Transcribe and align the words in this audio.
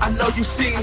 I 0.00 0.10
know 0.10 0.28
you 0.36 0.44
see. 0.44 0.74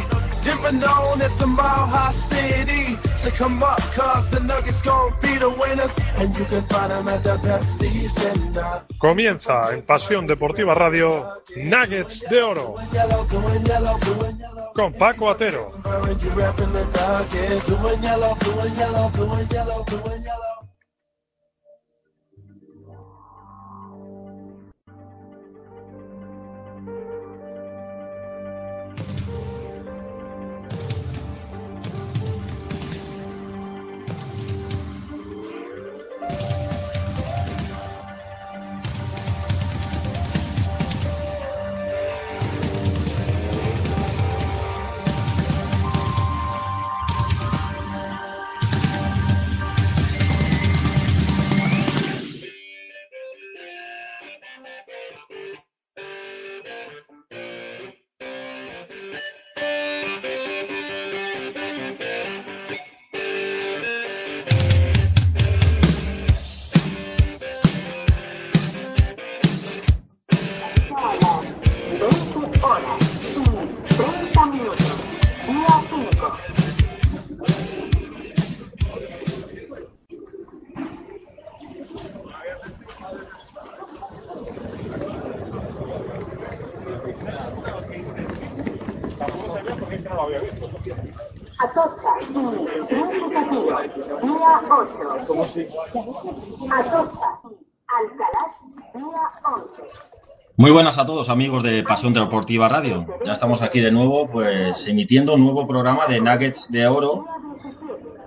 Dimmer 0.43 0.73
known 0.73 1.21
as 1.21 1.37
the 1.37 1.47
Mile 1.47 1.87
High 1.87 2.11
City. 2.11 2.95
So 3.15 3.31
come 3.31 3.63
up, 3.63 3.79
cause 3.93 4.29
the 4.29 4.39
Nuggets 4.41 4.81
gon' 4.81 5.13
be 5.21 5.37
the 5.37 5.49
winners. 5.49 5.95
And 6.17 6.35
you 6.37 6.45
can 6.45 6.61
find 6.63 6.91
them 6.91 7.07
at 7.07 7.23
the 7.23 7.37
Pepsi 7.37 8.09
Center. 8.09 8.81
Comienza 8.99 9.73
en 9.73 9.83
Pasión 9.83 10.27
Deportiva 10.27 10.73
Radio 10.73 11.25
Nuggets 11.55 12.25
de 12.29 12.41
Oro 12.41 12.75
con 14.75 14.93
Paco 14.93 15.29
Atero. 15.29 15.71
Horas 72.63 73.01
y 73.21 73.43
30 73.93 74.45
minutos. 74.45 74.93
Día 75.45 75.67
5. 75.89 76.33
Atocha 91.59 92.11
y. 92.21 92.33
Día 94.21 94.53
8. 94.69 95.07
Atocha 96.71 97.29
y 97.39 97.61
Alcalá. 97.87 98.43
Día 98.93 99.25
11. 99.45 100.13
Muy 100.55 100.69
buenas 100.69 100.99
a 100.99 101.05
todos 101.07 101.29
amigos 101.29 101.63
de 101.63 101.81
Pasión 101.81 102.13
Deportiva 102.13 102.69
Radio. 102.69 103.07
Ya 103.25 103.33
estamos 103.33 103.63
aquí 103.63 103.79
de 103.79 103.91
nuevo, 103.91 104.29
pues 104.29 104.87
emitiendo 104.87 105.33
un 105.33 105.41
nuevo 105.41 105.67
programa 105.67 106.05
de 106.05 106.21
Nuggets 106.21 106.71
de 106.71 106.85
Oro 106.85 107.25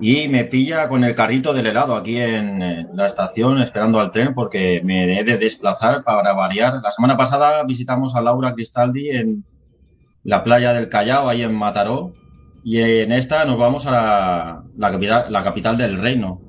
y 0.01 0.27
me 0.27 0.43
pilla 0.43 0.89
con 0.89 1.05
el 1.05 1.15
carrito 1.15 1.55
del 1.55 1.69
helado 1.69 1.95
aquí 1.95 2.21
en 2.21 2.63
eh, 2.63 2.87
la 2.95 3.07
estación 3.07 3.63
esperando 3.63 4.01
al 4.01 4.11
tren 4.11 4.35
porque 4.35 4.81
me 4.83 5.21
he 5.21 5.23
de 5.23 5.39
desplazar 5.39 6.03
para 6.03 6.33
variar. 6.33 6.81
La 6.83 6.91
semana 6.91 7.17
pasada 7.17 7.63
visitamos 7.63 8.17
a 8.17 8.21
Laura 8.23 8.55
Cristaldi 8.55 9.11
en 9.11 9.45
la 10.25 10.43
playa 10.43 10.73
del 10.73 10.89
Callao, 10.89 11.29
ahí 11.29 11.43
en 11.43 11.55
Mataró, 11.55 12.13
y 12.65 12.81
en 12.81 13.13
esta 13.13 13.45
nos 13.45 13.57
vamos 13.57 13.87
a 13.87 14.65
la, 14.77 14.91
capital, 14.91 15.27
la 15.33 15.45
capital 15.45 15.79
del 15.79 15.97
reino. 15.97 16.41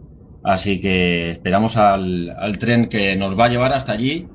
Así 0.43 0.79
que 0.79 1.29
esperamos 1.29 1.77
al 1.77 2.57
tren 2.57 2.89
que 2.89 3.15
nos 3.15 3.37
va 3.37 3.45
a 3.45 3.49
llevar 3.49 3.73
hasta 3.73 3.91
allí 3.91 4.27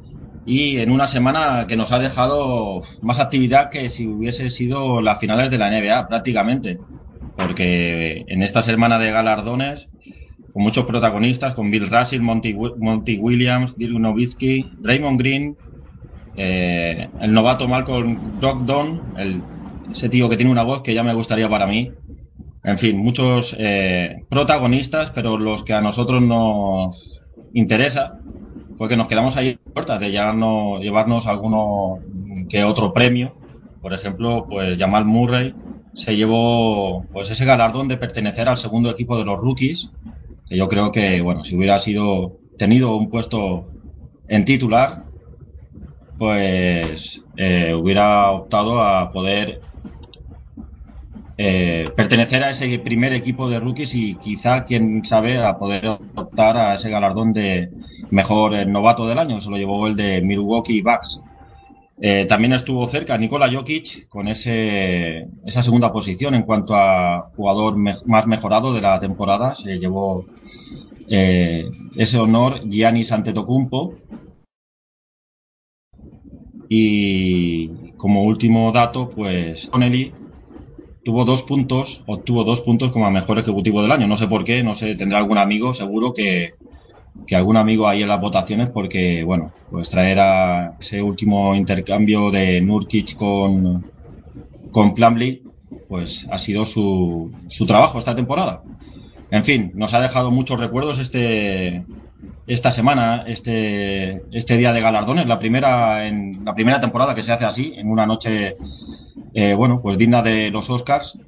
y 0.44 0.78
en 0.78 0.90
una 0.90 1.06
semana 1.06 1.66
que 1.68 1.76
nos 1.76 1.92
ha 1.92 1.98
dejado 1.98 2.80
más 3.00 3.20
actividad 3.20 3.70
que 3.70 3.88
si 3.88 4.06
hubiese 4.06 4.50
sido 4.50 5.00
las 5.00 5.20
finales 5.20 5.50
de 5.50 5.58
la 5.58 5.70
NBA 5.70 6.08
prácticamente, 6.08 6.78
porque 7.36 8.24
en 8.26 8.42
esta 8.42 8.62
semana 8.62 8.98
de 8.98 9.12
galardones 9.12 9.88
con 10.52 10.62
muchos 10.62 10.84
protagonistas, 10.84 11.54
con 11.54 11.70
Bill 11.70 11.88
Russell, 11.88 12.20
Monty, 12.20 12.54
Monty 12.54 13.16
Williams, 13.18 13.76
Dirk 13.76 13.98
Nowitzki, 13.98 14.66
Draymond 14.80 15.18
Green, 15.18 15.56
eh, 16.36 17.08
el 17.20 17.32
novato 17.32 17.68
Malcolm 17.68 18.38
Brogdon, 18.38 19.14
el, 19.16 19.42
ese 19.90 20.08
tío 20.08 20.28
que 20.28 20.36
tiene 20.36 20.52
una 20.52 20.62
voz 20.62 20.82
que 20.82 20.94
ya 20.94 21.02
me 21.02 21.14
gustaría 21.14 21.48
para 21.48 21.66
mí. 21.66 21.90
En 22.64 22.78
fin, 22.78 22.98
muchos 22.98 23.56
eh, 23.58 24.24
protagonistas, 24.28 25.10
pero 25.10 25.38
los 25.38 25.64
que 25.64 25.72
a 25.72 25.80
nosotros 25.80 26.22
nos 26.22 27.28
interesa 27.54 28.21
fue 28.82 28.88
que 28.88 28.96
nos 28.96 29.06
quedamos 29.06 29.36
ahí 29.36 29.60
a 29.64 29.72
puertas 29.74 30.00
de 30.00 30.10
llevarnos, 30.10 30.80
llevarnos 30.80 31.28
alguno 31.28 32.00
que 32.48 32.64
otro 32.64 32.92
premio. 32.92 33.32
Por 33.80 33.92
ejemplo, 33.92 34.48
pues 34.50 34.76
Jamal 34.76 35.04
Murray 35.04 35.54
se 35.92 36.16
llevó 36.16 37.04
pues 37.12 37.30
ese 37.30 37.44
galardón 37.44 37.86
de 37.86 37.96
pertenecer 37.96 38.48
al 38.48 38.58
segundo 38.58 38.90
equipo 38.90 39.16
de 39.16 39.24
los 39.24 39.38
rookies, 39.38 39.92
que 40.48 40.56
yo 40.56 40.68
creo 40.68 40.90
que 40.90 41.20
bueno, 41.20 41.44
si 41.44 41.54
hubiera 41.54 41.78
sido 41.78 42.40
tenido 42.58 42.96
un 42.96 43.08
puesto 43.08 43.68
en 44.26 44.44
titular, 44.44 45.04
pues 46.18 47.22
eh, 47.36 47.74
hubiera 47.74 48.32
optado 48.32 48.82
a 48.82 49.12
poder 49.12 49.60
eh, 51.44 51.90
pertenecer 51.96 52.44
a 52.44 52.50
ese 52.50 52.78
primer 52.78 53.12
equipo 53.12 53.50
de 53.50 53.58
rookies 53.58 53.96
y 53.96 54.14
quizá, 54.14 54.64
quién 54.64 55.04
sabe, 55.04 55.42
a 55.42 55.58
poder 55.58 55.88
optar 56.14 56.56
a 56.56 56.74
ese 56.76 56.88
galardón 56.88 57.32
de 57.32 57.68
mejor 58.10 58.54
eh, 58.54 58.64
novato 58.64 59.08
del 59.08 59.18
año. 59.18 59.40
Se 59.40 59.50
lo 59.50 59.56
llevó 59.56 59.88
el 59.88 59.96
de 59.96 60.22
Milwaukee 60.22 60.82
Bucks. 60.82 61.20
Eh, 62.00 62.26
también 62.26 62.52
estuvo 62.52 62.86
cerca 62.86 63.18
Nikola 63.18 63.50
Jokic 63.52 64.06
con 64.06 64.28
esa 64.28 65.62
segunda 65.64 65.92
posición 65.92 66.36
en 66.36 66.42
cuanto 66.42 66.76
a 66.76 67.28
jugador 67.34 67.76
más 67.76 68.26
mejorado 68.28 68.72
de 68.72 68.80
la 68.80 69.00
temporada. 69.00 69.56
Se 69.56 69.80
llevó 69.80 70.24
ese 71.08 72.18
honor 72.18 72.60
Giannis 72.68 73.10
Antetokounmpo. 73.10 73.96
Y 76.68 77.90
como 77.96 78.22
último 78.22 78.70
dato, 78.70 79.10
pues 79.10 79.68
Connelly 79.68 80.21
tuvo 81.04 81.24
dos 81.24 81.42
puntos, 81.42 82.04
obtuvo 82.06 82.44
dos 82.44 82.60
puntos 82.60 82.92
como 82.92 83.10
mejor 83.10 83.38
ejecutivo 83.38 83.82
del 83.82 83.92
año. 83.92 84.06
No 84.06 84.16
sé 84.16 84.28
por 84.28 84.44
qué, 84.44 84.62
no 84.62 84.74
sé, 84.74 84.94
tendrá 84.94 85.18
algún 85.18 85.38
amigo 85.38 85.74
seguro 85.74 86.12
que, 86.12 86.54
que 87.26 87.36
algún 87.36 87.56
amigo 87.56 87.88
ahí 87.88 88.02
en 88.02 88.08
las 88.08 88.20
votaciones 88.20 88.70
porque, 88.70 89.24
bueno, 89.24 89.52
pues 89.70 89.88
traer 89.90 90.20
a 90.20 90.76
ese 90.80 91.02
último 91.02 91.54
intercambio 91.54 92.30
de 92.30 92.60
Nurkic 92.60 93.16
con, 93.16 93.90
con 94.70 94.94
Plumlee, 94.94 95.42
pues 95.88 96.26
ha 96.30 96.38
sido 96.38 96.66
su, 96.66 97.32
su 97.46 97.66
trabajo 97.66 97.98
esta 97.98 98.14
temporada. 98.14 98.62
En 99.30 99.44
fin, 99.44 99.72
nos 99.74 99.94
ha 99.94 100.00
dejado 100.00 100.30
muchos 100.30 100.60
recuerdos 100.60 100.98
este 100.98 101.84
esta 102.46 102.72
semana, 102.72 103.24
este 103.26 104.22
este 104.32 104.56
día 104.56 104.72
de 104.72 104.80
galardones, 104.80 105.26
la 105.26 105.38
primera 105.38 106.06
en 106.06 106.44
la 106.44 106.54
primera 106.54 106.80
temporada 106.80 107.14
que 107.14 107.22
se 107.22 107.32
hace 107.32 107.44
así, 107.44 107.74
en 107.76 107.90
una 107.90 108.06
noche 108.06 108.56
eh, 109.34 109.54
bueno, 109.54 109.80
pues 109.82 109.98
digna 109.98 110.22
de 110.22 110.50
los 110.50 110.70
Oscars, 110.70 111.18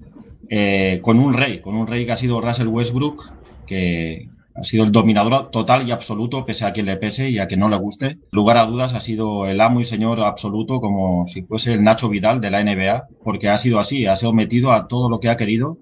eh, 0.49 1.00
con 1.02 1.19
un 1.19 1.35
rey, 1.35 1.61
con 1.61 1.76
un 1.76 1.87
rey 1.87 2.06
que 2.06 2.12
ha 2.12 2.17
sido 2.17 2.41
Russell 2.41 2.69
Westbrook, 2.69 3.25
que 3.67 4.29
ha 4.55 4.62
sido 4.62 4.85
el 4.85 4.93
dominador 4.93 5.50
total 5.50 5.88
y 5.88 5.91
absoluto, 5.91 6.44
pese 6.44 6.64
a 6.64 6.73
quien 6.73 6.87
le 6.87 6.96
pese 6.96 7.29
y 7.31 7.38
a 7.38 7.46
quien 7.46 7.61
no 7.61 7.69
le 7.69 7.76
guste. 7.76 8.19
Lugar 8.31 8.56
a 8.58 8.67
dudas 8.67 8.94
ha 8.94 9.00
sido 9.00 9.46
el 9.46 9.61
amo 9.61 9.81
y 9.81 9.85
señor 9.85 10.20
absoluto, 10.20 10.81
como 10.81 11.26
si 11.26 11.43
fuese 11.43 11.73
el 11.73 11.82
Nacho 11.82 12.08
Vidal 12.08 12.41
de 12.41 12.50
la 12.50 12.62
NBA, 12.62 13.08
porque 13.25 13.49
ha 13.49 13.58
sido 13.58 13.81
así, 13.81 14.06
ha 14.06 14.17
sometido 14.17 14.73
a 14.73 14.87
todo 14.87 15.08
lo 15.08 15.19
que 15.19 15.29
ha 15.29 15.37
querido 15.37 15.79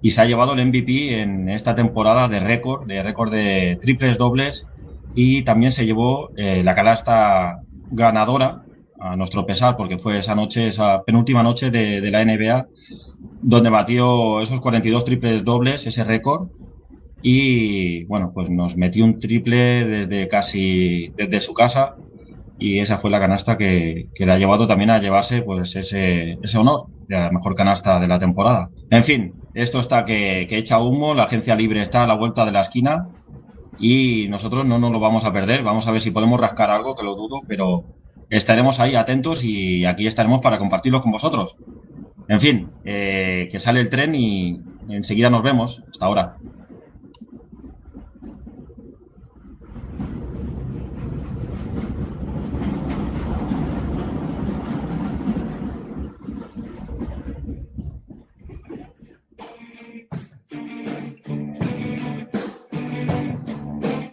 y 0.00 0.10
se 0.10 0.20
ha 0.20 0.26
llevado 0.26 0.54
el 0.54 0.66
MVP 0.66 1.20
en 1.20 1.48
esta 1.48 1.74
temporada 1.74 2.28
de 2.28 2.40
récord, 2.40 2.86
de 2.86 3.02
récord 3.02 3.32
de 3.32 3.78
triples 3.80 4.18
dobles 4.18 4.66
y 5.14 5.42
también 5.42 5.72
se 5.72 5.86
llevó 5.86 6.30
eh, 6.36 6.62
la 6.62 6.74
canasta 6.74 7.62
ganadora 7.90 8.62
a 9.00 9.16
nuestro 9.16 9.46
pesar 9.46 9.76
porque 9.76 9.98
fue 9.98 10.18
esa 10.18 10.34
noche, 10.34 10.68
esa 10.68 11.02
penúltima 11.02 11.42
noche 11.42 11.70
de, 11.70 12.00
de 12.00 12.10
la 12.10 12.24
NBA 12.24 12.66
donde 13.42 13.70
batió 13.70 14.40
esos 14.40 14.60
42 14.60 15.04
triples 15.04 15.44
dobles, 15.44 15.86
ese 15.86 16.04
récord 16.04 16.48
y 17.20 18.04
bueno, 18.04 18.30
pues 18.32 18.48
nos 18.50 18.76
metió 18.76 19.04
un 19.04 19.16
triple 19.16 19.84
desde 19.84 20.28
casi 20.28 21.12
desde 21.16 21.40
su 21.40 21.52
casa 21.54 21.96
y 22.58 22.80
esa 22.80 22.98
fue 22.98 23.10
la 23.10 23.20
canasta 23.20 23.56
que, 23.56 24.08
que 24.14 24.26
le 24.26 24.32
ha 24.32 24.38
llevado 24.38 24.66
también 24.66 24.90
a 24.90 25.00
llevarse 25.00 25.42
pues 25.42 25.76
ese, 25.76 26.38
ese 26.42 26.58
honor 26.58 26.86
de 27.06 27.16
la 27.16 27.30
mejor 27.30 27.54
canasta 27.54 28.00
de 28.00 28.08
la 28.08 28.18
temporada. 28.18 28.70
En 28.90 29.04
fin, 29.04 29.34
esto 29.54 29.80
está 29.80 30.04
que, 30.04 30.46
que 30.48 30.58
echa 30.58 30.80
humo, 30.80 31.14
la 31.14 31.24
agencia 31.24 31.54
libre 31.54 31.82
está 31.82 32.04
a 32.04 32.06
la 32.06 32.14
vuelta 32.16 32.44
de 32.44 32.52
la 32.52 32.62
esquina 32.62 33.08
y 33.78 34.26
nosotros 34.28 34.66
no 34.66 34.78
nos 34.78 34.90
lo 34.90 35.00
vamos 35.00 35.24
a 35.24 35.32
perder. 35.32 35.62
Vamos 35.62 35.86
a 35.86 35.92
ver 35.92 36.00
si 36.00 36.10
podemos 36.10 36.40
rascar 36.40 36.70
algo, 36.70 36.96
que 36.96 37.04
lo 37.04 37.14
dudo, 37.14 37.40
pero 37.46 37.84
estaremos 38.28 38.80
ahí 38.80 38.94
atentos 38.94 39.44
y 39.44 39.84
aquí 39.84 40.06
estaremos 40.06 40.40
para 40.40 40.58
compartirlos 40.58 41.02
con 41.02 41.12
vosotros. 41.12 41.56
En 42.28 42.40
fin, 42.40 42.70
eh, 42.84 43.48
que 43.50 43.58
sale 43.58 43.80
el 43.80 43.88
tren 43.88 44.14
y 44.14 44.60
enseguida 44.88 45.30
nos 45.30 45.42
vemos. 45.42 45.82
Hasta 45.90 46.06
ahora. 46.06 46.34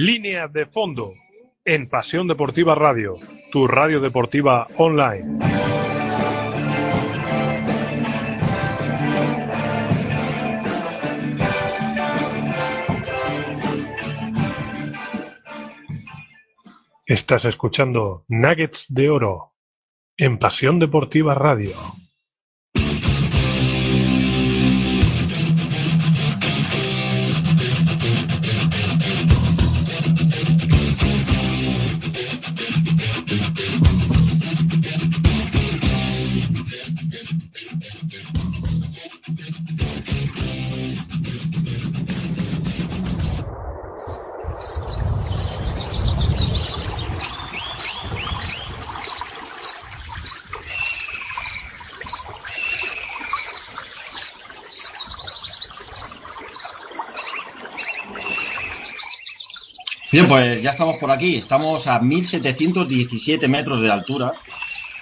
Línea 0.00 0.46
de 0.46 0.64
fondo 0.66 1.14
en 1.64 1.88
Pasión 1.88 2.28
Deportiva 2.28 2.76
Radio, 2.76 3.14
tu 3.50 3.66
radio 3.66 3.98
deportiva 4.00 4.68
online. 4.76 5.44
Estás 17.04 17.44
escuchando 17.46 18.24
Nuggets 18.28 18.86
de 18.90 19.10
Oro 19.10 19.54
en 20.16 20.38
Pasión 20.38 20.78
Deportiva 20.78 21.34
Radio. 21.34 21.74
Bien, 60.10 60.26
pues 60.26 60.62
ya 60.62 60.70
estamos 60.70 60.96
por 60.96 61.10
aquí. 61.10 61.36
Estamos 61.36 61.86
a 61.86 62.00
1717 62.00 63.46
metros 63.46 63.82
de 63.82 63.90
altura, 63.90 64.32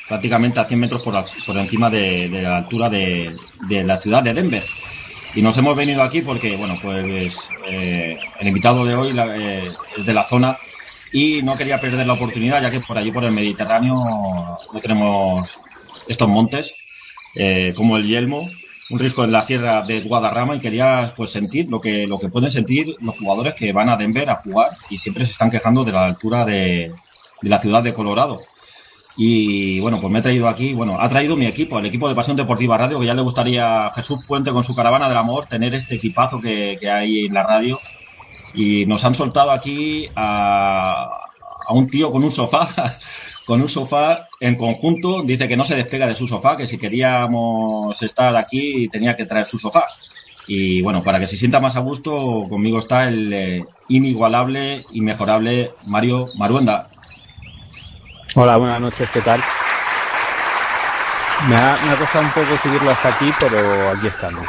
prácticamente 0.09 0.59
a 0.59 0.65
100 0.65 0.81
metros 0.81 1.03
por, 1.03 1.15
por 1.47 1.57
encima 1.57 1.89
de, 1.89 2.29
la 2.29 2.57
altura 2.57 2.91
de, 2.91 3.37
la 3.69 4.01
ciudad 4.01 4.25
de 4.25 4.35
Denver. 4.35 4.63
Y 5.37 5.43
nos 5.43 5.57
hemos 5.59 5.77
venido 5.77 6.03
aquí 6.03 6.23
porque, 6.23 6.57
bueno, 6.57 6.77
pues 6.83 7.39
eh, 7.69 8.19
el 8.41 8.49
invitado 8.49 8.85
de 8.85 8.95
hoy 8.97 9.17
eh, 9.17 9.71
es 9.97 10.07
de 10.07 10.15
la 10.15 10.25
zona 10.25 10.59
y 11.13 11.41
no 11.43 11.57
quería 11.57 11.81
perder 11.81 12.07
la 12.07 12.15
oportunidad, 12.15 12.61
ya 12.61 12.71
que 12.71 12.81
por 12.81 12.99
allí, 12.99 13.13
por 13.13 13.25
el 13.25 13.33
Mediterráneo, 13.33 13.95
no 13.95 14.81
tenemos 14.81 15.57
estos 16.09 16.29
montes 16.29 16.75
eh, 17.37 17.75
como 17.77 17.97
el 17.97 18.07
Yelmo 18.07 18.45
un 18.91 18.99
risco 18.99 19.25
en 19.25 19.33
la 19.33 19.43
sierra 19.43 19.83
de 19.83 20.01
Guadarrama 20.03 20.57
y 20.57 20.61
quería 20.61 21.13
pues 21.17 21.31
sentir 21.31 21.69
lo 21.69 21.81
que 21.81 22.07
lo 22.07 22.19
que 22.19 22.29
pueden 22.29 22.51
sentir 22.51 22.95
los 23.01 23.19
jugadores 23.19 23.55
que 23.55 23.73
van 23.73 23.89
a 23.89 23.97
Denver 23.97 24.31
a 24.31 24.37
jugar 24.37 24.71
y 24.91 24.99
siempre 24.99 25.27
se 25.27 25.33
están 25.33 25.51
quejando 25.51 25.85
de 25.85 25.93
la 25.93 26.07
altura 26.07 26.45
de, 26.45 26.93
de 27.43 27.49
la 27.49 27.61
ciudad 27.61 27.83
de 27.83 27.95
Colorado. 27.95 28.39
Y 29.17 29.81
bueno, 29.81 29.99
pues 30.01 30.13
me 30.13 30.19
he 30.19 30.23
traído 30.23 30.47
aquí, 30.47 30.75
bueno, 30.75 30.99
ha 31.01 31.09
traído 31.09 31.37
mi 31.37 31.47
equipo, 31.47 31.79
el 31.79 31.87
equipo 31.87 32.07
de 32.09 32.15
Pasión 32.15 32.37
Deportiva 32.37 32.77
Radio, 32.77 33.01
que 33.01 33.07
ya 33.07 33.15
le 33.15 33.23
gustaría 33.23 33.87
a 33.87 33.95
Jesús 33.95 34.21
Puente 34.27 34.53
con 34.53 34.63
su 34.63 34.75
caravana 34.77 35.09
del 35.09 35.17
amor 35.17 35.47
tener 35.47 35.75
este 35.75 35.95
equipazo 35.95 36.39
que, 36.39 36.77
que 36.79 36.91
hay 36.91 37.25
en 37.25 37.33
la 37.33 37.43
radio. 37.43 37.81
Y 38.53 38.85
nos 38.85 39.05
han 39.05 39.15
soltado 39.15 39.53
aquí 39.53 40.09
a, 40.15 41.07
a 41.67 41.73
un 41.73 41.89
tío 41.89 42.13
con 42.13 42.25
un 42.25 42.31
sofá 42.31 42.69
con 43.47 43.63
un 43.63 43.69
sofá 43.69 44.29
en 44.41 44.57
conjunto. 44.57 45.23
Dice 45.23 45.49
que 45.49 45.57
no 45.57 45.65
se 45.65 45.77
despega 45.77 46.07
de 46.07 46.15
su 46.15 46.29
sofá, 46.29 46.57
que 46.57 46.67
si 46.67 46.77
queríamos 46.77 48.03
estar 48.03 48.37
aquí 48.37 48.89
tenía 48.89 49.17
que 49.17 49.25
traer 49.25 49.47
su 49.47 49.59
sofá. 49.59 49.87
Y 50.49 50.83
bueno, 50.83 51.03
para 51.03 51.19
que 51.19 51.27
se 51.27 51.37
sienta 51.37 51.61
más 51.61 51.77
a 51.77 51.81
gusto, 51.81 52.47
conmigo 52.49 52.79
está 52.79 53.09
el 53.09 53.33
eh, 53.33 53.65
inigualable, 53.89 54.85
inmejorable 54.93 55.71
Mario 55.87 56.29
Maruenda. 56.37 56.89
Hola, 58.35 58.57
buenas 58.57 58.81
noches, 58.81 59.11
¿qué 59.11 59.23
tal? 59.23 59.41
Me 61.49 61.57
ha, 61.57 61.79
me 61.85 61.91
ha 61.91 61.97
costado 61.97 62.25
un 62.25 62.31
poco 62.33 62.57
subirlo 62.63 62.91
hasta 62.91 63.09
aquí, 63.09 63.31
pero 63.41 63.91
aquí 63.91 64.07
estamos. 64.07 64.47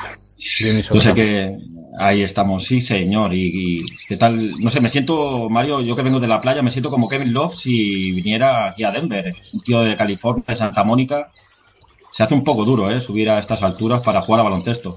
Yo 0.50 1.02
sé 1.02 1.14
que 1.14 1.58
ahí 2.00 2.22
estamos, 2.22 2.66
sí 2.66 2.82
señor. 2.82 3.34
Y, 3.34 3.80
y, 3.80 3.86
qué 4.08 4.18
tal, 4.18 4.60
no 4.60 4.70
sé, 4.70 4.80
me 4.82 4.90
siento, 4.90 5.50
Mario, 5.50 5.82
yo 5.82 5.96
que 5.96 6.04
vengo 6.04 6.20
de 6.20 6.28
la 6.28 6.42
playa, 6.42 6.62
me 6.62 6.72
siento 6.72 6.90
como 6.90 7.10
Kevin 7.10 7.34
Love 7.34 7.56
si 7.56 8.12
viniera 8.12 8.68
aquí 8.70 8.84
a 8.84 8.92
Denver, 8.92 9.36
un 9.54 9.62
tío 9.62 9.82
de 9.82 9.96
California, 9.96 10.44
de 10.48 10.56
Santa 10.56 10.84
Mónica. 10.84 11.32
Se 12.12 12.24
hace 12.24 12.34
un 12.34 12.44
poco 12.44 12.66
duro, 12.66 12.90
¿eh? 12.90 13.00
Subir 13.00 13.30
a 13.30 13.40
estas 13.40 13.62
alturas 13.62 14.02
para 14.02 14.22
jugar 14.22 14.42
a 14.42 14.44
baloncesto. 14.44 14.96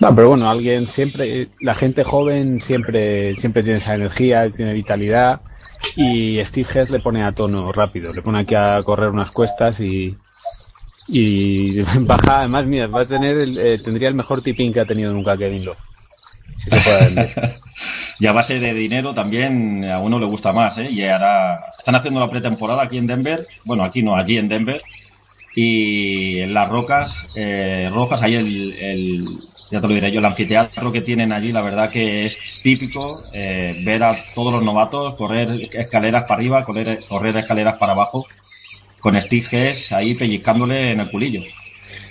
No, 0.00 0.14
pero 0.14 0.30
bueno, 0.30 0.48
alguien 0.48 0.86
siempre, 0.86 1.48
la 1.60 1.74
gente 1.74 2.04
joven 2.04 2.60
siempre, 2.60 3.36
siempre 3.36 3.62
tiene 3.62 3.78
esa 3.78 3.94
energía, 3.94 4.50
tiene 4.50 4.72
vitalidad 4.72 5.40
y 5.96 6.42
Steve 6.44 6.68
Hess 6.72 6.90
le 6.90 7.00
pone 7.00 7.22
a 7.22 7.32
tono 7.32 7.70
rápido, 7.72 8.12
le 8.12 8.22
pone 8.22 8.40
aquí 8.40 8.54
a 8.54 8.82
correr 8.82 9.10
unas 9.10 9.30
cuestas 9.30 9.80
y, 9.80 10.16
y 11.10 11.82
baja, 12.00 12.38
además, 12.40 12.66
mira, 12.66 12.86
va 12.86 13.02
a 13.02 13.06
tener 13.06 13.36
el, 13.36 13.58
eh, 13.58 13.78
tendría 13.78 14.08
el 14.08 14.14
mejor 14.14 14.42
tipping 14.42 14.72
que 14.72 14.80
ha 14.80 14.86
tenido 14.86 15.12
nunca 15.12 15.36
Kevin 15.36 15.64
Love. 15.64 15.78
Si 16.56 16.70
se 16.70 16.76
puede 16.76 17.30
y 18.20 18.26
a 18.26 18.32
base 18.32 18.60
de 18.60 18.74
dinero 18.74 19.14
también 19.14 19.84
a 19.90 19.98
uno 19.98 20.18
le 20.18 20.26
gusta 20.26 20.52
más, 20.52 20.78
¿eh? 20.78 20.90
Y 20.90 21.04
ahora 21.04 21.58
están 21.78 21.94
haciendo 21.94 22.20
la 22.20 22.30
pretemporada 22.30 22.82
aquí 22.82 22.98
en 22.98 23.06
Denver, 23.06 23.46
bueno, 23.64 23.82
aquí 23.82 24.02
no, 24.02 24.14
allí 24.14 24.36
en 24.36 24.48
Denver, 24.48 24.80
y 25.54 26.40
en 26.40 26.54
las 26.54 26.68
rocas 26.68 27.26
eh, 27.36 27.90
rojas, 27.92 28.22
ahí 28.22 28.36
el, 28.36 28.72
el, 28.74 29.24
ya 29.70 29.80
te 29.80 29.88
lo 29.88 29.94
diré 29.94 30.12
yo, 30.12 30.20
el 30.20 30.26
anfiteatro 30.26 30.92
que 30.92 31.00
tienen 31.00 31.32
allí, 31.32 31.50
la 31.50 31.62
verdad 31.62 31.90
que 31.90 32.26
es 32.26 32.38
típico 32.62 33.16
eh, 33.32 33.82
ver 33.84 34.02
a 34.04 34.16
todos 34.34 34.52
los 34.52 34.62
novatos 34.62 35.14
correr 35.16 35.68
escaleras 35.72 36.24
para 36.24 36.34
arriba, 36.34 36.64
correr, 36.64 37.00
correr 37.08 37.36
escaleras 37.36 37.78
para 37.78 37.92
abajo 37.92 38.26
con 39.00 39.20
Steve 39.20 39.74
ahí 39.90 40.14
pellizcándole 40.14 40.92
en 40.92 41.00
el 41.00 41.10
culillo. 41.10 41.42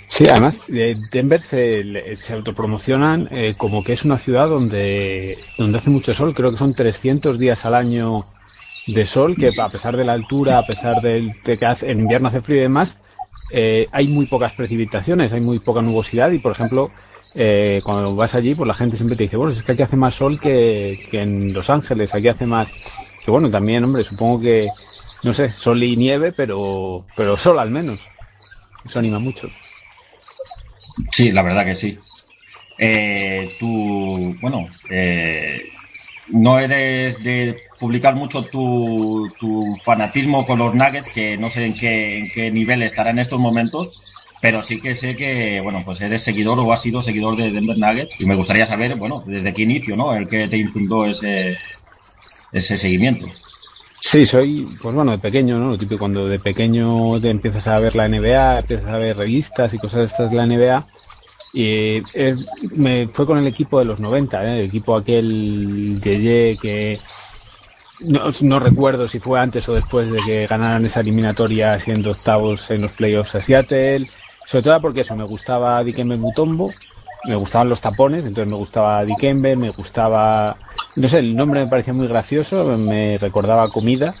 Sí, 0.08 0.26
además, 0.28 0.62
Denver 0.66 1.40
se, 1.40 2.16
se 2.16 2.34
autopromocionan 2.34 3.28
eh, 3.30 3.54
como 3.56 3.84
que 3.84 3.92
es 3.92 4.04
una 4.04 4.18
ciudad 4.18 4.48
donde, 4.48 5.38
donde 5.56 5.78
hace 5.78 5.88
mucho 5.88 6.12
sol. 6.12 6.34
Creo 6.34 6.50
que 6.50 6.56
son 6.56 6.74
300 6.74 7.38
días 7.38 7.64
al 7.64 7.76
año 7.76 8.24
de 8.88 9.06
sol, 9.06 9.36
que 9.36 9.50
a 9.56 9.68
pesar 9.68 9.96
de 9.96 10.04
la 10.04 10.14
altura, 10.14 10.58
a 10.58 10.66
pesar 10.66 11.00
de, 11.00 11.32
de 11.44 11.56
que 11.56 11.64
hace, 11.64 11.90
en 11.90 12.00
invierno 12.00 12.26
hace 12.26 12.40
frío 12.40 12.58
y 12.58 12.62
demás, 12.62 12.96
eh, 13.52 13.86
hay 13.92 14.08
muy 14.08 14.26
pocas 14.26 14.52
precipitaciones, 14.52 15.32
hay 15.32 15.40
muy 15.40 15.58
poca 15.60 15.80
nubosidad 15.80 16.30
y, 16.32 16.38
por 16.38 16.52
ejemplo, 16.52 16.90
eh, 17.36 17.80
cuando 17.84 18.14
vas 18.14 18.34
allí, 18.34 18.54
pues 18.54 18.66
la 18.66 18.74
gente 18.74 18.96
siempre 18.96 19.16
te 19.16 19.24
dice, 19.24 19.36
bueno, 19.36 19.52
es 19.52 19.62
que 19.62 19.72
aquí 19.72 19.82
hace 19.82 19.96
más 19.96 20.14
sol 20.14 20.40
que, 20.40 21.00
que 21.10 21.22
en 21.22 21.52
Los 21.52 21.70
Ángeles, 21.70 22.14
aquí 22.14 22.28
hace 22.28 22.46
más... 22.46 22.72
Que 23.24 23.30
bueno, 23.30 23.50
también, 23.50 23.84
hombre, 23.84 24.02
supongo 24.02 24.40
que 24.40 24.66
no 25.22 25.34
sé, 25.34 25.52
sol 25.52 25.82
y 25.82 25.96
nieve, 25.96 26.32
pero, 26.32 27.04
pero 27.16 27.36
sol 27.36 27.58
al 27.58 27.70
menos. 27.70 28.00
Eso 28.84 28.98
anima 28.98 29.18
mucho. 29.18 29.50
Sí, 31.12 31.30
la 31.30 31.42
verdad 31.42 31.64
que 31.64 31.74
sí. 31.74 31.98
Eh, 32.78 33.50
tú, 33.58 34.36
bueno, 34.40 34.68
eh, 34.90 35.62
no 36.28 36.58
eres 36.58 37.22
de 37.22 37.58
publicar 37.78 38.14
mucho 38.16 38.44
tu, 38.44 39.30
tu, 39.38 39.76
fanatismo 39.84 40.46
con 40.46 40.58
los 40.58 40.74
Nuggets, 40.74 41.10
que 41.10 41.36
no 41.36 41.50
sé 41.50 41.66
en 41.66 41.74
qué, 41.74 42.18
en 42.18 42.30
qué 42.30 42.50
nivel 42.50 42.82
estará 42.82 43.10
en 43.10 43.18
estos 43.18 43.38
momentos, 43.38 44.00
pero 44.40 44.62
sí 44.62 44.80
que 44.80 44.94
sé 44.94 45.16
que, 45.16 45.60
bueno, 45.60 45.82
pues 45.84 46.00
eres 46.00 46.22
seguidor 46.22 46.58
o 46.58 46.72
has 46.72 46.80
sido 46.80 47.02
seguidor 47.02 47.36
de 47.36 47.50
Denver 47.50 47.76
Nuggets 47.76 48.18
y 48.18 48.24
me 48.24 48.36
gustaría 48.36 48.66
saber, 48.66 48.96
bueno, 48.96 49.22
desde 49.26 49.52
qué 49.52 49.62
inicio, 49.62 49.96
¿no? 49.96 50.14
El 50.14 50.28
que 50.28 50.48
te 50.48 50.56
infundó 50.56 51.04
ese, 51.04 51.58
ese 52.52 52.78
seguimiento. 52.78 53.26
Sí, 54.00 54.24
soy, 54.24 54.66
pues 54.80 54.94
bueno, 54.94 55.12
de 55.12 55.18
pequeño, 55.18 55.58
¿no? 55.58 55.68
Lo 55.70 55.78
típico, 55.78 55.98
cuando 55.98 56.26
de 56.26 56.38
pequeño 56.38 57.20
te 57.20 57.30
empiezas 57.30 57.66
a 57.68 57.78
ver 57.78 57.94
la 57.94 58.08
NBA, 58.08 58.60
empiezas 58.60 58.88
a 58.88 58.96
ver 58.96 59.16
revistas 59.16 59.74
y 59.74 59.78
cosas 59.78 59.98
de 59.98 60.04
estas 60.06 60.30
de 60.30 60.36
la 60.36 60.46
NBA. 60.46 60.86
Y 61.52 62.02
eh, 62.14 62.36
me 62.76 63.08
fue 63.08 63.26
con 63.26 63.38
el 63.38 63.46
equipo 63.46 63.78
de 63.78 63.84
los 63.84 64.00
90, 64.00 64.42
¿eh? 64.42 64.60
el 64.60 64.66
equipo 64.66 64.96
aquel 64.96 66.00
Yeye 66.00 66.56
que 66.60 67.00
no, 68.00 68.58
recuerdo 68.58 69.06
si 69.06 69.18
fue 69.18 69.38
antes 69.38 69.68
o 69.68 69.74
después 69.74 70.10
de 70.10 70.18
que 70.24 70.46
ganaran 70.46 70.86
esa 70.86 71.00
eliminatoria 71.00 71.78
siendo 71.78 72.12
octavos 72.12 72.70
en 72.70 72.82
los 72.82 72.92
playoffs 72.92 73.34
a 73.34 73.42
Seattle. 73.42 74.08
Sobre 74.46 74.62
todo 74.62 74.80
porque 74.80 75.02
eso, 75.02 75.14
me 75.14 75.24
gustaba 75.24 75.84
Dikembe 75.84 76.16
Mutombo, 76.16 76.72
me 77.24 77.36
gustaban 77.36 77.68
los 77.68 77.80
tapones, 77.80 78.24
entonces 78.24 78.50
me 78.50 78.56
gustaba 78.56 79.04
Dikembe, 79.04 79.54
me 79.54 79.70
gustaba 79.70 80.56
no 80.96 81.08
sé, 81.08 81.18
el 81.20 81.36
nombre 81.36 81.60
me 81.60 81.70
parecía 81.70 81.92
muy 81.92 82.08
gracioso, 82.08 82.64
me 82.76 83.18
recordaba 83.18 83.68
comida 83.68 84.14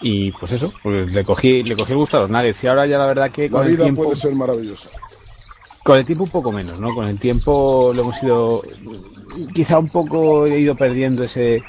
y 0.00 0.32
pues 0.32 0.52
eso, 0.52 0.72
pues 0.82 1.12
le 1.12 1.24
cogí, 1.24 1.62
le 1.62 1.76
cogí 1.76 1.92
el 1.92 1.98
gusto 1.98 2.16
a 2.16 2.20
los 2.22 2.30
nuggets 2.30 2.64
y 2.64 2.66
ahora 2.66 2.86
ya 2.86 2.98
la 2.98 3.06
verdad 3.06 3.30
que 3.30 3.48
con 3.48 3.60
la 3.60 3.66
vida 3.68 3.78
el 3.78 3.84
tiempo 3.84 4.04
puede 4.04 4.16
ser 4.16 4.34
maravillosa. 4.34 4.90
Con 5.84 5.98
el 5.98 6.06
tiempo 6.06 6.24
un 6.24 6.30
poco 6.30 6.52
menos, 6.52 6.78
¿no? 6.78 6.88
Con 6.94 7.06
el 7.06 7.18
tiempo 7.18 7.92
lo 7.94 8.02
hemos 8.02 8.22
ido, 8.22 8.62
quizá 9.54 9.78
un 9.78 9.88
poco 9.88 10.46
he 10.46 10.58
ido 10.58 10.74
perdiendo 10.74 11.24
ese 11.24 11.62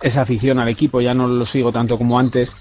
esa 0.00 0.22
afición 0.22 0.58
al 0.60 0.68
equipo, 0.68 1.00
ya 1.00 1.12
no 1.12 1.26
lo 1.26 1.44
sigo 1.44 1.72
tanto 1.72 1.98
como 1.98 2.18
antes, 2.18 2.54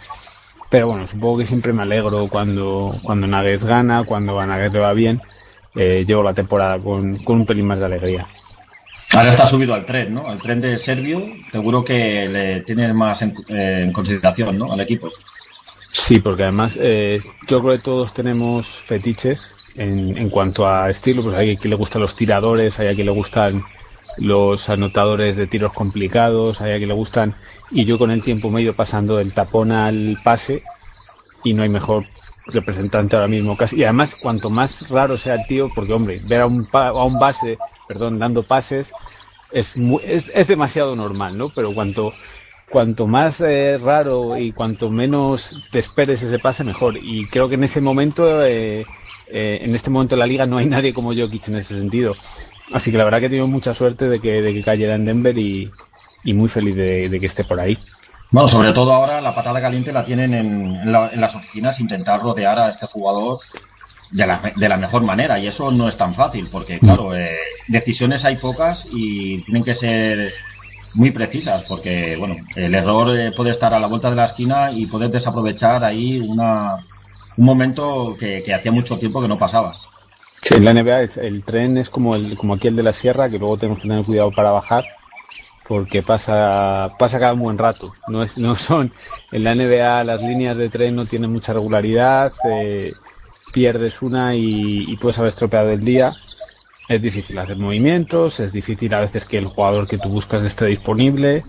pero 0.69 0.87
bueno, 0.87 1.05
supongo 1.05 1.39
que 1.39 1.45
siempre 1.45 1.71
me 1.71 1.83
alegro 1.83 2.27
cuando 2.27 2.95
cuando 3.03 3.27
Nuggets 3.27 3.65
gana, 3.65 4.03
cuando 4.05 4.39
a 4.39 4.45
Nuggets 4.45 4.73
le 4.73 4.79
va 4.79 4.93
bien, 4.93 5.21
eh, 5.75 6.03
llevo 6.05 6.23
la 6.23 6.33
temporada 6.33 6.81
con, 6.81 7.17
con 7.23 7.37
un 7.37 7.45
pelín 7.45 7.67
más 7.67 7.79
de 7.79 7.85
alegría. 7.85 8.25
Ahora 9.13 9.29
está 9.29 9.45
subido 9.45 9.73
al 9.73 9.85
tren, 9.85 10.13
¿no? 10.13 10.27
Al 10.27 10.41
tren 10.41 10.61
de 10.61 10.77
Servio, 10.77 11.25
seguro 11.51 11.83
que 11.83 12.27
le 12.27 12.61
tiene 12.61 12.93
más 12.93 13.21
en, 13.21 13.33
eh, 13.47 13.83
en 13.83 13.93
consideración, 13.93 14.57
¿no? 14.57 14.71
Al 14.71 14.81
equipo. 14.81 15.09
Sí, 15.91 16.19
porque 16.19 16.43
además 16.43 16.77
eh, 16.79 17.19
yo 17.47 17.61
creo 17.61 17.75
que 17.75 17.83
todos 17.83 18.13
tenemos 18.13 18.67
fetiches 18.67 19.51
en, 19.75 20.17
en 20.17 20.29
cuanto 20.29 20.67
a 20.67 20.89
estilo, 20.89 21.23
pues 21.23 21.35
hay 21.35 21.55
a 21.55 21.57
quien 21.57 21.71
le 21.71 21.75
gustan 21.77 22.01
los 22.01 22.15
tiradores, 22.15 22.77
hay 22.79 22.87
a 22.89 22.93
quien 22.93 23.07
le 23.07 23.13
gustan 23.13 23.63
los 24.17 24.69
anotadores 24.69 25.37
de 25.37 25.47
tiros 25.47 25.73
complicados, 25.73 26.61
hay 26.61 26.73
a 26.73 26.77
quien 26.77 26.89
le 26.89 26.95
gustan, 26.95 27.35
y 27.71 27.85
yo 27.85 27.97
con 27.97 28.11
el 28.11 28.23
tiempo 28.23 28.49
me 28.49 28.59
he 28.59 28.63
ido 28.63 28.73
pasando 28.73 29.17
del 29.17 29.33
tapón 29.33 29.71
al 29.71 30.17
pase 30.23 30.61
y 31.43 31.53
no 31.53 31.63
hay 31.63 31.69
mejor 31.69 32.05
representante 32.47 33.15
ahora 33.15 33.27
mismo 33.27 33.55
casi. 33.55 33.77
Y 33.77 33.83
además, 33.83 34.15
cuanto 34.15 34.49
más 34.49 34.89
raro 34.89 35.15
sea 35.15 35.35
el 35.35 35.47
tío, 35.47 35.69
porque 35.73 35.93
hombre, 35.93 36.19
ver 36.25 36.41
a 36.41 36.47
un, 36.47 36.65
a 36.73 37.03
un 37.03 37.19
base 37.19 37.57
perdón, 37.87 38.19
dando 38.19 38.43
pases, 38.43 38.91
es, 39.51 39.75
es, 40.33 40.47
demasiado 40.47 40.95
normal, 40.95 41.37
¿no? 41.37 41.49
Pero 41.49 41.73
cuanto, 41.73 42.13
cuanto 42.69 43.07
más 43.07 43.41
eh, 43.41 43.77
raro 43.77 44.37
y 44.37 44.51
cuanto 44.51 44.89
menos 44.89 45.55
te 45.71 45.79
esperes 45.79 46.21
ese 46.21 46.39
pase, 46.39 46.63
mejor. 46.63 46.97
Y 46.97 47.27
creo 47.27 47.47
que 47.47 47.55
en 47.55 47.63
ese 47.63 47.81
momento, 47.81 48.43
eh, 48.45 48.85
eh, 49.27 49.59
en 49.61 49.73
este 49.73 49.89
momento 49.89 50.15
de 50.15 50.19
la 50.19 50.27
liga, 50.27 50.45
no 50.45 50.57
hay 50.57 50.65
nadie 50.65 50.93
como 50.93 51.13
Jokic 51.13 51.47
en 51.47 51.57
ese 51.57 51.77
sentido. 51.77 52.15
Así 52.73 52.91
que 52.91 52.97
la 52.97 53.05
verdad 53.05 53.19
que 53.19 53.27
he 53.27 53.29
tenido 53.29 53.47
mucha 53.47 53.73
suerte 53.73 54.07
de 54.09 54.19
que, 54.19 54.41
de 54.41 54.53
que 54.53 54.63
cayera 54.63 54.95
en 54.95 55.05
Denver 55.05 55.37
y, 55.37 55.71
muy 56.25 56.49
feliz 56.49 56.75
de, 56.75 57.17
que 57.19 57.25
esté 57.25 57.45
por 57.45 57.57
ahí. 57.57 57.77
Bueno, 58.31 58.49
sobre 58.49 58.73
todo 58.73 58.91
ahora 58.93 59.21
la 59.21 59.33
patada 59.33 59.61
caliente 59.61 59.93
la 59.93 60.03
tienen 60.03 60.33
en, 60.33 60.75
en, 60.75 60.91
la, 60.91 61.09
en 61.13 61.21
las 61.21 61.33
oficinas, 61.33 61.79
intentar 61.79 62.21
rodear 62.21 62.59
a 62.59 62.71
este 62.71 62.85
jugador 62.85 63.39
de 64.11 64.27
la, 64.27 64.41
de 64.55 64.69
la 64.69 64.77
mejor 64.77 65.03
manera 65.03 65.39
y 65.39 65.47
eso 65.47 65.71
no 65.71 65.87
es 65.87 65.97
tan 65.97 66.15
fácil 66.15 66.45
porque 66.51 66.79
claro 66.79 67.15
eh, 67.15 67.37
decisiones 67.67 68.25
hay 68.25 68.37
pocas 68.37 68.87
y 68.91 69.41
tienen 69.43 69.63
que 69.63 69.75
ser 69.75 70.33
muy 70.95 71.11
precisas 71.11 71.65
porque 71.67 72.15
bueno 72.17 72.35
el 72.55 72.73
error 72.73 73.17
eh, 73.17 73.31
puede 73.35 73.51
estar 73.51 73.73
a 73.73 73.79
la 73.79 73.87
vuelta 73.87 74.09
de 74.09 74.15
la 74.15 74.25
esquina 74.25 74.71
y 74.71 74.85
poder 74.85 75.09
desaprovechar 75.09 75.83
ahí 75.83 76.19
una 76.19 76.75
un 77.37 77.45
momento 77.45 78.15
que, 78.19 78.43
hacía 78.53 78.71
mucho 78.71 78.97
tiempo 78.97 79.21
que 79.21 79.27
no 79.27 79.37
pasaba 79.37 79.73
en 80.49 80.63
la 80.63 80.73
NBA 80.73 81.01
el 81.21 81.43
tren 81.43 81.77
es 81.77 81.89
como 81.89 82.15
el 82.15 82.37
como 82.37 82.53
aquí 82.53 82.67
el 82.67 82.75
de 82.75 82.83
la 82.83 82.93
sierra 82.93 83.29
que 83.29 83.37
luego 83.37 83.57
tenemos 83.57 83.81
que 83.81 83.87
tener 83.87 84.05
cuidado 84.05 84.31
para 84.31 84.51
bajar 84.51 84.85
porque 85.67 86.01
pasa 86.01 86.89
pasa 86.97 87.19
cada 87.19 87.33
buen 87.33 87.57
rato 87.57 87.93
no 88.07 88.23
es 88.23 88.37
no 88.37 88.55
son 88.55 88.91
en 89.31 89.43
la 89.43 89.53
NBA 89.53 90.03
las 90.05 90.21
líneas 90.21 90.57
de 90.57 90.69
tren 90.69 90.95
no 90.95 91.05
tienen 91.05 91.31
mucha 91.31 91.53
regularidad 91.53 92.31
eh, 92.49 92.91
pierdes 93.57 94.01
una 94.01 94.35
y, 94.35 94.95
puedes 94.97 95.17
haber 95.17 95.29
estropeado 95.29 95.71
el 95.71 95.83
día. 95.83 96.13
Es 96.87 97.01
difícil 97.01 97.37
hacer 97.37 97.57
movimientos, 97.57 98.39
es 98.39 98.53
difícil 98.53 98.93
a 98.93 99.01
veces 99.01 99.25
que 99.25 99.37
el 99.37 99.45
jugador 99.45 99.87
que 99.87 99.97
tú 99.97 100.09
buscas 100.09 100.43
esté 100.43 100.65
disponible. 100.65 101.43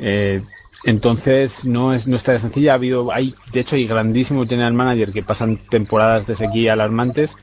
Eh, 0.00 0.42
entonces 0.84 1.64
no 1.64 1.92
es 1.92 2.08
no 2.08 2.16
está 2.16 2.32
de 2.32 2.40
sencilla. 2.40 2.72
Ha 2.72 2.74
habido, 2.74 3.12
hay, 3.12 3.34
de 3.52 3.60
hecho, 3.60 3.76
hay 3.76 3.86
grandísimos 3.86 4.48
general 4.48 4.72
manager 4.72 5.12
que 5.12 5.22
pasan 5.22 5.56
temporadas 5.56 6.26
de 6.26 6.34
sequía 6.34 6.72
alarmantes. 6.72 7.36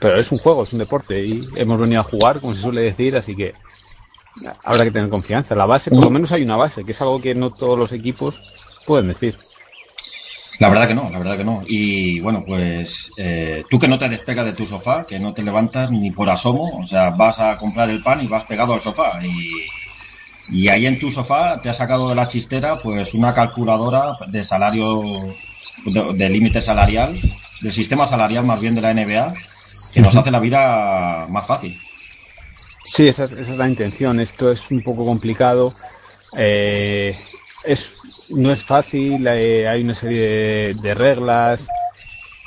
Pero 0.00 0.16
es 0.16 0.32
un 0.32 0.38
juego, 0.38 0.62
es 0.62 0.72
un 0.72 0.78
deporte 0.78 1.24
y 1.24 1.48
hemos 1.56 1.80
venido 1.80 2.00
a 2.00 2.04
jugar, 2.04 2.40
como 2.40 2.54
se 2.54 2.60
suele 2.60 2.82
decir, 2.82 3.16
así 3.16 3.34
que 3.34 3.54
habrá 4.62 4.84
que 4.84 4.90
tener 4.90 5.08
confianza. 5.08 5.54
La 5.54 5.66
base, 5.66 5.90
por 5.90 6.04
lo 6.04 6.10
menos 6.10 6.32
hay 6.32 6.42
una 6.42 6.56
base, 6.56 6.84
que 6.84 6.92
es 6.92 7.00
algo 7.00 7.20
que 7.20 7.34
no 7.34 7.50
todos 7.50 7.78
los 7.78 7.92
equipos 7.92 8.38
pueden 8.86 9.08
decir. 9.08 9.36
La 10.58 10.68
verdad 10.68 10.88
que 10.88 10.94
no, 10.94 11.10
la 11.10 11.18
verdad 11.18 11.36
que 11.36 11.44
no. 11.44 11.62
Y 11.66 12.20
bueno, 12.20 12.42
pues 12.46 13.10
eh, 13.18 13.64
tú 13.68 13.78
que 13.78 13.88
no 13.88 13.98
te 13.98 14.08
despegas 14.08 14.46
de 14.46 14.52
tu 14.52 14.64
sofá, 14.64 15.04
que 15.06 15.18
no 15.18 15.34
te 15.34 15.42
levantas 15.42 15.90
ni 15.90 16.10
por 16.10 16.30
asomo, 16.30 16.62
o 16.78 16.84
sea, 16.84 17.10
vas 17.10 17.38
a 17.40 17.56
comprar 17.56 17.90
el 17.90 18.02
pan 18.02 18.22
y 18.22 18.26
vas 18.26 18.44
pegado 18.44 18.72
al 18.72 18.80
sofá. 18.80 19.20
Y, 19.22 19.66
y 20.48 20.68
ahí 20.68 20.86
en 20.86 20.98
tu 20.98 21.10
sofá 21.10 21.60
te 21.60 21.68
ha 21.68 21.74
sacado 21.74 22.08
de 22.08 22.14
la 22.14 22.28
chistera 22.28 22.76
pues 22.82 23.12
una 23.14 23.34
calculadora 23.34 24.12
de 24.28 24.44
salario, 24.44 25.02
de, 25.84 26.14
de 26.14 26.30
límite 26.30 26.62
salarial, 26.62 27.18
del 27.60 27.72
sistema 27.72 28.06
salarial 28.06 28.46
más 28.46 28.60
bien 28.60 28.74
de 28.74 28.80
la 28.80 28.94
NBA, 28.94 29.34
que 29.92 30.00
nos 30.00 30.16
hace 30.16 30.30
la 30.30 30.40
vida 30.40 31.26
más 31.28 31.46
fácil. 31.46 31.78
Sí, 32.86 33.08
esa 33.08 33.24
es, 33.24 33.32
esa 33.32 33.52
es 33.52 33.58
la 33.58 33.68
intención. 33.68 34.20
Esto 34.20 34.50
es 34.50 34.70
un 34.70 34.82
poco 34.82 35.04
complicado. 35.04 35.74
Eh, 36.38 37.18
no 38.30 38.52
es 38.52 38.64
fácil, 38.64 39.26
eh, 39.26 39.68
hay 39.68 39.82
una 39.82 39.94
serie 39.94 40.72
de, 40.74 40.94
reglas 40.94 41.68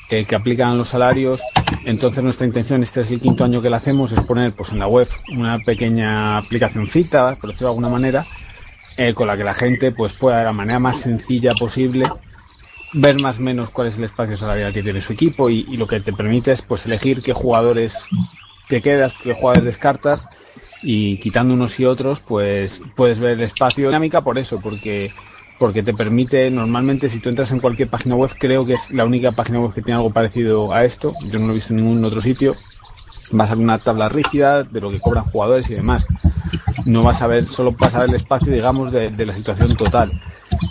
que, 0.08 0.26
aplican 0.36 0.78
los 0.78 0.90
salarios. 0.90 1.42
Entonces 1.86 2.24
nuestra 2.24 2.48
intención, 2.48 2.84
este 2.84 3.02
es 3.02 3.12
el 3.12 3.20
quinto 3.20 3.44
año 3.44 3.62
que 3.62 3.70
la 3.70 3.78
hacemos, 3.78 4.12
es 4.12 4.22
poner 4.22 4.54
pues 4.56 4.72
en 4.72 4.80
la 4.80 4.88
web 4.88 5.08
una 5.36 5.60
pequeña 5.60 6.38
aplicacióncita, 6.38 7.32
por 7.40 7.50
decirlo 7.50 7.68
de 7.68 7.72
alguna 7.72 7.90
manera, 7.90 8.26
eh, 8.98 9.14
con 9.14 9.28
la 9.28 9.38
que 9.38 9.44
la 9.44 9.54
gente 9.54 9.92
pues 9.92 10.14
pueda 10.14 10.40
de 10.40 10.46
la 10.46 10.52
manera 10.52 10.80
más 10.80 11.00
sencilla 11.00 11.52
posible 11.58 12.10
ver 12.94 13.22
más 13.22 13.38
o 13.38 13.42
menos 13.42 13.70
cuál 13.70 13.88
es 13.88 13.98
el 13.98 14.06
espacio 14.06 14.36
salarial 14.36 14.74
que 14.74 14.82
tiene 14.82 15.00
su 15.00 15.14
equipo 15.14 15.50
y, 15.50 15.66
y 15.70 15.78
lo 15.78 15.86
que 15.86 16.02
te 16.02 16.12
permite 16.12 16.52
es 16.52 16.64
pues 16.64 16.88
elegir 16.88 17.22
qué 17.22 17.34
jugadores 17.34 18.00
te 18.68 18.82
quedas, 18.82 19.14
qué 19.24 19.34
jugadores 19.34 19.64
descartas 19.64 20.28
y 20.82 21.18
quitando 21.18 21.54
unos 21.54 21.80
y 21.80 21.86
otros 21.86 22.20
pues 22.22 22.82
puedes 22.96 23.20
ver 23.20 23.32
el 23.32 23.42
espacio 23.42 23.88
dinámica 23.88 24.22
por 24.22 24.38
eso, 24.38 24.60
porque 24.62 25.12
porque 25.58 25.84
te 25.84 25.94
permite, 25.94 26.50
normalmente 26.50 27.10
si 27.10 27.20
tú 27.20 27.28
entras 27.28 27.52
en 27.52 27.60
cualquier 27.60 27.90
página 27.90 28.16
web, 28.16 28.32
creo 28.40 28.66
que 28.66 28.72
es 28.72 28.92
la 28.92 29.04
única 29.04 29.34
página 29.34 29.60
web 29.60 29.74
que 29.74 29.82
tiene 29.82 29.98
algo 29.98 30.10
parecido 30.10 30.72
a 30.74 30.86
esto, 30.86 31.14
yo 31.30 31.38
no 31.38 31.48
lo 31.48 31.52
he 31.52 31.56
visto 31.56 31.74
en 31.74 31.84
ningún 31.84 32.06
otro 32.06 32.22
sitio, 32.22 32.56
vas 33.32 33.52
a 33.52 33.56
ver 33.56 33.64
una 33.64 33.78
tabla 33.78 34.10
rígida 34.10 34.64
de 34.64 34.82
lo 34.82 34.90
que 34.90 35.00
cobran 35.00 35.24
jugadores 35.26 35.70
y 35.70 35.76
demás. 35.76 36.08
No 36.86 37.02
vas 37.02 37.22
a 37.22 37.28
ver, 37.28 37.44
solo 37.44 37.74
vas 37.74 37.96
a 37.96 38.02
ver 38.02 38.10
el 38.10 38.16
espacio, 38.16 38.52
digamos, 38.52 38.92
de, 38.92 39.10
de 39.10 39.26
la 39.26 39.34
situación 39.34 39.76
total. 39.76 40.12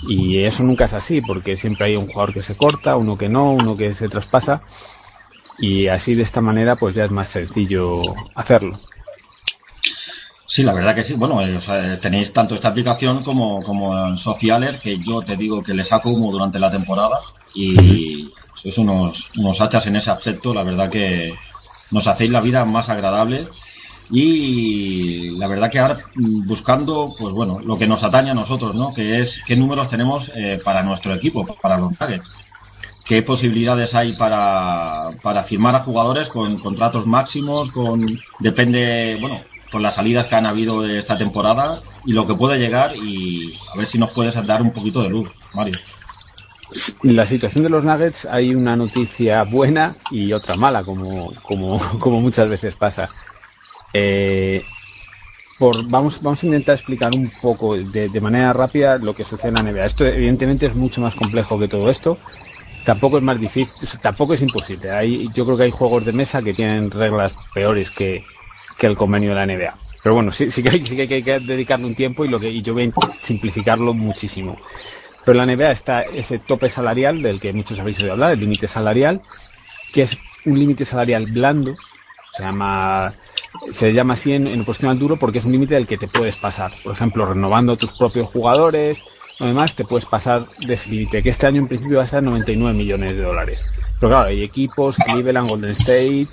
Y 0.08 0.42
eso 0.42 0.62
nunca 0.62 0.86
es 0.86 0.94
así, 0.94 1.20
porque 1.20 1.56
siempre 1.56 1.86
hay 1.86 1.96
un 1.96 2.06
jugador 2.06 2.32
que 2.32 2.42
se 2.42 2.56
corta, 2.56 2.96
uno 2.96 3.16
que 3.16 3.28
no, 3.28 3.52
uno 3.52 3.76
que 3.76 3.94
se 3.94 4.08
traspasa. 4.08 4.62
Y 5.58 5.88
así 5.88 6.14
de 6.14 6.22
esta 6.22 6.40
manera, 6.40 6.76
pues 6.76 6.94
ya 6.94 7.04
es 7.04 7.10
más 7.10 7.28
sencillo 7.28 8.00
hacerlo. 8.34 8.78
Sí, 10.50 10.62
la 10.62 10.72
verdad 10.72 10.94
que 10.94 11.04
sí. 11.04 11.12
Bueno, 11.12 11.42
eh, 11.42 11.56
o 11.56 11.60
sea, 11.60 12.00
tenéis 12.00 12.32
tanto 12.32 12.54
esta 12.54 12.68
aplicación 12.68 13.22
como, 13.22 13.62
como 13.62 14.08
en 14.08 14.16
Socialer, 14.16 14.80
que 14.80 14.98
yo 14.98 15.20
te 15.20 15.36
digo 15.36 15.62
que 15.62 15.74
le 15.74 15.84
saco 15.84 16.10
humo 16.10 16.32
durante 16.32 16.58
la 16.58 16.70
temporada 16.70 17.20
y 17.54 18.32
sois 18.54 18.78
unos, 18.78 19.30
unos 19.36 19.60
hachas 19.60 19.86
en 19.88 19.96
ese 19.96 20.10
aspecto. 20.10 20.54
La 20.54 20.62
verdad 20.62 20.90
que 20.90 21.34
nos 21.90 22.06
hacéis 22.06 22.30
la 22.30 22.40
vida 22.40 22.64
más 22.64 22.88
agradable 22.88 23.46
y 24.10 25.36
la 25.36 25.48
verdad 25.48 25.70
que 25.70 25.80
ahora 25.80 25.98
buscando, 26.14 27.12
pues 27.18 27.34
bueno, 27.34 27.60
lo 27.60 27.76
que 27.76 27.86
nos 27.86 28.02
atañe 28.02 28.30
a 28.30 28.34
nosotros, 28.34 28.74
¿no? 28.74 28.94
Que 28.94 29.20
es 29.20 29.42
qué 29.46 29.54
números 29.54 29.90
tenemos 29.90 30.32
eh, 30.34 30.58
para 30.64 30.82
nuestro 30.82 31.12
equipo, 31.14 31.44
para 31.60 31.76
los 31.76 31.92
Nuggets. 32.00 32.30
¿Qué 33.04 33.22
posibilidades 33.22 33.94
hay 33.94 34.14
para, 34.14 35.10
para 35.22 35.42
firmar 35.42 35.74
a 35.74 35.80
jugadores 35.80 36.28
con 36.28 36.58
contratos 36.58 37.06
máximos? 37.06 37.70
Con 37.70 38.02
depende, 38.38 39.18
bueno, 39.20 39.40
con 39.70 39.82
las 39.82 39.94
salidas 39.96 40.26
que 40.26 40.34
han 40.34 40.46
habido 40.46 40.86
esta 40.86 41.18
temporada 41.18 41.80
y 42.04 42.12
lo 42.12 42.26
que 42.26 42.34
puede 42.34 42.58
llegar 42.58 42.96
y 42.96 43.54
a 43.72 43.76
ver 43.76 43.86
si 43.86 43.98
nos 43.98 44.14
puedes 44.14 44.34
dar 44.46 44.62
un 44.62 44.72
poquito 44.72 45.02
de 45.02 45.10
luz, 45.10 45.30
Mario. 45.54 45.78
La 47.02 47.24
situación 47.24 47.64
de 47.64 47.70
los 47.70 47.84
Nuggets 47.84 48.26
hay 48.26 48.54
una 48.54 48.76
noticia 48.76 49.42
buena 49.44 49.94
y 50.10 50.32
otra 50.32 50.56
mala, 50.56 50.84
como, 50.84 51.32
como, 51.42 51.78
como 51.98 52.20
muchas 52.20 52.48
veces 52.48 52.76
pasa. 52.76 53.08
Eh, 53.92 54.62
por, 55.58 55.88
vamos, 55.88 56.20
vamos 56.22 56.42
a 56.42 56.46
intentar 56.46 56.74
explicar 56.74 57.10
un 57.14 57.30
poco 57.42 57.74
de, 57.74 58.08
de 58.08 58.20
manera 58.20 58.52
rápida 58.52 58.98
lo 58.98 59.14
que 59.14 59.24
sucede 59.24 59.48
en 59.48 59.54
la 59.54 59.62
NBA. 59.62 59.86
Esto 59.86 60.06
evidentemente 60.06 60.66
es 60.66 60.74
mucho 60.74 61.00
más 61.00 61.14
complejo 61.14 61.58
que 61.58 61.68
todo 61.68 61.88
esto. 61.90 62.18
Tampoco 62.84 63.18
es 63.18 63.22
más 63.22 63.38
difícil, 63.38 63.88
tampoco 64.00 64.34
es 64.34 64.42
imposible. 64.42 64.90
Hay, 64.90 65.28
yo 65.34 65.44
creo 65.44 65.56
que 65.56 65.64
hay 65.64 65.70
juegos 65.70 66.04
de 66.04 66.12
mesa 66.12 66.40
que 66.42 66.54
tienen 66.54 66.90
reglas 66.90 67.34
peores 67.52 67.90
que, 67.90 68.24
que 68.78 68.86
el 68.86 68.96
convenio 68.96 69.30
de 69.30 69.34
la 69.34 69.46
NBA. 69.46 69.74
Pero 70.02 70.14
bueno, 70.14 70.30
sí, 70.30 70.50
sí, 70.50 70.62
que, 70.62 70.70
hay, 70.70 71.22
que 71.22 71.40
dedicarle 71.40 71.86
un 71.86 71.94
tiempo 71.94 72.24
y, 72.24 72.28
lo 72.28 72.38
que, 72.38 72.62
yo 72.62 72.72
voy 72.72 72.84
a 72.84 73.22
simplificarlo 73.22 73.92
muchísimo. 73.92 74.56
Pero 75.24 75.44
la 75.44 75.46
NBA 75.46 75.72
está 75.72 76.02
ese 76.02 76.38
tope 76.38 76.68
salarial 76.68 77.20
del 77.20 77.40
que 77.40 77.52
muchos 77.52 77.78
habéis 77.80 78.00
oído 78.00 78.12
hablar, 78.12 78.32
el 78.32 78.40
límite 78.40 78.68
salarial, 78.68 79.20
que 79.92 80.02
es 80.02 80.16
un 80.46 80.58
límite 80.58 80.84
salarial 80.84 81.26
blando, 81.26 81.74
se 82.32 82.42
llama 82.44 83.12
se 83.72 83.92
llama 83.92 84.14
así 84.14 84.32
en, 84.32 84.46
en 84.46 84.64
profesional 84.64 84.98
duro 84.98 85.16
porque 85.16 85.38
es 85.38 85.44
un 85.44 85.52
límite 85.52 85.74
del 85.74 85.86
que 85.86 85.98
te 85.98 86.06
puedes 86.06 86.36
pasar. 86.36 86.70
Por 86.84 86.92
ejemplo, 86.92 87.26
renovando 87.26 87.76
tus 87.76 87.92
propios 87.92 88.28
jugadores, 88.28 89.02
además 89.40 89.74
te 89.74 89.84
puedes 89.84 90.06
pasar 90.06 90.46
de 90.66 90.74
ese 90.74 90.90
límite, 90.90 91.22
que 91.22 91.30
este 91.30 91.46
año 91.46 91.62
en 91.62 91.68
principio 91.68 91.96
va 91.96 92.02
a 92.02 92.06
estar 92.06 92.22
99 92.22 92.76
millones 92.76 93.16
de 93.16 93.22
dólares. 93.22 93.66
Pero 93.98 94.10
claro, 94.10 94.28
hay 94.28 94.42
equipos, 94.42 94.96
Cleveland, 94.96 95.48
Golden 95.48 95.72
State, 95.72 96.28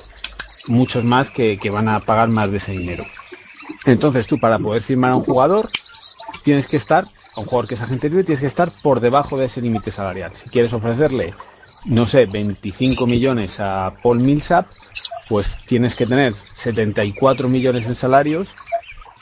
muchos 0.68 1.04
más 1.04 1.30
que, 1.30 1.58
que 1.58 1.70
van 1.70 1.88
a 1.88 2.00
pagar 2.00 2.30
más 2.30 2.52
de 2.52 2.58
ese 2.58 2.72
dinero. 2.72 3.06
Entonces 3.86 4.28
tú 4.28 4.40
para 4.40 4.60
poder 4.60 4.82
firmar 4.82 5.12
a 5.12 5.16
un 5.16 5.24
jugador 5.24 5.70
tienes 6.44 6.68
que 6.68 6.78
estar, 6.78 7.06
a 7.36 7.40
un 7.40 7.46
jugador 7.46 7.68
que 7.68 7.76
es 7.76 7.82
agente 7.82 8.10
libre, 8.10 8.24
tienes 8.24 8.42
que 8.42 8.48
estar 8.48 8.72
por 8.82 9.00
debajo 9.00 9.38
de 9.38 9.46
ese 9.46 9.62
límite 9.62 9.92
salarial. 9.92 10.32
Si 10.34 10.50
quieres 10.50 10.74
ofrecerle, 10.74 11.34
no 11.86 12.06
sé, 12.06 12.26
25 12.26 13.08
millones 13.08 13.60
a 13.60 13.92
Paul 14.02 14.20
Millsap, 14.20 14.66
pues 15.30 15.60
tienes 15.66 15.96
que 15.96 16.06
tener 16.06 16.34
74 16.54 17.50
millones 17.50 17.88
en 17.88 17.96
salarios 17.96 18.54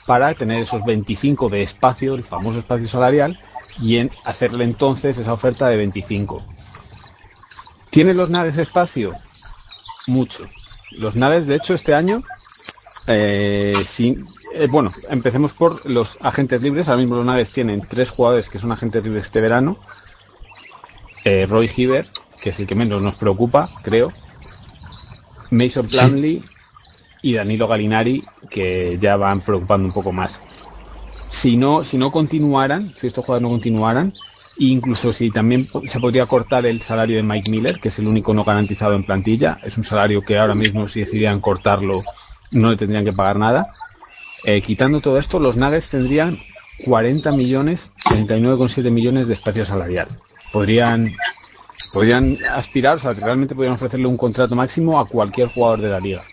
para 0.05 0.33
tener 0.33 0.57
esos 0.57 0.83
25 0.83 1.49
de 1.49 1.61
espacio, 1.61 2.15
el 2.15 2.25
famoso 2.25 2.59
espacio 2.59 2.87
salarial, 2.87 3.39
y 3.81 3.97
hacerle 4.25 4.65
entonces 4.65 5.17
esa 5.17 5.33
oferta 5.33 5.67
de 5.69 5.77
25. 5.77 6.43
¿Tienen 7.89 8.17
los 8.17 8.29
naves 8.29 8.57
espacio? 8.57 9.13
Mucho. 10.07 10.47
Los 10.97 11.15
naves, 11.15 11.47
de 11.47 11.55
hecho, 11.55 11.73
este 11.73 11.93
año, 11.93 12.23
eh, 13.07 13.73
sin, 13.75 14.27
eh, 14.53 14.67
bueno, 14.71 14.89
empecemos 15.09 15.53
por 15.53 15.89
los 15.89 16.17
agentes 16.21 16.61
libres. 16.61 16.87
Ahora 16.87 17.01
mismo 17.01 17.15
los 17.15 17.25
naves 17.25 17.51
tienen 17.51 17.81
tres 17.87 18.09
jugadores 18.09 18.49
que 18.49 18.59
son 18.59 18.71
agentes 18.71 19.03
libres 19.03 19.25
este 19.25 19.41
verano. 19.41 19.77
Eh, 21.25 21.45
Roy 21.45 21.69
Hibbert, 21.75 22.09
que 22.41 22.49
es 22.49 22.59
el 22.59 22.67
que 22.67 22.75
menos 22.75 23.01
nos 23.01 23.15
preocupa, 23.15 23.69
creo. 23.83 24.11
Mason 25.51 25.87
Plumlee 25.87 26.43
y 27.21 27.33
Danilo 27.33 27.67
Galinari, 27.67 28.23
que 28.49 28.97
ya 28.99 29.15
van 29.15 29.41
preocupando 29.41 29.87
un 29.87 29.93
poco 29.93 30.11
más. 30.11 30.39
Si 31.29 31.57
no, 31.57 31.83
si 31.83 31.97
no 31.97 32.11
continuaran, 32.11 32.89
si 32.89 33.07
estos 33.07 33.25
jugadores 33.25 33.43
no 33.43 33.49
continuaran, 33.49 34.13
incluso 34.57 35.11
si 35.11 35.29
también 35.31 35.67
se 35.85 35.99
podría 35.99 36.25
cortar 36.25 36.65
el 36.65 36.81
salario 36.81 37.17
de 37.17 37.23
Mike 37.23 37.49
Miller, 37.49 37.79
que 37.79 37.87
es 37.87 37.99
el 37.99 38.07
único 38.07 38.33
no 38.33 38.43
garantizado 38.43 38.93
en 38.93 39.03
plantilla, 39.03 39.59
es 39.63 39.77
un 39.77 39.83
salario 39.83 40.21
que 40.21 40.37
ahora 40.37 40.55
mismo 40.55 40.87
si 40.87 41.01
decidieran 41.01 41.39
cortarlo 41.39 42.01
no 42.51 42.69
le 42.69 42.77
tendrían 42.77 43.03
que 43.03 43.13
pagar 43.13 43.37
nada. 43.37 43.73
Eh, 44.45 44.61
quitando 44.61 45.01
todo 45.01 45.17
esto, 45.17 45.39
los 45.39 45.55
Nuggets 45.55 45.89
tendrían 45.89 46.37
40 46.85 47.31
millones, 47.31 47.93
39,7 48.09 48.91
millones 48.91 49.27
de 49.27 49.33
espacio 49.33 49.65
salarial. 49.65 50.17
Podrían, 50.51 51.09
podrían 51.93 52.37
aspirar, 52.51 52.97
o 52.97 52.99
sea, 52.99 53.13
realmente 53.13 53.55
podrían 53.55 53.75
ofrecerle 53.75 54.07
un 54.07 54.17
contrato 54.17 54.55
máximo 54.55 54.99
a 54.99 55.07
cualquier 55.07 55.47
jugador 55.47 55.81
de 55.81 55.89
la 55.89 55.99
liga. 55.99 56.23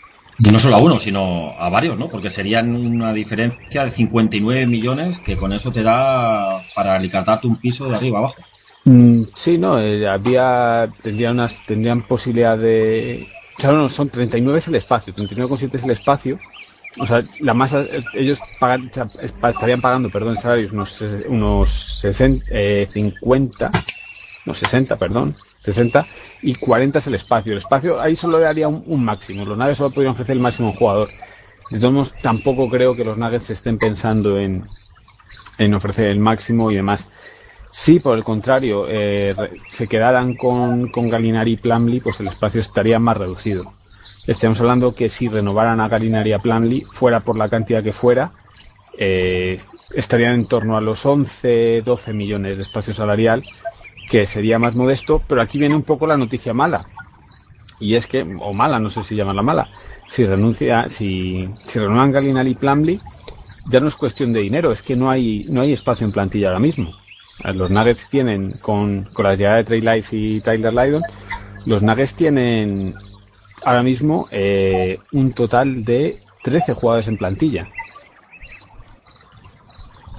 No 0.49 0.59
solo 0.59 0.77
a 0.77 0.81
uno, 0.81 0.99
sino 0.99 1.55
a 1.59 1.69
varios, 1.69 1.99
¿no? 1.99 2.09
Porque 2.09 2.31
serían 2.31 2.75
una 2.75 3.13
diferencia 3.13 3.85
de 3.85 3.91
59 3.91 4.67
millones 4.67 5.19
que 5.19 5.37
con 5.37 5.53
eso 5.53 5.71
te 5.71 5.83
da 5.83 6.63
para 6.75 6.95
alicatarte 6.95 7.47
un 7.47 7.57
piso 7.57 7.89
de 7.89 7.97
arriba 7.97 8.19
abajo. 8.21 8.37
Mm, 8.85 9.25
sí, 9.35 9.59
no, 9.59 9.79
eh, 9.79 10.09
había, 10.09 10.89
tendrían 11.03 11.35
unas, 11.35 11.65
tendrían 11.67 12.03
posibilidad 12.03 12.57
de, 12.57 13.29
o 13.59 13.61
sea, 13.61 13.73
no, 13.73 13.91
son 13.91 14.09
39 14.09 14.59
es 14.59 14.69
el 14.69 14.77
espacio, 14.77 15.13
39,7 15.13 15.75
es 15.75 15.85
el 15.85 15.91
espacio. 15.91 16.39
O 16.99 17.05
sea, 17.05 17.23
la 17.41 17.53
masa, 17.53 17.85
ellos 18.15 18.41
pagan, 18.59 18.91
estarían 19.21 19.83
pagando, 19.83 20.09
perdón, 20.09 20.39
salarios 20.39 20.73
unos, 20.73 21.03
eh, 21.03 21.27
unos 21.29 21.71
60, 22.01 22.47
eh, 22.51 22.89
50, 22.91 23.71
no, 24.47 24.55
60, 24.55 24.97
perdón, 24.97 25.37
60, 25.61 26.07
y 26.43 26.55
40 26.55 26.99
es 26.99 27.07
el 27.07 27.15
espacio. 27.15 27.53
El 27.53 27.59
espacio 27.59 28.01
ahí 28.01 28.17
solo 28.17 28.39
le 28.39 28.47
haría 28.47 28.69
un, 28.69 28.83
un 28.87 29.05
máximo. 29.05 29.45
Los 29.45 29.59
Nuggets 29.59 29.79
solo 29.79 29.95
podrían 29.95 30.13
ofrecer 30.13 30.37
el 30.37 30.43
máximo 30.43 30.71
un 30.71 30.75
jugador. 30.75 31.09
De 31.71 31.79
todos 31.79 31.95
modos, 31.95 32.15
tampoco 32.21 32.69
creo 32.69 32.95
que 32.95 33.05
los 33.05 33.17
Nuggets 33.17 33.51
estén 33.51 33.79
pensando 33.79 34.39
en, 34.39 34.67
en 35.59 35.75
ofrecer 35.75 36.11
el 36.11 36.19
máximo 36.19 36.71
y 36.71 36.77
demás. 36.77 37.09
Si 37.71 38.01
por 38.01 38.17
el 38.17 38.25
contrario 38.25 38.87
eh, 38.89 39.35
se 39.69 39.87
quedaran 39.87 40.35
con, 40.35 40.91
con 40.91 41.09
Galinari 41.09 41.53
y 41.53 41.57
Plumlee, 41.57 42.01
pues 42.01 42.19
el 42.21 42.27
espacio 42.27 42.61
estaría 42.61 42.99
más 42.99 43.17
reducido. 43.17 43.71
Estamos 44.27 44.61
hablando 44.61 44.95
que 44.95 45.09
si 45.09 45.29
renovaran 45.29 45.81
a 45.81 45.89
Galinari 45.89 46.31
y 46.31 46.33
a 46.33 46.39
Plumlee, 46.41 46.85
fuera 46.91 47.21
por 47.21 47.37
la 47.37 47.49
cantidad 47.49 47.83
que 47.83 47.93
fuera, 47.93 48.33
eh, 48.99 49.59
estarían 49.95 50.35
en 50.35 50.47
torno 50.47 50.77
a 50.77 50.81
los 50.81 51.07
11, 51.07 51.83
12 51.83 52.13
millones 52.13 52.57
de 52.57 52.65
espacio 52.65 52.93
salarial, 52.93 53.45
que 54.11 54.27
sería 54.27 54.59
más 54.59 54.75
modesto, 54.75 55.23
pero 55.27 55.41
aquí 55.41 55.59
viene 55.59 55.77
un 55.77 55.85
poco 55.85 56.05
la 56.05 56.17
noticia 56.17 56.53
mala. 56.53 56.85
Y 57.79 57.95
es 57.95 58.09
que, 58.09 58.23
o 58.41 58.53
mala, 58.53 58.81
no 58.81 58.91
sé 58.91 59.05
si 59.05 59.15
llamarla 59.15 59.43
mala, 59.43 59.69
si 60.09 60.27
renuncia, 60.27 60.91
si, 60.91 61.49
si 61.65 61.79
renuevan 61.79 62.11
Galinari 62.11 62.51
y 62.51 62.55
Plumlee, 62.57 63.01
ya 63.71 63.79
no 63.79 63.87
es 63.87 63.95
cuestión 63.95 64.33
de 64.33 64.41
dinero, 64.41 64.73
es 64.73 64.83
que 64.83 64.97
no 64.97 65.09
hay, 65.09 65.45
no 65.51 65.61
hay 65.61 65.73
espacio 65.73 66.05
en 66.05 66.13
plantilla 66.13 66.49
ahora 66.49 66.59
mismo. 66.59 66.91
Eh, 67.45 67.55
Los 67.55 67.71
Nuggets 67.71 68.09
tienen, 68.09 68.51
con, 68.61 69.05
con 69.13 69.25
la 69.25 69.37
llegada 69.37 69.59
de 69.59 69.65
Trey 69.65 69.81
Lyles 69.81 70.13
y 70.13 70.41
Tyler 70.41 70.73
Lydon, 70.73 71.03
los 71.67 71.81
Nuggets 71.81 72.15
tienen 72.17 72.95
ahora 73.65 73.85
mismo 73.85 74.27
eh, 74.33 74.99
un 75.13 75.33
total 75.33 75.85
de 75.85 76.21
13 76.43 76.75
jugadores 76.75 77.07
en 77.07 77.17
plantilla. 77.17 77.69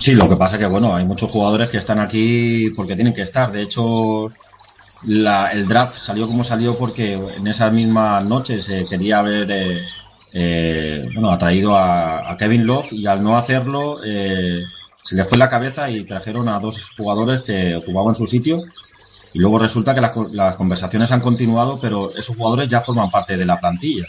Sí, 0.01 0.15
lo 0.15 0.27
que 0.27 0.35
pasa 0.35 0.57
que, 0.57 0.65
bueno, 0.65 0.95
hay 0.95 1.05
muchos 1.05 1.29
jugadores 1.29 1.69
que 1.69 1.77
están 1.77 1.99
aquí 1.99 2.71
porque 2.75 2.95
tienen 2.95 3.13
que 3.13 3.21
estar. 3.21 3.51
De 3.51 3.61
hecho, 3.61 4.31
la- 5.05 5.51
el 5.51 5.67
draft 5.67 5.99
salió 5.99 6.25
como 6.25 6.43
salió 6.43 6.75
porque 6.75 7.13
en 7.13 7.45
esas 7.45 7.71
mismas 7.71 8.25
noches 8.25 8.63
se 8.65 8.83
quería 8.85 9.19
haber 9.19 9.51
eh, 9.51 9.77
eh, 10.33 11.07
bueno, 11.13 11.31
atraído 11.31 11.75
a, 11.77 12.31
a 12.31 12.35
Kevin 12.35 12.65
Love 12.65 12.91
y 12.93 13.05
al 13.05 13.23
no 13.23 13.37
hacerlo 13.37 13.99
eh, 14.03 14.63
se 15.03 15.15
le 15.15 15.23
fue 15.25 15.37
la 15.37 15.51
cabeza 15.51 15.87
y 15.91 16.03
trajeron 16.03 16.49
a 16.49 16.59
dos 16.59 16.81
jugadores 16.97 17.41
que 17.43 17.75
ocupaban 17.75 18.15
su 18.15 18.25
sitio 18.25 18.57
y 19.35 19.39
luego 19.39 19.59
resulta 19.59 19.93
que 19.93 20.01
las, 20.01 20.13
las 20.33 20.55
conversaciones 20.55 21.11
han 21.11 21.21
continuado, 21.21 21.77
pero 21.79 22.11
esos 22.15 22.35
jugadores 22.35 22.67
ya 22.71 22.81
forman 22.81 23.11
parte 23.11 23.37
de 23.37 23.45
la 23.45 23.59
plantilla. 23.59 24.05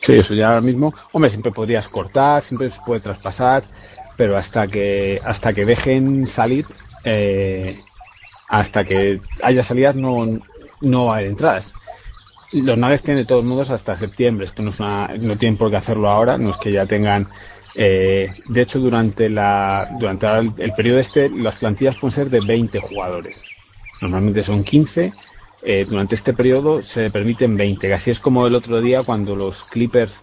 Sí, 0.00 0.14
eso 0.14 0.34
ya 0.34 0.48
ahora 0.50 0.60
mismo, 0.60 0.94
hombre, 1.12 1.30
siempre 1.30 1.50
podrías 1.50 1.88
cortar, 1.88 2.42
siempre 2.42 2.70
se 2.70 2.80
puede 2.84 3.00
traspasar, 3.00 3.64
pero 4.22 4.36
hasta 4.36 4.68
que 4.68 5.20
hasta 5.24 5.52
que 5.52 5.64
dejen 5.64 6.28
salir, 6.28 6.64
eh, 7.02 7.76
hasta 8.46 8.84
que 8.84 9.20
haya 9.42 9.64
salidas 9.64 9.96
no, 9.96 10.24
no 10.80 11.06
va 11.06 11.14
a 11.14 11.16
haber 11.16 11.30
entradas. 11.30 11.74
Los 12.52 12.78
naves 12.78 13.02
tienen 13.02 13.24
de 13.24 13.26
todos 13.26 13.44
modos 13.44 13.70
hasta 13.70 13.96
septiembre, 13.96 14.44
esto 14.44 14.62
no 14.62 14.70
es 14.70 14.78
una, 14.78 15.08
no 15.18 15.36
tienen 15.36 15.56
por 15.56 15.70
qué 15.70 15.76
hacerlo 15.78 16.08
ahora, 16.08 16.38
no 16.38 16.50
es 16.50 16.56
que 16.58 16.70
ya 16.70 16.86
tengan 16.86 17.30
eh, 17.74 18.32
de 18.48 18.62
hecho 18.62 18.78
durante 18.78 19.28
la 19.28 19.88
durante 19.98 20.28
el, 20.62 20.72
periodo 20.76 21.00
este 21.00 21.28
las 21.28 21.56
plantillas 21.56 21.96
pueden 21.96 22.12
ser 22.12 22.30
de 22.30 22.46
20 22.46 22.78
jugadores. 22.78 23.42
Normalmente 24.02 24.44
son 24.44 24.62
15 24.62 25.12
eh, 25.64 25.84
durante 25.84 26.14
este 26.14 26.32
periodo 26.32 26.80
se 26.80 27.10
permiten 27.10 27.56
20, 27.56 27.88
que 27.88 27.94
así 27.94 28.12
es 28.12 28.20
como 28.20 28.46
el 28.46 28.54
otro 28.54 28.80
día 28.80 29.02
cuando 29.02 29.34
los 29.34 29.64
Clippers 29.64 30.22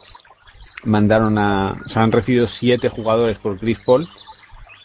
mandaron 0.83 1.37
a, 1.37 1.71
o 1.85 1.89
sea, 1.89 2.03
han 2.03 2.11
recibido 2.11 2.47
7 2.47 2.89
jugadores 2.89 3.37
por 3.37 3.59
Chris 3.59 3.79
Paul, 3.85 4.07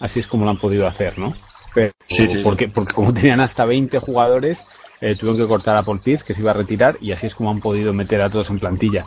así 0.00 0.20
es 0.20 0.26
como 0.26 0.44
lo 0.44 0.50
han 0.50 0.58
podido 0.58 0.86
hacer, 0.86 1.18
¿no? 1.18 1.34
Pero, 1.74 1.92
Sí, 2.08 2.28
sí. 2.28 2.40
porque, 2.42 2.68
porque 2.68 2.94
como 2.94 3.12
tenían 3.14 3.40
hasta 3.40 3.64
20 3.64 3.98
jugadores, 3.98 4.62
eh, 5.00 5.16
tuvieron 5.16 5.40
que 5.40 5.48
cortar 5.48 5.76
a 5.76 5.82
Pierce, 5.82 6.24
que 6.24 6.34
se 6.34 6.40
iba 6.40 6.50
a 6.52 6.54
retirar, 6.54 6.96
y 7.00 7.12
así 7.12 7.26
es 7.26 7.34
como 7.34 7.50
han 7.50 7.60
podido 7.60 7.92
meter 7.92 8.22
a 8.22 8.30
todos 8.30 8.50
en 8.50 8.58
plantilla. 8.58 9.04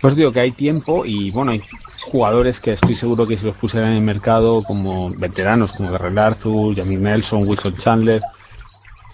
Pues 0.00 0.16
digo 0.16 0.32
que 0.32 0.40
hay 0.40 0.50
tiempo 0.50 1.04
y 1.04 1.30
bueno, 1.30 1.52
hay 1.52 1.62
jugadores 2.10 2.58
que 2.58 2.72
estoy 2.72 2.96
seguro 2.96 3.26
que 3.26 3.38
si 3.38 3.46
los 3.46 3.56
pusieran 3.56 3.90
en 3.90 3.96
el 3.98 4.02
mercado 4.02 4.62
como 4.64 5.10
veteranos, 5.16 5.72
como 5.72 5.90
Guerrero 5.90 6.22
Arthur, 6.22 6.76
Jamie 6.76 6.98
Nelson, 6.98 7.46
Wilson 7.46 7.76
Chandler, 7.76 8.20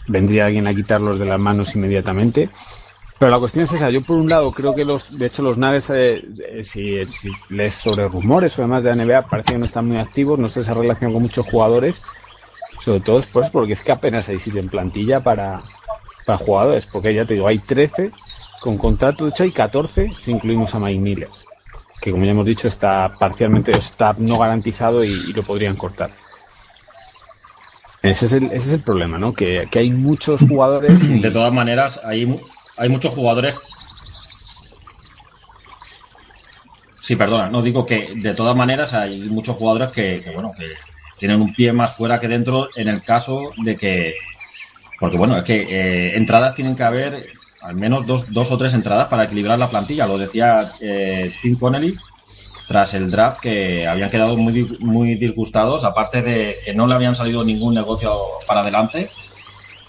vendría 0.06 0.46
alguien 0.46 0.66
a 0.66 0.74
quitarlos 0.74 1.18
de 1.18 1.26
las 1.26 1.38
manos 1.38 1.74
inmediatamente. 1.74 2.48
Pero 3.18 3.30
la 3.32 3.38
cuestión 3.38 3.64
es 3.64 3.72
esa. 3.72 3.90
Yo 3.90 4.00
por 4.02 4.16
un 4.16 4.28
lado 4.28 4.52
creo 4.52 4.72
que 4.74 4.84
los, 4.84 5.16
de 5.18 5.26
hecho 5.26 5.42
los 5.42 5.58
Nuggets, 5.58 5.90
eh, 5.90 6.24
eh, 6.52 6.62
si, 6.62 7.04
si 7.06 7.30
lees 7.48 7.74
sobre 7.74 8.06
rumores 8.08 8.56
o 8.58 8.62
demás 8.62 8.82
de 8.82 8.94
la 8.94 9.04
NBA, 9.04 9.22
parece 9.26 9.52
que 9.52 9.58
no 9.58 9.64
están 9.64 9.86
muy 9.88 9.96
activos, 9.98 10.38
no 10.38 10.48
sé 10.48 10.60
esa 10.60 10.74
relación 10.74 11.12
con 11.12 11.22
muchos 11.22 11.46
jugadores. 11.46 12.00
Sobre 12.80 13.00
todo 13.00 13.20
pues 13.32 13.50
porque 13.50 13.72
es 13.72 13.82
que 13.82 13.90
apenas 13.90 14.28
hay 14.28 14.38
sitio 14.38 14.60
en 14.60 14.68
plantilla 14.68 15.18
para, 15.20 15.60
para 16.26 16.38
jugadores. 16.38 16.86
Porque 16.86 17.12
ya 17.12 17.24
te 17.24 17.34
digo, 17.34 17.48
hay 17.48 17.58
13 17.58 18.10
con 18.60 18.78
contrato, 18.78 19.24
de 19.24 19.30
hecho 19.30 19.42
hay 19.42 19.52
14 19.52 20.12
si 20.22 20.30
incluimos 20.30 20.74
a 20.74 20.78
Mike 20.78 21.00
Miller. 21.00 21.28
que 22.00 22.12
como 22.12 22.24
ya 22.24 22.30
hemos 22.30 22.46
dicho 22.46 22.68
está 22.68 23.12
parcialmente, 23.18 23.72
está 23.76 24.14
no 24.18 24.38
garantizado 24.38 25.02
y, 25.02 25.08
y 25.10 25.32
lo 25.32 25.42
podrían 25.42 25.74
cortar. 25.76 26.10
Ese 28.02 28.26
es 28.26 28.32
el, 28.32 28.44
ese 28.46 28.56
es 28.68 28.72
el 28.74 28.80
problema, 28.82 29.18
¿no? 29.18 29.32
Que, 29.32 29.66
que 29.70 29.80
hay 29.80 29.90
muchos 29.90 30.40
jugadores. 30.48 31.02
y- 31.02 31.18
De 31.20 31.30
todas 31.32 31.52
maneras, 31.52 32.00
hay, 32.04 32.40
hay 32.78 32.88
muchos 32.88 33.14
jugadores. 33.14 33.54
Sí, 37.02 37.16
perdona, 37.16 37.48
no 37.48 37.62
digo 37.62 37.86
que 37.86 38.14
de 38.16 38.34
todas 38.34 38.54
maneras 38.54 38.92
hay 38.92 39.20
muchos 39.20 39.56
jugadores 39.56 39.90
que, 39.92 40.22
que, 40.22 40.30
bueno, 40.30 40.52
que 40.56 40.66
tienen 41.16 41.40
un 41.40 41.54
pie 41.54 41.72
más 41.72 41.96
fuera 41.96 42.20
que 42.20 42.28
dentro 42.28 42.68
en 42.76 42.88
el 42.88 43.02
caso 43.02 43.42
de 43.56 43.76
que. 43.76 44.14
Porque 45.00 45.16
bueno, 45.16 45.36
es 45.36 45.44
que 45.44 45.62
eh, 45.62 46.16
entradas 46.16 46.54
tienen 46.54 46.76
que 46.76 46.82
haber 46.82 47.26
al 47.62 47.76
menos 47.76 48.06
dos, 48.06 48.32
dos 48.32 48.50
o 48.50 48.58
tres 48.58 48.74
entradas 48.74 49.08
para 49.08 49.24
equilibrar 49.24 49.58
la 49.58 49.68
plantilla. 49.68 50.06
Lo 50.06 50.18
decía 50.18 50.72
eh, 50.80 51.32
Tim 51.42 51.56
Connelly 51.56 51.96
tras 52.66 52.92
el 52.94 53.10
draft 53.10 53.40
que 53.40 53.86
habían 53.86 54.10
quedado 54.10 54.36
muy, 54.36 54.76
muy 54.80 55.14
disgustados, 55.14 55.84
aparte 55.84 56.20
de 56.20 56.56
que 56.62 56.74
no 56.74 56.86
le 56.86 56.94
habían 56.94 57.16
salido 57.16 57.42
ningún 57.42 57.74
negocio 57.74 58.14
para 58.46 58.60
adelante 58.60 59.08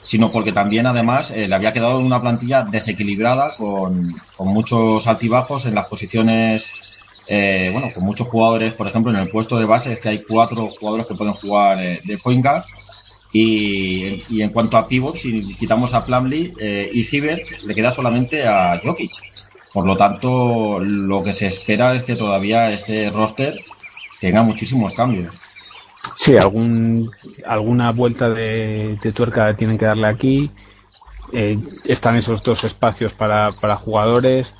sino 0.09 0.27
porque 0.27 0.51
también 0.51 0.87
además 0.87 1.29
eh, 1.29 1.47
le 1.47 1.53
había 1.53 1.71
quedado 1.71 1.99
una 1.99 2.19
plantilla 2.19 2.63
desequilibrada 2.63 3.55
con, 3.55 4.11
con 4.35 4.47
muchos 4.47 5.05
altibajos 5.05 5.67
en 5.67 5.75
las 5.75 5.87
posiciones, 5.87 6.65
eh, 7.27 7.69
bueno, 7.71 7.91
con 7.93 8.05
muchos 8.05 8.27
jugadores, 8.27 8.73
por 8.73 8.87
ejemplo, 8.87 9.11
en 9.11 9.19
el 9.19 9.29
puesto 9.29 9.59
de 9.59 9.65
base 9.65 9.93
es 9.93 9.99
que 9.99 10.09
hay 10.09 10.23
cuatro 10.27 10.65
jugadores 10.65 11.05
que 11.05 11.13
pueden 11.13 11.35
jugar 11.35 11.77
eh, 11.79 12.01
de 12.03 12.17
point 12.17 12.43
y, 13.31 14.23
y 14.29 14.41
en 14.41 14.49
cuanto 14.49 14.77
a 14.77 14.87
pivot, 14.87 15.15
si 15.15 15.37
quitamos 15.53 15.93
a 15.93 16.03
Plumlee 16.03 16.55
eh, 16.59 16.89
y 16.91 17.01
Hibbert, 17.01 17.61
le 17.65 17.75
queda 17.75 17.91
solamente 17.91 18.47
a 18.47 18.81
Jokic. 18.83 19.11
Por 19.71 19.85
lo 19.85 19.95
tanto, 19.95 20.79
lo 20.79 21.21
que 21.21 21.33
se 21.33 21.45
espera 21.45 21.93
es 21.93 22.01
que 22.01 22.15
todavía 22.15 22.71
este 22.71 23.11
roster 23.11 23.53
tenga 24.19 24.41
muchísimos 24.41 24.95
cambios. 24.95 25.35
Sí, 26.15 26.37
algún, 26.37 27.11
alguna 27.45 27.91
vuelta 27.91 28.29
de, 28.29 28.97
tuerca 29.15 29.55
tienen 29.55 29.77
que 29.77 29.85
darle 29.85 30.07
aquí. 30.07 30.51
Eh, 31.31 31.59
están 31.85 32.15
esos 32.15 32.41
dos 32.43 32.63
espacios 32.63 33.13
para, 33.13 33.51
para 33.53 33.77
jugadores. 33.77 34.53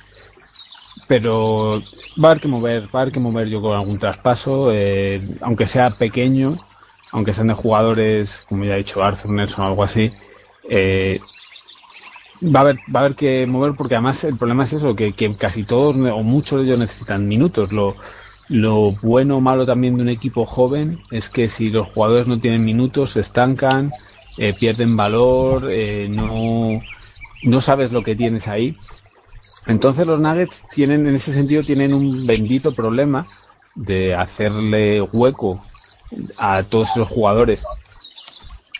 Pero 1.08 1.80
va 2.22 2.28
a 2.28 2.30
haber 2.32 2.40
que 2.42 2.48
mover, 2.48 2.84
va 2.94 3.00
a 3.00 3.02
haber 3.02 3.12
que 3.12 3.20
mover 3.20 3.48
yo 3.48 3.60
con 3.60 3.74
algún 3.74 3.98
traspaso, 3.98 4.70
eh, 4.72 5.20
aunque 5.40 5.66
sea 5.66 5.90
pequeño, 5.90 6.54
aunque 7.12 7.32
sean 7.32 7.48
de 7.48 7.54
jugadores, 7.54 8.44
como 8.48 8.64
ya 8.64 8.74
he 8.74 8.78
dicho, 8.78 9.02
Arthur 9.02 9.32
Nelson 9.32 9.64
o 9.64 9.68
algo 9.68 9.82
así. 9.84 10.12
eh, 10.68 11.20
va 12.42 12.60
a 12.60 12.62
haber, 12.62 12.76
va 12.94 13.00
a 13.00 13.04
haber 13.04 13.16
que 13.16 13.46
mover 13.46 13.74
porque 13.76 13.94
además 13.94 14.24
el 14.24 14.36
problema 14.36 14.62
es 14.64 14.72
eso, 14.72 14.94
que, 14.94 15.12
que 15.12 15.34
casi 15.36 15.64
todos 15.64 15.96
o 15.96 16.22
muchos 16.22 16.60
de 16.60 16.66
ellos 16.66 16.78
necesitan 16.78 17.26
minutos. 17.28 17.72
Lo, 17.72 17.96
lo 18.50 18.92
bueno 19.02 19.36
o 19.36 19.40
malo 19.40 19.64
también 19.64 19.96
de 19.96 20.02
un 20.02 20.08
equipo 20.08 20.44
joven 20.44 20.98
es 21.10 21.30
que 21.30 21.48
si 21.48 21.70
los 21.70 21.88
jugadores 21.88 22.26
no 22.26 22.40
tienen 22.40 22.64
minutos, 22.64 23.12
se 23.12 23.20
estancan, 23.20 23.92
eh, 24.36 24.52
pierden 24.52 24.96
valor, 24.96 25.68
eh, 25.70 26.08
no, 26.08 26.82
no 27.44 27.60
sabes 27.60 27.92
lo 27.92 28.02
que 28.02 28.16
tienes 28.16 28.48
ahí. 28.48 28.76
Entonces 29.66 30.04
los 30.04 30.20
Nuggets 30.20 30.66
tienen, 30.72 31.06
en 31.06 31.14
ese 31.14 31.32
sentido, 31.32 31.62
tienen 31.62 31.94
un 31.94 32.26
bendito 32.26 32.74
problema 32.74 33.26
de 33.76 34.16
hacerle 34.16 35.00
hueco 35.00 35.62
a 36.36 36.64
todos 36.64 36.90
esos 36.90 37.08
jugadores. 37.08 37.64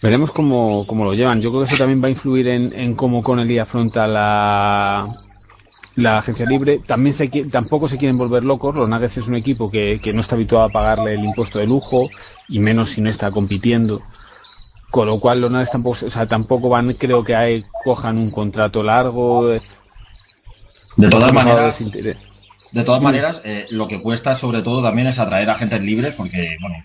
Veremos 0.03 0.33
cómo, 0.33 0.85
cómo 0.85 1.05
lo 1.05 1.15
llevan. 1.15 1.41
Yo 1.41 1.51
creo 1.51 1.63
que 1.63 1.69
eso 1.69 1.77
también 1.77 2.03
va 2.03 2.09
a 2.09 2.11
influir 2.11 2.49
en, 2.49 2.73
en 2.73 2.97
cómo 2.97 3.23
Connelly 3.23 3.59
afronta 3.59 4.09
la, 4.09 5.15
la 6.01 6.19
agencia 6.19 6.47
libre. 6.47 6.81
También 6.87 7.15
se, 7.15 7.29
tampoco 7.29 7.89
se 7.89 7.99
quieren 7.99 8.19
volver 8.19 8.45
locos. 8.45 8.75
Los 8.75 8.89
Nuggets 8.89 9.19
es 9.19 9.29
un 9.29 9.37
equipo 9.37 9.71
que, 9.71 9.99
que 10.03 10.13
no 10.13 10.21
está 10.21 10.35
habituado 10.35 10.67
a 10.67 10.71
pagarle 10.71 11.15
el 11.15 11.25
impuesto 11.25 11.59
de 11.59 11.67
lujo 11.67 12.09
y 12.49 12.59
menos 12.59 12.91
si 12.91 13.01
no 13.01 13.11
está 13.11 13.31
compitiendo. 13.31 14.01
Con 14.91 15.07
lo 15.07 15.21
cual 15.21 15.41
los 15.41 15.51
Nuggets 15.51 15.71
tampoco, 15.71 16.07
o 16.07 16.11
sea, 16.11 16.27
tampoco 16.27 16.69
van, 16.69 16.93
creo 16.95 17.23
que 17.23 17.37
hay, 17.37 17.63
cojan 17.85 18.19
un 18.19 18.31
contrato 18.31 18.83
largo. 18.83 19.53
eh, 19.53 19.63
De 20.97 21.09
todas 21.09 21.33
maneras. 21.33 21.83
De 22.73 22.85
todas 22.85 23.03
maneras, 23.03 23.41
eh, 23.45 23.67
lo 23.71 23.89
que 23.89 24.01
cuesta 24.01 24.37
sobre 24.37 24.63
todo 24.63 24.81
también 24.81 25.09
es 25.09 25.19
atraer 25.19 25.51
agentes 25.51 25.83
libres, 25.83 26.15
porque, 26.17 26.57
bueno, 26.61 26.77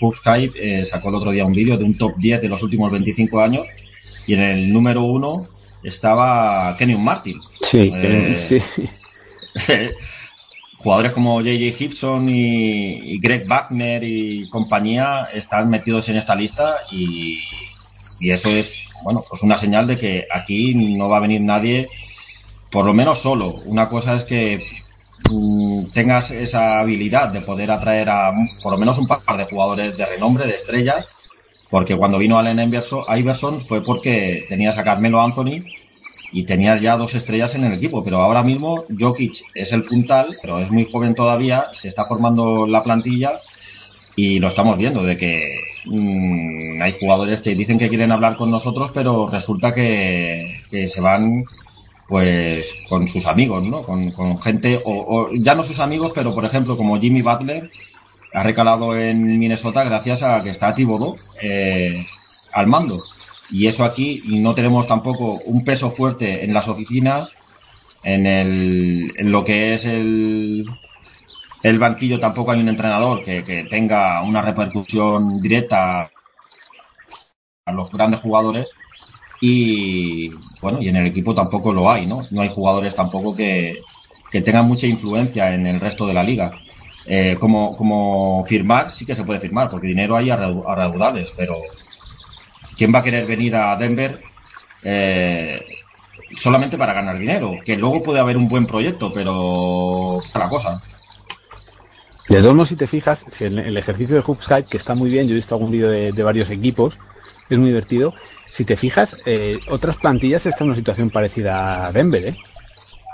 Hubskype 0.00 0.52
eh, 0.80 0.84
sacó 0.86 1.08
el 1.08 1.16
otro 1.16 1.32
día 1.32 1.44
un 1.44 1.52
vídeo 1.52 1.76
de 1.76 1.84
un 1.84 1.98
top 1.98 2.12
10 2.16 2.40
de 2.42 2.48
los 2.48 2.62
últimos 2.62 2.92
25 2.92 3.40
años 3.40 3.66
y 4.28 4.34
en 4.34 4.40
el 4.40 4.72
número 4.72 5.02
uno 5.02 5.44
estaba 5.82 6.76
Kenyon 6.78 7.02
Martin. 7.04 7.38
Sí, 7.62 7.90
Eh, 7.94 8.34
eh, 8.34 8.60
sí. 8.60 8.88
Jugadores 10.78 11.12
como 11.12 11.36
J.J. 11.36 11.76
Gibson 11.76 12.28
y, 12.28 13.14
y 13.14 13.20
Greg 13.20 13.46
Wagner 13.46 14.02
y 14.02 14.48
compañía 14.48 15.28
están 15.32 15.70
metidos 15.70 16.08
en 16.08 16.16
esta 16.16 16.34
lista 16.34 16.76
y, 16.90 17.38
y 18.18 18.30
eso 18.30 18.48
es, 18.48 18.86
bueno, 19.04 19.22
pues 19.28 19.42
una 19.42 19.56
señal 19.56 19.86
de 19.86 19.96
que 19.96 20.26
aquí 20.32 20.74
no 20.74 21.08
va 21.08 21.18
a 21.18 21.20
venir 21.20 21.40
nadie, 21.40 21.88
por 22.72 22.84
lo 22.84 22.92
menos 22.94 23.20
solo. 23.20 23.48
Una 23.66 23.88
cosa 23.88 24.14
es 24.14 24.24
que 24.24 24.66
mm, 25.30 25.92
tengas 25.94 26.32
esa 26.32 26.80
habilidad 26.80 27.28
de 27.32 27.42
poder 27.42 27.70
atraer 27.70 28.10
a 28.10 28.32
por 28.60 28.72
lo 28.72 28.78
menos 28.78 28.98
un 28.98 29.06
par 29.06 29.20
de 29.36 29.44
jugadores 29.44 29.96
de 29.96 30.06
renombre, 30.06 30.46
de 30.48 30.54
estrellas, 30.54 31.06
porque 31.72 31.96
cuando 31.96 32.18
vino 32.18 32.38
Allen 32.38 32.60
Iverson, 32.68 33.02
Iverson 33.16 33.58
fue 33.58 33.82
porque 33.82 34.44
tenías 34.46 34.76
a 34.76 34.84
Carmelo 34.84 35.22
Anthony 35.22 35.56
y 36.30 36.44
tenías 36.44 36.82
ya 36.82 36.98
dos 36.98 37.14
estrellas 37.14 37.54
en 37.54 37.64
el 37.64 37.72
equipo, 37.72 38.04
pero 38.04 38.18
ahora 38.18 38.42
mismo 38.42 38.84
Jokic 39.00 39.42
es 39.54 39.72
el 39.72 39.82
puntal, 39.84 40.36
pero 40.42 40.58
es 40.58 40.70
muy 40.70 40.84
joven 40.84 41.14
todavía, 41.14 41.68
se 41.72 41.88
está 41.88 42.04
formando 42.04 42.66
la 42.66 42.82
plantilla 42.82 43.40
y 44.16 44.38
lo 44.38 44.48
estamos 44.48 44.76
viendo 44.76 45.02
de 45.02 45.16
que 45.16 45.60
mm, 45.86 46.82
hay 46.82 46.94
jugadores 47.00 47.40
que 47.40 47.54
dicen 47.54 47.78
que 47.78 47.88
quieren 47.88 48.12
hablar 48.12 48.36
con 48.36 48.50
nosotros, 48.50 48.90
pero 48.92 49.26
resulta 49.26 49.72
que, 49.72 50.60
que 50.70 50.86
se 50.88 51.00
van 51.00 51.46
pues 52.06 52.74
con 52.86 53.08
sus 53.08 53.24
amigos, 53.26 53.64
¿no? 53.64 53.82
Con, 53.82 54.10
con 54.10 54.38
gente, 54.42 54.78
o, 54.84 54.92
o 54.92 55.28
ya 55.32 55.54
no 55.54 55.62
sus 55.62 55.80
amigos, 55.80 56.12
pero 56.14 56.34
por 56.34 56.44
ejemplo 56.44 56.76
como 56.76 57.00
Jimmy 57.00 57.22
Butler 57.22 57.70
ha 58.32 58.42
recalado 58.42 58.96
en 58.96 59.22
Minnesota 59.38 59.84
gracias 59.84 60.22
a 60.22 60.40
que 60.40 60.50
está 60.50 60.74
Thibodeau 60.74 61.16
eh, 61.40 62.06
al 62.52 62.66
mando. 62.66 63.02
Y 63.50 63.66
eso 63.66 63.84
aquí 63.84 64.22
no 64.26 64.54
tenemos 64.54 64.86
tampoco 64.86 65.40
un 65.44 65.64
peso 65.64 65.90
fuerte 65.90 66.44
en 66.44 66.54
las 66.54 66.68
oficinas, 66.68 67.34
en, 68.02 68.26
el, 68.26 69.12
en 69.16 69.30
lo 69.30 69.44
que 69.44 69.74
es 69.74 69.84
el, 69.84 70.66
el 71.62 71.78
banquillo 71.78 72.18
tampoco 72.18 72.52
hay 72.52 72.60
un 72.60 72.68
entrenador 72.68 73.22
que, 73.22 73.44
que 73.44 73.64
tenga 73.64 74.22
una 74.22 74.40
repercusión 74.40 75.40
directa 75.40 76.10
a 77.64 77.72
los 77.72 77.90
grandes 77.90 78.20
jugadores 78.20 78.72
y 79.40 80.30
bueno, 80.60 80.80
y 80.80 80.88
en 80.88 80.96
el 80.96 81.06
equipo 81.06 81.34
tampoco 81.34 81.72
lo 81.72 81.90
hay, 81.90 82.06
¿no? 82.06 82.24
No 82.30 82.42
hay 82.42 82.48
jugadores 82.48 82.94
tampoco 82.94 83.34
que, 83.36 83.80
que 84.30 84.40
tengan 84.40 84.66
mucha 84.66 84.86
influencia 84.86 85.52
en 85.52 85.66
el 85.66 85.80
resto 85.80 86.06
de 86.06 86.14
la 86.14 86.22
liga. 86.22 86.52
Eh, 87.06 87.36
como, 87.38 87.76
como 87.76 88.44
firmar, 88.44 88.90
sí 88.90 89.04
que 89.04 89.14
se 89.14 89.24
puede 89.24 89.40
firmar, 89.40 89.68
porque 89.68 89.88
dinero 89.88 90.16
hay 90.16 90.30
a, 90.30 90.36
raudales, 90.36 91.32
pero 91.36 91.56
¿quién 92.76 92.94
va 92.94 93.00
a 93.00 93.02
querer 93.02 93.26
venir 93.26 93.56
a 93.56 93.76
Denver 93.76 94.20
eh, 94.84 95.64
solamente 96.36 96.78
para 96.78 96.92
ganar 96.92 97.18
dinero? 97.18 97.56
Que 97.64 97.76
luego 97.76 98.02
puede 98.02 98.20
haber 98.20 98.36
un 98.36 98.48
buen 98.48 98.66
proyecto, 98.66 99.12
pero 99.12 100.20
la 100.34 100.48
cosa. 100.48 100.80
De 102.28 102.40
todos 102.40 102.54
modos, 102.54 102.68
si 102.68 102.76
te 102.76 102.86
fijas, 102.86 103.26
si 103.28 103.44
el, 103.44 103.76
ejercicio 103.76 104.14
de 104.14 104.22
Hubskype, 104.24 104.68
que 104.68 104.76
está 104.76 104.94
muy 104.94 105.10
bien, 105.10 105.26
yo 105.26 105.32
he 105.32 105.36
visto 105.36 105.56
algún 105.56 105.72
vídeo 105.72 105.90
de, 105.90 106.12
de 106.12 106.22
varios 106.22 106.50
equipos, 106.50 106.96
es 107.50 107.58
muy 107.58 107.68
divertido. 107.68 108.14
Si 108.48 108.64
te 108.64 108.76
fijas, 108.76 109.16
eh, 109.26 109.58
otras 109.68 109.96
plantillas 109.96 110.46
están 110.46 110.66
en 110.66 110.70
una 110.70 110.76
situación 110.76 111.10
parecida 111.10 111.86
a 111.86 111.92
Denver, 111.92 112.24
¿eh? 112.24 112.36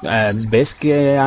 Eh, 0.03 0.33
ves 0.49 0.75
que 0.75 1.19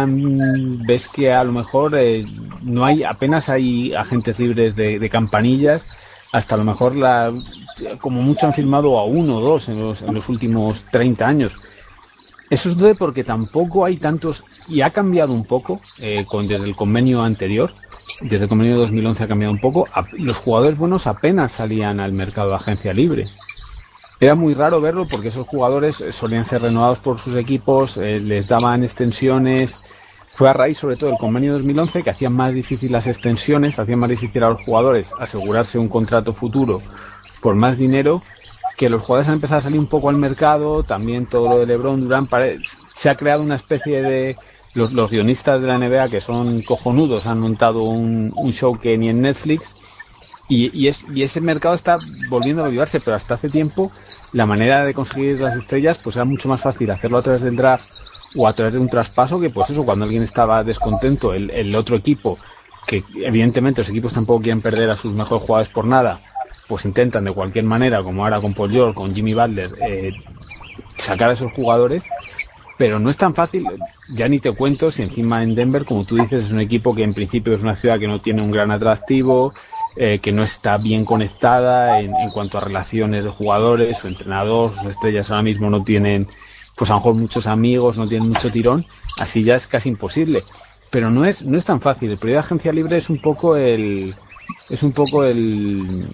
ves 0.87 1.09
que 1.09 1.33
a 1.33 1.43
lo 1.43 1.51
mejor 1.51 1.93
eh, 1.97 2.25
no 2.61 2.85
hay 2.85 3.03
apenas 3.03 3.49
hay 3.49 3.93
agentes 3.93 4.39
libres 4.39 4.77
de, 4.77 5.09
campanillas 5.09 5.85
hasta 6.31 6.55
a 6.55 6.57
lo 6.57 6.63
mejor 6.63 6.95
la 6.95 7.33
como 7.99 8.21
mucho 8.21 8.47
han 8.47 8.53
firmado 8.53 8.97
a 8.97 9.03
uno 9.03 9.37
o 9.37 9.41
dos 9.41 9.67
en 9.67 9.81
los, 9.81 10.01
en 10.01 10.13
los 10.13 10.29
últimos 10.29 10.83
30 10.91 11.27
años. 11.27 11.57
Eso 12.49 12.69
es 12.69 12.97
porque 12.97 13.23
tampoco 13.23 13.85
hay 13.85 13.97
tantos 13.97 14.43
y 14.67 14.81
ha 14.81 14.89
cambiado 14.89 15.33
un 15.33 15.45
poco 15.45 15.79
eh, 16.01 16.25
con 16.27 16.47
desde 16.47 16.65
el 16.65 16.75
convenio 16.75 17.23
anterior. 17.23 17.73
Desde 18.21 18.43
el 18.43 18.49
convenio 18.49 18.75
de 18.75 18.81
2011 18.81 19.23
ha 19.23 19.27
cambiado 19.27 19.53
un 19.53 19.59
poco. 19.59 19.87
Los 20.13 20.37
jugadores 20.37 20.77
buenos 20.77 21.07
apenas 21.07 21.53
salían 21.53 21.99
al 21.99 22.11
mercado 22.13 22.49
de 22.49 22.55
agencia 22.55 22.93
libre 22.93 23.27
era 24.21 24.35
muy 24.35 24.53
raro 24.53 24.79
verlo 24.79 25.07
porque 25.07 25.29
esos 25.29 25.47
jugadores 25.47 25.99
eh, 26.01 26.13
solían 26.13 26.45
ser 26.45 26.61
renovados 26.61 26.99
por 26.99 27.19
sus 27.19 27.35
equipos, 27.35 27.97
eh, 27.97 28.19
les 28.21 28.47
daban 28.47 28.83
extensiones. 28.83 29.81
Fue 30.33 30.47
a 30.49 30.53
raíz 30.53 30.77
sobre 30.77 30.95
todo 30.95 31.09
del 31.09 31.19
convenio 31.19 31.53
2011 31.53 32.03
que 32.03 32.11
hacían 32.11 32.33
más 32.33 32.53
difícil 32.53 32.91
las 32.91 33.07
extensiones, 33.07 33.79
hacían 33.79 33.99
más 33.99 34.09
difícil 34.11 34.43
a 34.43 34.49
los 34.51 34.61
jugadores 34.63 35.11
asegurarse 35.19 35.79
un 35.79 35.89
contrato 35.89 36.33
futuro 36.33 36.81
por 37.41 37.55
más 37.55 37.77
dinero, 37.77 38.21
que 38.77 38.89
los 38.89 39.01
jugadores 39.01 39.27
han 39.29 39.35
empezado 39.35 39.59
a 39.59 39.61
salir 39.61 39.79
un 39.79 39.87
poco 39.87 40.09
al 40.09 40.17
mercado, 40.17 40.83
también 40.83 41.25
todo 41.25 41.49
lo 41.49 41.59
de 41.59 41.65
LeBron, 41.65 42.27
pare- 42.27 42.57
se 42.95 43.09
ha 43.09 43.15
creado 43.15 43.43
una 43.43 43.55
especie 43.55 44.01
de, 44.03 44.35
los, 44.75 44.93
los 44.93 45.09
guionistas 45.09 45.61
de 45.61 45.67
la 45.67 45.75
NBA, 45.79 46.09
que 46.09 46.21
son 46.21 46.61
cojonudos, 46.61 47.25
han 47.27 47.39
montado 47.39 47.83
un, 47.83 48.31
un 48.35 48.53
show 48.53 48.79
que 48.79 48.97
ni 48.97 49.09
en 49.09 49.21
Netflix 49.23 49.75
y, 50.47 50.69
y, 50.77 50.87
es, 50.87 51.05
y 51.13 51.23
ese 51.23 51.41
mercado 51.41 51.75
está 51.75 51.97
volviendo 52.29 52.63
a 52.63 52.67
avivarse, 52.67 52.99
pero 52.99 53.15
hasta 53.15 53.35
hace 53.35 53.49
tiempo 53.49 53.91
la 54.33 54.45
manera 54.45 54.83
de 54.83 54.93
conseguir 54.93 55.41
las 55.41 55.55
estrellas 55.55 55.99
pues 56.03 56.15
era 56.15 56.25
mucho 56.25 56.47
más 56.47 56.61
fácil 56.61 56.89
hacerlo 56.91 57.17
a 57.17 57.21
través 57.21 57.41
del 57.41 57.55
draft 57.55 57.85
o 58.35 58.47
a 58.47 58.53
través 58.53 58.73
de 58.73 58.79
un 58.79 58.87
traspaso 58.87 59.39
que 59.39 59.49
pues 59.49 59.69
eso, 59.69 59.83
cuando 59.83 60.05
alguien 60.05 60.23
estaba 60.23 60.63
descontento, 60.63 61.33
el, 61.33 61.75
otro 61.75 61.97
equipo, 61.97 62.37
que 62.87 63.03
evidentemente 63.15 63.81
los 63.81 63.89
equipos 63.89 64.13
tampoco 64.13 64.41
quieren 64.41 64.61
perder 64.61 64.89
a 64.89 64.95
sus 64.95 65.13
mejores 65.13 65.43
jugadores 65.43 65.69
por 65.69 65.85
nada, 65.85 66.19
pues 66.67 66.85
intentan 66.85 67.25
de 67.25 67.33
cualquier 67.33 67.65
manera, 67.65 68.01
como 68.01 68.23
ahora 68.23 68.39
con 68.39 68.53
Paul 68.53 68.71
George, 68.71 68.95
con 68.95 69.13
Jimmy 69.13 69.33
Butler, 69.33 69.69
eh, 69.85 70.13
sacar 70.95 71.29
a 71.29 71.33
esos 71.33 71.51
jugadores, 71.51 72.05
pero 72.77 72.99
no 72.99 73.09
es 73.09 73.17
tan 73.17 73.35
fácil, 73.35 73.65
ya 74.13 74.29
ni 74.29 74.39
te 74.39 74.53
cuento 74.53 74.91
si 74.91 75.01
encima 75.01 75.43
en 75.43 75.53
Denver, 75.53 75.85
como 75.85 76.05
tú 76.05 76.15
dices, 76.15 76.45
es 76.45 76.53
un 76.53 76.61
equipo 76.61 76.95
que 76.95 77.03
en 77.03 77.13
principio 77.13 77.53
es 77.53 77.61
una 77.61 77.75
ciudad 77.75 77.99
que 77.99 78.07
no 78.07 78.19
tiene 78.19 78.41
un 78.41 78.51
gran 78.51 78.71
atractivo, 78.71 79.53
eh, 79.95 80.19
que 80.19 80.31
no 80.31 80.43
está 80.43 80.77
bien 80.77 81.05
conectada 81.05 81.99
en, 81.99 82.15
en, 82.15 82.29
cuanto 82.29 82.57
a 82.57 82.61
relaciones 82.61 83.23
de 83.23 83.29
jugadores, 83.29 83.97
su 83.97 84.07
entrenador, 84.07 84.71
sus 84.71 84.85
estrellas 84.85 85.29
ahora 85.29 85.43
mismo 85.43 85.69
no 85.69 85.83
tienen, 85.83 86.27
pues 86.75 86.89
a 86.89 86.93
lo 86.93 86.99
mejor 86.99 87.15
muchos 87.15 87.47
amigos, 87.47 87.97
no 87.97 88.07
tienen 88.07 88.29
mucho 88.29 88.51
tirón, 88.51 88.83
así 89.19 89.43
ya 89.43 89.55
es 89.55 89.67
casi 89.67 89.89
imposible. 89.89 90.43
Pero 90.91 91.09
no 91.09 91.25
es, 91.25 91.45
no 91.45 91.57
es 91.57 91.65
tan 91.65 91.79
fácil. 91.79 92.11
El 92.11 92.17
proyecto 92.17 92.41
de 92.41 92.45
agencia 92.45 92.73
libre 92.73 92.97
es 92.97 93.09
un 93.09 93.21
poco 93.21 93.55
el, 93.55 94.13
es 94.69 94.83
un 94.83 94.91
poco 94.91 95.23
el, 95.23 96.07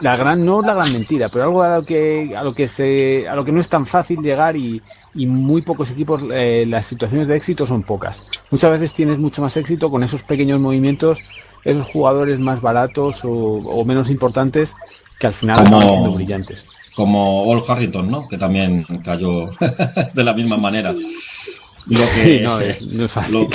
la 0.00 0.16
gran, 0.16 0.44
no 0.44 0.60
la 0.60 0.74
gran 0.74 0.92
mentira, 0.92 1.28
pero 1.28 1.44
algo 1.44 1.62
a 1.62 1.76
lo 1.76 1.84
que, 1.84 2.34
a 2.36 2.42
lo 2.42 2.52
que 2.54 2.68
se, 2.68 3.26
a 3.28 3.34
lo 3.34 3.44
que 3.44 3.52
no 3.52 3.60
es 3.60 3.68
tan 3.68 3.86
fácil 3.86 4.20
llegar 4.20 4.56
y, 4.56 4.82
y 5.14 5.26
muy 5.26 5.62
pocos 5.62 5.90
equipos, 5.90 6.22
eh, 6.32 6.64
las 6.66 6.86
situaciones 6.86 7.28
de 7.28 7.36
éxito 7.36 7.66
son 7.66 7.82
pocas. 7.82 8.28
Muchas 8.50 8.70
veces 8.70 8.92
tienes 8.92 9.18
mucho 9.18 9.42
más 9.42 9.56
éxito 9.56 9.88
con 9.88 10.02
esos 10.02 10.22
pequeños 10.22 10.60
movimientos 10.60 11.20
esos 11.66 11.86
jugadores 11.86 12.40
más 12.40 12.60
baratos 12.60 13.24
o, 13.24 13.30
o 13.30 13.84
menos 13.84 14.08
importantes 14.08 14.74
que 15.18 15.26
al 15.26 15.34
final 15.34 15.56
como, 15.56 15.66
acaban 15.76 15.88
siendo 15.88 16.12
brillantes. 16.12 16.64
Como 16.94 17.42
Ol 17.44 17.62
Harrington, 17.66 18.10
¿no? 18.10 18.28
Que 18.28 18.38
también 18.38 18.84
cayó 19.04 19.50
de 20.14 20.24
la 20.24 20.32
misma 20.32 20.56
manera. 20.56 20.92
Lo 20.92 22.00
que, 22.14 22.38
sí, 22.38 22.40
no, 22.42 22.60
es, 22.60 22.82
no 22.82 23.04
es 23.04 23.12
fácil. 23.12 23.34
Lo, 23.34 23.48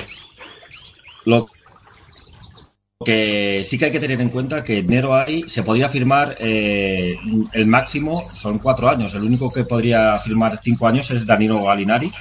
lo, 1.26 1.48
que 3.04 3.64
sí 3.66 3.78
que 3.78 3.86
hay 3.86 3.92
que 3.92 4.00
tener 4.00 4.22
en 4.22 4.30
cuenta 4.30 4.64
que 4.64 4.82
dinero 4.82 5.16
hay, 5.16 5.44
se 5.48 5.64
podría 5.64 5.90
firmar 5.90 6.36
eh, 6.40 7.16
el 7.54 7.66
máximo, 7.68 8.22
son 8.32 8.60
cuatro 8.60 8.90
años. 8.90 9.14
El 9.16 9.24
único 9.24 9.52
que 9.52 9.64
podría 9.64 10.20
firmar 10.20 10.60
cinco 10.62 10.88
años 10.88 11.10
es 11.12 11.26
Danilo 11.26 11.64
Galinari. 11.64 12.12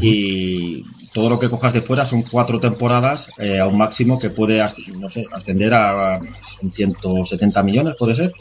y 0.00 0.84
todo 1.14 1.30
lo 1.30 1.38
que 1.38 1.48
cojas 1.48 1.72
de 1.72 1.80
fuera 1.80 2.04
son 2.04 2.22
cuatro 2.22 2.58
temporadas 2.58 3.30
eh, 3.38 3.60
a 3.60 3.66
un 3.68 3.78
máximo 3.78 4.18
que 4.18 4.30
puede, 4.30 4.62
no 5.00 5.08
sé, 5.08 5.24
ascender 5.32 5.72
a 5.72 6.20
170 6.70 7.62
millones, 7.62 7.94
¿puede 7.96 8.16
ser? 8.16 8.32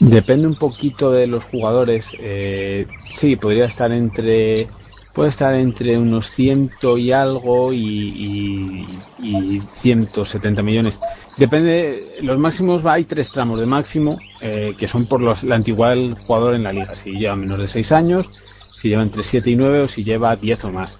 Depende 0.00 0.46
un 0.46 0.56
poquito 0.56 1.12
de 1.12 1.26
los 1.26 1.44
jugadores. 1.44 2.08
Eh, 2.18 2.86
sí, 3.12 3.36
podría 3.36 3.66
estar 3.66 3.94
entre 3.94 4.66
puede 5.12 5.28
estar 5.28 5.54
entre 5.54 5.98
unos 5.98 6.26
ciento 6.26 6.96
y 6.96 7.12
algo 7.12 7.70
y, 7.70 7.78
y, 7.78 8.86
y 9.22 9.62
170 9.82 10.62
millones. 10.62 10.98
Depende, 11.36 12.06
los 12.22 12.38
máximos 12.38 12.86
hay 12.86 13.04
tres 13.04 13.30
tramos 13.30 13.60
de 13.60 13.66
máximo 13.66 14.10
eh, 14.40 14.74
que 14.78 14.88
son 14.88 15.06
por 15.06 15.20
los, 15.20 15.44
la 15.44 15.56
antigüedad 15.56 15.90
del 15.90 16.14
jugador 16.14 16.54
en 16.54 16.62
la 16.62 16.72
liga. 16.72 16.96
Si 16.96 17.12
lleva 17.12 17.36
menos 17.36 17.58
de 17.58 17.66
6 17.66 17.92
años, 17.92 18.30
si 18.74 18.88
lleva 18.88 19.02
entre 19.02 19.22
7 19.22 19.50
y 19.50 19.56
9 19.56 19.80
o 19.80 19.88
si 19.88 20.02
lleva 20.02 20.34
10 20.34 20.64
o 20.64 20.72
más. 20.72 20.98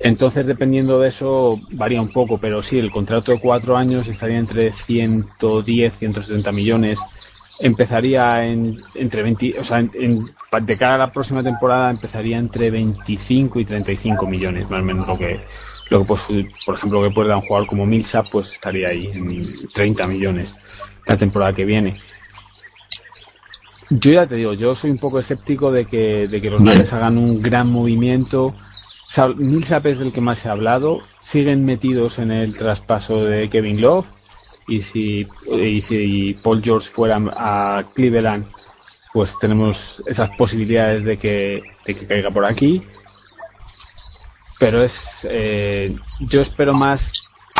Entonces, 0.00 0.46
dependiendo 0.46 0.98
de 0.98 1.08
eso, 1.08 1.58
varía 1.72 2.00
un 2.02 2.12
poco, 2.12 2.38
pero 2.38 2.62
sí, 2.62 2.78
el 2.78 2.90
contrato 2.90 3.32
de 3.32 3.40
cuatro 3.40 3.76
años 3.76 4.06
estaría 4.08 4.38
entre 4.38 4.72
110, 4.72 5.98
170 5.98 6.52
millones. 6.52 6.98
Empezaría 7.58 8.44
en, 8.44 8.78
entre 8.94 9.22
20, 9.22 9.58
o 9.58 9.64
sea, 9.64 9.78
en, 9.78 9.90
en, 9.94 10.18
de 10.66 10.76
cara 10.76 10.96
a 10.96 10.98
la 10.98 11.12
próxima 11.12 11.42
temporada 11.42 11.90
empezaría 11.90 12.36
entre 12.36 12.70
25 12.70 13.60
y 13.60 13.64
35 13.64 14.26
millones, 14.26 14.68
más 14.68 14.82
o 14.82 14.84
menos 14.84 15.08
lo 15.08 15.16
que, 15.16 15.40
lo 15.88 16.00
que 16.00 16.04
pues, 16.04 16.26
por 16.66 16.74
ejemplo, 16.74 17.02
que 17.02 17.10
puede 17.10 17.28
dar 17.28 17.38
un 17.38 17.42
jugador 17.42 17.66
como 17.66 17.86
Millsap, 17.86 18.26
pues 18.30 18.52
estaría 18.52 18.88
ahí 18.88 19.10
en 19.14 19.66
30 19.72 20.06
millones 20.06 20.54
la 21.06 21.16
temporada 21.16 21.54
que 21.54 21.64
viene. 21.64 21.96
Yo 23.90 24.12
ya 24.12 24.26
te 24.26 24.34
digo, 24.34 24.52
yo 24.52 24.74
soy 24.74 24.90
un 24.90 24.98
poco 24.98 25.20
escéptico 25.20 25.70
de 25.70 25.84
que, 25.84 26.26
de 26.26 26.40
que 26.40 26.50
los 26.50 26.60
Nuggets 26.60 26.92
hagan 26.92 27.16
un 27.18 27.40
gran 27.40 27.70
movimiento. 27.70 28.52
Millsap 29.36 29.86
es 29.86 29.98
del 29.98 30.12
que 30.12 30.20
más 30.20 30.40
se 30.40 30.48
ha 30.48 30.52
hablado. 30.52 31.00
Siguen 31.20 31.64
metidos 31.64 32.18
en 32.18 32.30
el 32.30 32.56
traspaso 32.56 33.24
de 33.24 33.48
Kevin 33.48 33.80
Love. 33.80 34.06
Y 34.68 34.82
si, 34.82 35.26
y 35.50 35.80
si 35.80 36.34
Paul 36.42 36.62
George 36.62 36.88
fuera 36.90 37.18
a 37.36 37.84
Cleveland, 37.94 38.46
pues 39.12 39.38
tenemos 39.38 40.02
esas 40.06 40.30
posibilidades 40.36 41.04
de 41.04 41.16
que, 41.16 41.62
de 41.84 41.94
que 41.94 42.06
caiga 42.06 42.30
por 42.30 42.44
aquí. 42.44 42.82
Pero 44.58 44.82
es. 44.82 45.26
Eh, 45.30 45.94
yo 46.20 46.40
espero 46.40 46.74
más 46.74 47.12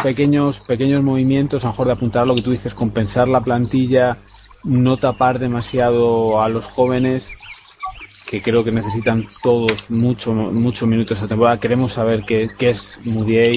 pequeños, 0.03 0.61
pequeños 0.61 1.03
movimientos, 1.03 1.65
a 1.65 1.69
lo 1.69 1.73
mejor 1.73 1.87
de 1.87 1.93
apuntar 1.93 2.27
lo 2.27 2.35
que 2.35 2.43
tú 2.43 2.51
dices, 2.51 2.75
compensar 2.75 3.29
la 3.29 3.41
plantilla, 3.41 4.17
no 4.65 4.97
tapar 4.97 5.39
demasiado 5.39 6.43
a 6.43 6.49
los 6.49 6.65
jóvenes 6.65 7.31
que 8.27 8.43
creo 8.43 8.65
que 8.65 8.73
necesitan 8.73 9.27
todos 9.43 9.89
mucho, 9.89 10.33
muchos 10.33 10.89
minutos 10.89 11.17
esta 11.17 11.29
temporada. 11.29 11.61
Queremos 11.61 11.93
saber 11.93 12.25
qué, 12.25 12.49
qué 12.59 12.71
es 12.71 12.99
Moutier, 13.05 13.55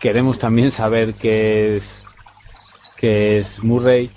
queremos 0.00 0.38
también 0.38 0.70
saber 0.70 1.14
qué 1.14 1.76
es, 1.76 2.02
qué 2.96 3.38
es 3.38 3.62
Murray. 3.64 4.10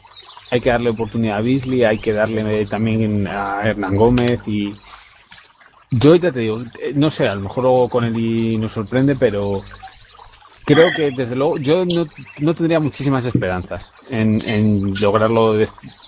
Hay 0.51 0.61
que 0.61 0.69
darle 0.69 0.89
oportunidad 0.89 1.37
a 1.37 1.41
Beasley, 1.41 1.83
hay 1.83 1.99
que 1.99 2.11
darle 2.11 2.65
también 2.65 3.27
a 3.27 3.61
Hernán 3.63 3.95
Gómez 3.95 4.41
y 4.47 4.75
yo 5.91 6.15
ya 6.15 6.31
te 6.31 6.39
digo, 6.41 6.61
no 6.95 7.09
sé, 7.09 7.25
a 7.25 7.35
lo 7.35 7.41
mejor 7.41 7.89
con 7.89 8.03
él 8.03 8.59
nos 8.59 8.73
sorprende, 8.73 9.15
pero 9.15 9.61
creo 10.73 10.91
que 10.95 11.11
desde 11.11 11.35
luego 11.35 11.57
yo 11.57 11.83
no, 11.85 12.07
no 12.39 12.53
tendría 12.53 12.79
muchísimas 12.79 13.25
esperanzas 13.25 13.91
en, 14.11 14.35
lograrlo 15.01 15.53
de, 15.53 15.67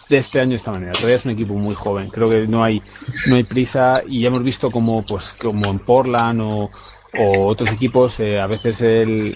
este 0.10 0.40
año 0.40 0.52
de 0.52 0.56
esta 0.58 0.72
manera. 0.72 0.92
Todavía 0.94 1.16
es 1.16 1.26
un 1.26 1.32
equipo 1.32 1.56
muy 1.56 1.74
joven, 1.74 2.10
creo 2.10 2.30
que 2.30 2.48
no 2.48 2.64
hay, 2.64 2.82
no 3.28 3.36
hay 3.36 3.44
prisa 3.44 4.04
y 4.08 4.26
hemos 4.26 4.44
visto 4.44 4.70
como, 4.70 5.04
pues, 5.04 5.34
como 5.40 5.66
en 5.66 5.80
Portland 5.80 6.42
o, 6.42 6.70
otros 7.18 7.72
equipos, 7.72 8.20
eh, 8.22 8.40
a 8.40 8.48
veces 8.48 8.80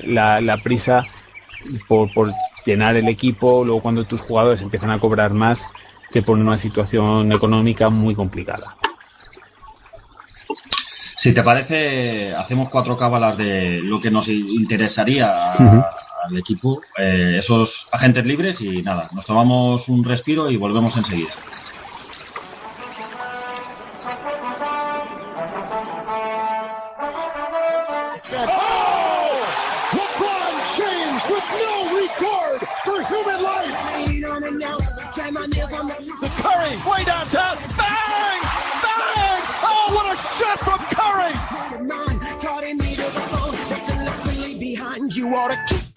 la, 0.06 0.58
prisa 0.64 1.04
por, 1.90 2.14
por 2.14 2.32
llenar 2.66 2.96
el 2.96 3.08
equipo, 3.10 3.66
luego 3.66 3.82
cuando 3.82 4.06
tus 4.06 4.22
jugadores 4.22 4.62
empiezan 4.62 4.92
a 4.92 5.00
cobrar 5.00 5.34
más, 5.34 5.66
te 6.12 6.22
pone 6.22 6.42
una 6.42 6.58
situación 6.58 7.32
económica 7.34 7.90
muy 7.90 8.16
complicada. 8.16 8.78
Si 11.26 11.34
te 11.34 11.42
parece, 11.42 12.36
hacemos 12.36 12.70
cuatro 12.70 12.96
cábalas 12.96 13.36
de 13.36 13.82
lo 13.82 14.00
que 14.00 14.12
nos 14.12 14.28
interesaría 14.28 15.50
a, 15.50 15.56
uh 15.56 15.58
-huh. 15.58 15.86
al 16.28 16.38
equipo, 16.38 16.84
eh, 17.00 17.38
esos 17.40 17.88
agentes 17.92 18.24
libres 18.28 18.62
y 18.62 18.84
nada, 18.84 19.10
nos 19.12 19.26
tomamos 19.26 19.90
un 19.90 20.04
respiro 20.04 20.52
y 20.52 20.58
volvemos 20.58 20.96
enseguida. 20.98 21.32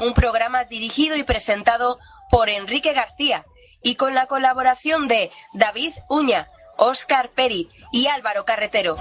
Un 0.00 0.14
programa 0.14 0.64
dirigido 0.64 1.16
y 1.16 1.24
presentado 1.24 1.98
por 2.30 2.48
Enrique 2.48 2.92
García 2.92 3.44
y 3.82 3.96
con 3.96 4.14
la 4.14 4.26
colaboración 4.26 5.08
de 5.08 5.30
David 5.52 5.92
Uña, 6.08 6.48
Oscar 6.76 7.30
Peri 7.30 7.68
y 7.92 8.06
Álvaro 8.06 8.44
Carretero. 8.44 8.96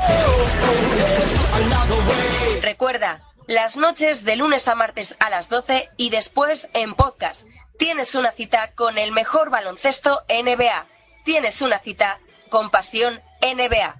Recuerda, 2.62 3.22
las 3.48 3.78
noches 3.78 4.26
de 4.26 4.36
lunes 4.36 4.68
a 4.68 4.76
martes 4.76 5.16
a 5.20 5.30
las 5.30 5.48
12 5.48 5.90
y 5.96 6.10
después 6.10 6.68
en 6.74 6.94
podcast. 6.96 7.44
Tienes 7.78 8.14
una 8.16 8.32
cita 8.32 8.74
con 8.76 8.98
el 8.98 9.14
mejor 9.14 9.50
baloncesto 9.50 10.24
NBA. 10.28 10.86
Tienes 11.24 11.62
una 11.62 11.80
cita 11.80 12.20
con 12.50 12.70
Pasión 12.70 13.22
NBA. 13.42 13.96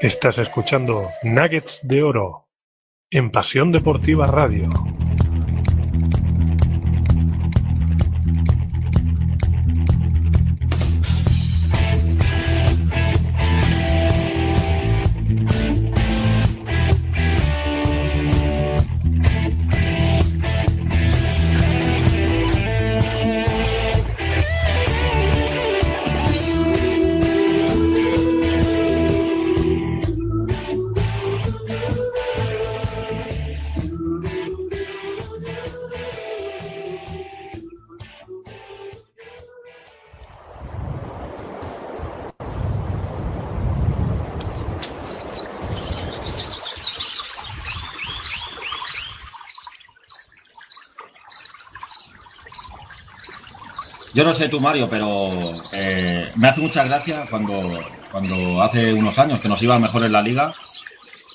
Estás 0.00 0.38
escuchando 0.38 1.10
Nuggets 1.22 1.80
de 1.82 2.02
Oro 2.02 2.47
en 3.10 3.30
Pasión 3.30 3.72
Deportiva 3.72 4.26
Radio. 4.26 4.68
Yo 54.18 54.24
no 54.24 54.32
sé 54.32 54.48
tú, 54.48 54.58
Mario, 54.60 54.88
pero 54.90 55.30
eh, 55.72 56.28
me 56.34 56.48
hace 56.48 56.60
mucha 56.60 56.82
gracia 56.82 57.24
cuando, 57.30 57.80
cuando 58.10 58.60
hace 58.60 58.92
unos 58.92 59.16
años 59.16 59.38
que 59.38 59.48
nos 59.48 59.62
iba 59.62 59.78
mejor 59.78 60.02
en 60.02 60.10
la 60.10 60.22
liga, 60.22 60.52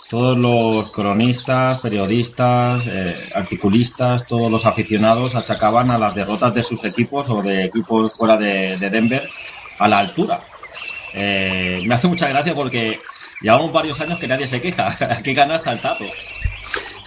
todos 0.09 0.37
los 0.37 0.91
cronistas, 0.91 1.79
periodistas, 1.79 2.83
eh, 2.85 3.29
articulistas, 3.33 4.27
todos 4.27 4.51
los 4.51 4.65
aficionados 4.65 5.33
achacaban 5.33 5.91
a 5.91 5.97
las 5.97 6.13
derrotas 6.13 6.53
de 6.55 6.61
sus 6.61 6.83
equipos 6.83 7.29
o 7.29 7.41
de 7.41 7.63
equipos 7.63 8.11
fuera 8.17 8.35
de, 8.35 8.75
de 8.75 8.89
Denver 8.89 9.29
a 9.79 9.87
la 9.87 9.99
altura. 9.99 10.41
Eh, 11.13 11.81
me 11.85 11.95
hace 11.95 12.09
mucha 12.09 12.27
gracia 12.27 12.53
porque 12.53 12.99
llevamos 13.39 13.71
varios 13.71 14.01
años 14.01 14.19
que 14.19 14.27
nadie 14.27 14.45
se 14.45 14.59
queja. 14.59 15.21
¿Qué 15.23 15.33
gana 15.33 15.55
hasta 15.55 15.71
el 15.71 15.79
tato? 15.79 16.03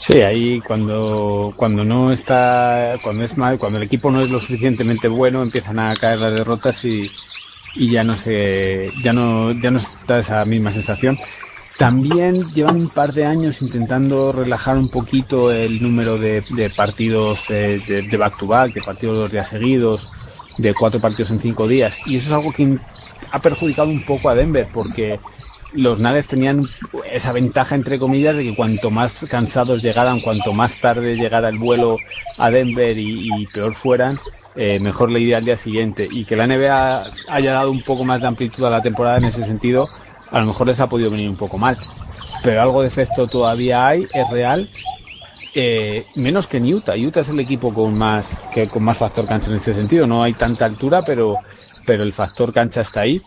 Sí, 0.07 0.21
ahí 0.21 0.61
cuando, 0.61 1.53
cuando 1.57 1.85
no 1.85 2.13
está, 2.13 2.95
cuando 3.03 3.25
es 3.25 3.37
mal, 3.37 3.59
cuando 3.59 3.79
el 3.79 3.83
equipo 3.87 4.09
no 4.09 4.21
es 4.21 4.31
lo 4.31 4.39
suficientemente 4.39 5.09
bueno, 5.09 5.43
empiezan 5.43 5.81
a 5.81 5.93
caer 5.95 6.21
las 6.21 6.33
derrotas 6.33 6.85
y, 6.85 7.11
y 7.75 7.91
ya 7.91 8.05
no 8.05 8.17
se, 8.17 8.89
ya 9.03 9.13
no, 9.13 9.51
ya 9.51 9.73
no 9.73 9.79
está 9.79 10.21
esa 10.21 10.45
misma 10.45 10.71
sensación. 10.71 11.19
También 11.77 12.47
llevan 12.55 12.77
un 12.77 12.89
par 12.89 13.13
de 13.15 13.25
años 13.25 13.61
intentando 13.63 14.31
relajar 14.31 14.79
un 14.79 14.91
poquito 14.91 15.51
el 15.51 15.83
número 15.83 16.19
de, 16.19 16.41
partidos 16.77 17.49
de, 17.49 17.81
de, 17.81 18.03
de 18.03 18.17
back 18.17 18.39
to 18.39 18.47
back, 18.47 18.75
de 18.75 18.83
partidos 18.83 19.17
dos 19.17 19.33
días 19.33 19.49
seguidos, 19.49 20.09
de 20.57 20.73
cuatro 20.73 21.01
partidos 21.01 21.33
en 21.33 21.41
cinco 21.41 21.67
días. 21.67 21.99
Y 22.07 22.19
eso 22.19 22.29
es 22.29 22.33
algo 22.33 22.53
que 22.53 22.79
ha 23.33 23.41
perjudicado 23.41 23.89
un 23.89 24.05
poco 24.05 24.29
a 24.29 24.37
Denver 24.37 24.69
porque 24.73 25.19
los 25.73 25.99
Nuggets 25.99 26.29
tenían 26.29 26.65
esa 27.11 27.33
ventaja, 27.33 27.75
entre 27.75 27.99
comillas, 27.99 28.37
de 28.37 28.45
que 28.45 28.57
cuanto 28.57 28.91
más 28.91 29.27
cansados 29.29 29.83
llegaran, 29.83 30.21
cuanto 30.21 30.53
más 30.53 30.81
tarde 30.81 31.17
llegara 31.17 31.49
el 31.49 31.59
vuelo 31.59 31.99
a 32.39 32.51
Denver 32.51 32.97
y, 32.97 33.29
y 33.35 33.47
peor 33.47 33.75
fueran, 33.75 34.19
eh, 34.57 34.79
mejor 34.79 35.11
le 35.11 35.21
iría 35.21 35.37
al 35.37 35.45
día 35.45 35.57
siguiente. 35.57 36.09
Y 36.11 36.25
que 36.25 36.35
la 36.35 36.47
NBA 36.47 37.05
haya 37.29 37.53
dado 37.53 37.71
un 37.71 37.83
poco 37.83 38.05
más 38.05 38.21
de 38.21 38.27
amplitud 38.27 38.65
a 38.65 38.71
la 38.71 38.83
temporada 38.83 39.19
en 39.19 39.25
ese 39.25 39.45
sentido, 39.45 39.89
a 40.31 40.41
lo 40.41 40.47
mejor 40.47 40.67
les 40.67 40.81
ha 40.81 40.87
podido 40.87 41.11
venir 41.11 41.29
un 41.29 41.37
poco 41.37 41.59
mal. 41.59 41.77
Pero 42.43 42.63
algo 42.63 42.81
de 42.81 42.89
efecto 42.89 43.27
todavía 43.27 43.87
hay, 43.87 44.07
es 44.15 44.31
real. 44.31 44.69
Eh, 45.55 46.07
menos 46.17 46.47
que 46.47 46.57
en 46.57 46.73
Utah. 46.73 46.95
Utah 46.97 47.21
es 47.21 47.29
el 47.29 47.41
equipo 47.41 47.73
con 47.73 47.97
más, 47.97 48.29
que, 48.53 48.69
con 48.69 48.83
más 48.83 48.97
factor 48.97 49.27
cancha 49.27 49.51
en 49.51 49.57
ese 49.57 49.75
sentido. 49.75 50.07
No 50.07 50.23
hay 50.23 50.33
tanta 50.33 50.65
altura, 50.65 51.03
pero, 51.05 51.35
pero 51.87 52.03
el 52.03 52.13
factor 52.13 52.53
cancha 52.53 52.81
está 52.81 53.01
ahí. 53.01 53.21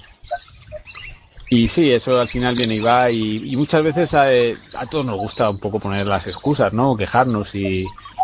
Y 1.50 1.68
sí, 1.68 1.92
eso 1.92 2.20
al 2.20 2.28
final 2.28 2.56
viene 2.56 2.76
y 2.76 2.80
va 2.80 3.10
y, 3.10 3.52
y 3.52 3.56
muchas 3.56 3.84
veces 3.84 4.14
a, 4.14 4.26
a, 4.26 4.86
todos 4.90 5.06
nos 5.06 5.18
gusta 5.18 5.50
un 5.50 5.60
poco 5.60 5.80
poner 5.80 6.06
las 6.06 6.28
excusas, 6.28 6.74
¿no? 6.74 6.96
Quejarnos 6.96 7.56
y, 7.56 7.84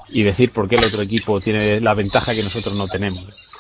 y, 0.10 0.24
decir 0.24 0.52
por 0.52 0.70
qué 0.70 0.76
el 0.76 0.84
otro 0.84 1.02
equipo 1.02 1.42
tiene 1.42 1.82
la 1.82 1.96
ventaja 1.96 2.36
que 2.36 2.44
nosotros 2.44 2.76
no 2.76 2.88
tenemos. 2.88 3.52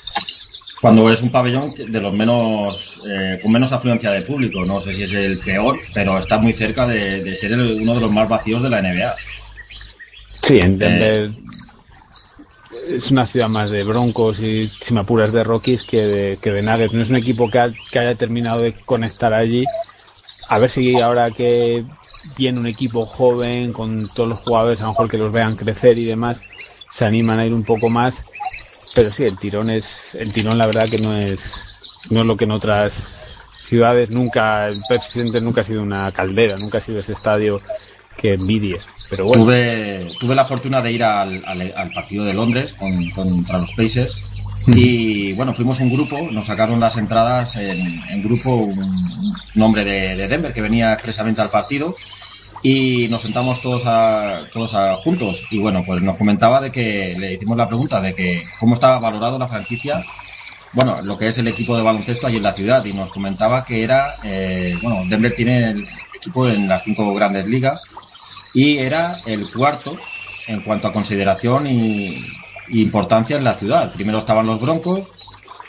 Cuando 0.80 1.10
es 1.10 1.22
un 1.24 1.32
pabellón 1.32 1.72
de 1.88 2.00
los 2.00 2.14
menos, 2.14 2.98
eh, 3.08 3.40
con 3.42 3.52
menos 3.52 3.72
afluencia 3.72 4.12
de 4.12 4.22
público, 4.22 4.64
no 4.64 4.80
sé 4.80 4.94
si 4.94 5.04
es 5.04 5.14
el 5.14 5.40
peor, 5.40 5.80
pero 5.96 6.20
está 6.20 6.38
muy 6.38 6.54
cerca 6.54 6.86
de, 6.86 7.24
de 7.24 7.36
ser 7.36 7.54
el, 7.54 7.82
uno 7.82 7.96
de 7.96 8.02
los 8.02 8.12
más 8.12 8.30
vacíos 8.30 8.62
de 8.62 8.70
la 8.70 8.84
NBA. 8.84 9.16
Sí, 10.44 10.60
en 10.62 10.78
Denver 10.78 11.24
eh, 11.24 11.34
es 12.88 13.12
una 13.12 13.26
ciudad 13.26 13.50
más 13.50 13.70
de 13.70 13.84
Broncos 13.84 14.40
y, 14.40 14.68
si 14.82 14.94
me 14.94 15.02
apuras, 15.02 15.34
de 15.34 15.44
Rockies 15.44 15.84
que 15.84 16.06
de, 16.06 16.38
que 16.38 16.52
de 16.52 16.62
Nuggets. 16.62 16.94
No 16.94 17.02
es 17.02 17.10
un 17.10 17.18
equipo 17.18 17.50
que, 17.50 17.74
que 17.92 18.00
haya 18.00 18.16
terminado 18.16 18.62
de 18.62 18.74
conectar 18.86 19.34
allí. 19.34 19.66
A 20.50 20.60
ver 20.60 20.70
si 20.70 21.00
ahora 21.00 21.32
que 21.32 21.84
viene 22.38 22.60
un 22.60 22.68
equipo 22.68 23.06
joven 23.06 23.74
con 23.74 24.08
todos 24.14 24.30
los 24.30 24.40
jugadores, 24.40 24.82
a 24.82 24.86
lo 24.86 24.90
mejor 24.92 25.10
que 25.10 25.18
los 25.18 25.32
vean 25.32 25.56
crecer 25.56 25.98
y 25.98 26.06
demás, 26.06 26.42
se 26.92 27.06
animan 27.06 27.40
a 27.40 27.46
ir 27.46 27.54
un 27.54 27.64
poco 27.64 27.90
más. 27.90 28.24
Pero 28.96 29.12
sí, 29.12 29.24
el 29.24 29.38
tirón 29.38 29.70
es, 29.70 30.16
el 30.16 30.32
tirón 30.32 30.58
la 30.58 30.68
verdad 30.68 30.90
que 30.90 31.00
no 31.00 31.18
es, 31.18 31.52
no 32.10 32.22
es 32.22 32.26
lo 32.26 32.38
que 32.38 32.46
en 32.46 32.52
otras 32.52 33.36
ciudades 33.66 34.12
nunca, 34.12 34.68
el 34.68 34.80
presidente 34.88 35.42
nunca 35.42 35.62
ha 35.62 35.64
sido 35.64 35.82
una 35.82 36.12
caldera, 36.12 36.56
nunca 36.58 36.78
ha 36.78 36.82
sido 36.82 37.00
ese 37.00 37.14
estadio 37.14 37.62
que 38.18 38.34
envidies. 38.34 38.86
Pero 39.10 39.26
bueno. 39.26 39.44
tuve, 39.44 40.12
tuve 40.20 40.36
la 40.36 40.46
fortuna 40.46 40.82
de 40.82 40.92
ir 40.92 41.04
al, 41.04 41.44
al, 41.46 41.74
al 41.76 41.92
partido 41.92 42.26
de 42.26 42.34
Londres 42.34 42.74
con, 42.74 43.10
contra 43.12 43.60
los 43.60 43.72
Pacers 43.74 44.26
y 44.68 45.34
bueno, 45.34 45.54
fuimos 45.54 45.80
un 45.80 45.92
grupo, 45.92 46.28
nos 46.32 46.48
sacaron 46.48 46.80
las 46.80 46.98
entradas 46.98 47.56
en, 47.56 48.02
en 48.10 48.24
grupo 48.24 48.56
un, 48.56 49.34
un 49.56 49.62
hombre 49.62 49.86
de, 49.86 50.16
de, 50.16 50.28
Denver 50.28 50.54
que 50.54 50.62
venía 50.62 50.94
expresamente 50.94 51.42
al 51.42 51.52
partido 51.52 51.94
y 52.64 53.08
nos 53.10 53.22
sentamos 53.22 53.62
todos 53.62 53.84
a, 53.86 54.46
todos 54.52 54.74
a, 54.74 54.96
juntos 54.96 55.44
y 55.52 55.60
bueno, 55.60 55.84
pues 55.86 56.02
nos 56.02 56.18
comentaba 56.18 56.62
de 56.62 56.72
que 56.72 57.16
le 57.16 57.34
hicimos 57.34 57.58
la 57.58 57.68
pregunta 57.68 58.02
de 58.02 58.16
que 58.16 58.44
cómo 58.60 58.74
estaba 58.74 58.98
valorado 58.98 59.38
la 59.38 59.48
franquicia 59.48 60.04
bueno, 60.74 61.02
lo 61.04 61.18
que 61.18 61.30
es 61.30 61.38
el 61.38 61.48
equipo 61.48 61.78
de 61.78 61.84
baloncesto 61.84 62.28
allí 62.28 62.38
en 62.38 62.44
la 62.44 62.54
ciudad 62.54 62.84
y 62.84 62.92
nos 62.92 63.10
comentaba 63.10 63.64
que 63.64 63.82
era, 63.84 64.16
eh, 64.24 64.78
bueno, 64.82 65.04
Denver 65.08 65.34
tiene 65.34 65.70
el 65.70 65.88
equipo 66.14 66.50
en 66.50 66.68
las 66.68 66.84
cinco 66.84 67.14
grandes 67.14 67.48
ligas 67.48 67.82
y 68.56 68.78
era 68.78 69.18
el 69.28 69.52
cuarto 69.52 69.96
en 70.48 70.62
cuanto 70.62 70.88
a 70.88 70.94
consideración 70.94 71.68
y, 71.68 72.26
y, 72.70 72.82
importancia 72.82 73.38
en 73.38 73.44
la 73.44 73.54
ciudad. 73.54 73.92
Primero 73.92 74.20
estaban 74.20 74.48
los 74.48 74.62
Broncos, 74.62 75.12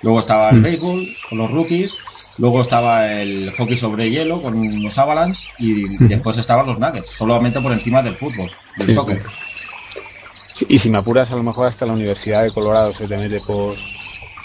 luego 0.02 0.20
estaba 0.20 0.50
el 0.50 0.62
béisbol 0.62 1.08
con 1.28 1.38
los 1.38 1.50
rookies, 1.50 1.94
luego 2.38 2.62
estaba 2.62 3.12
el 3.12 3.50
hockey 3.50 3.76
sobre 3.76 4.08
hielo 4.08 4.40
con 4.40 4.82
los 4.82 4.96
Avalanche 4.98 5.48
y 5.58 5.86
sí. 5.88 6.06
después 6.06 6.38
estaban 6.38 6.66
los 6.66 6.78
Nuggets, 6.78 7.08
solamente 7.08 7.60
por 7.60 7.72
encima 7.72 8.02
del 8.02 8.14
fútbol, 8.14 8.50
del 8.76 8.86
sí, 8.86 8.94
soccer. 8.94 9.22
Sí, 10.54 10.66
y 10.68 10.78
si 10.78 10.88
me 10.88 10.98
apuras, 10.98 11.30
a 11.32 11.36
lo 11.36 11.42
mejor 11.42 11.66
hasta 11.66 11.86
la 11.86 11.92
Universidad 11.92 12.44
de 12.44 12.52
Colorado 12.52 12.94
se 12.94 13.08
te 13.08 13.18
mete 13.18 13.40
por, 13.40 13.74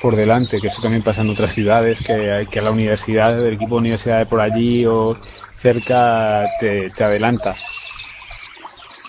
por 0.02 0.16
delante, 0.16 0.60
que 0.60 0.68
eso 0.68 0.82
también 0.82 1.04
pasa 1.04 1.22
en 1.22 1.30
otras 1.30 1.54
ciudades, 1.54 2.00
que, 2.02 2.48
que 2.50 2.62
la 2.62 2.72
universidad, 2.72 3.38
el 3.46 3.54
equipo 3.54 3.76
de 3.76 3.82
universidad 3.82 4.18
de 4.18 4.26
por 4.26 4.42
allí 4.42 4.84
o 4.88 5.16
cerca 5.58 6.44
te, 6.60 6.90
te 6.90 7.04
adelanta. 7.04 7.56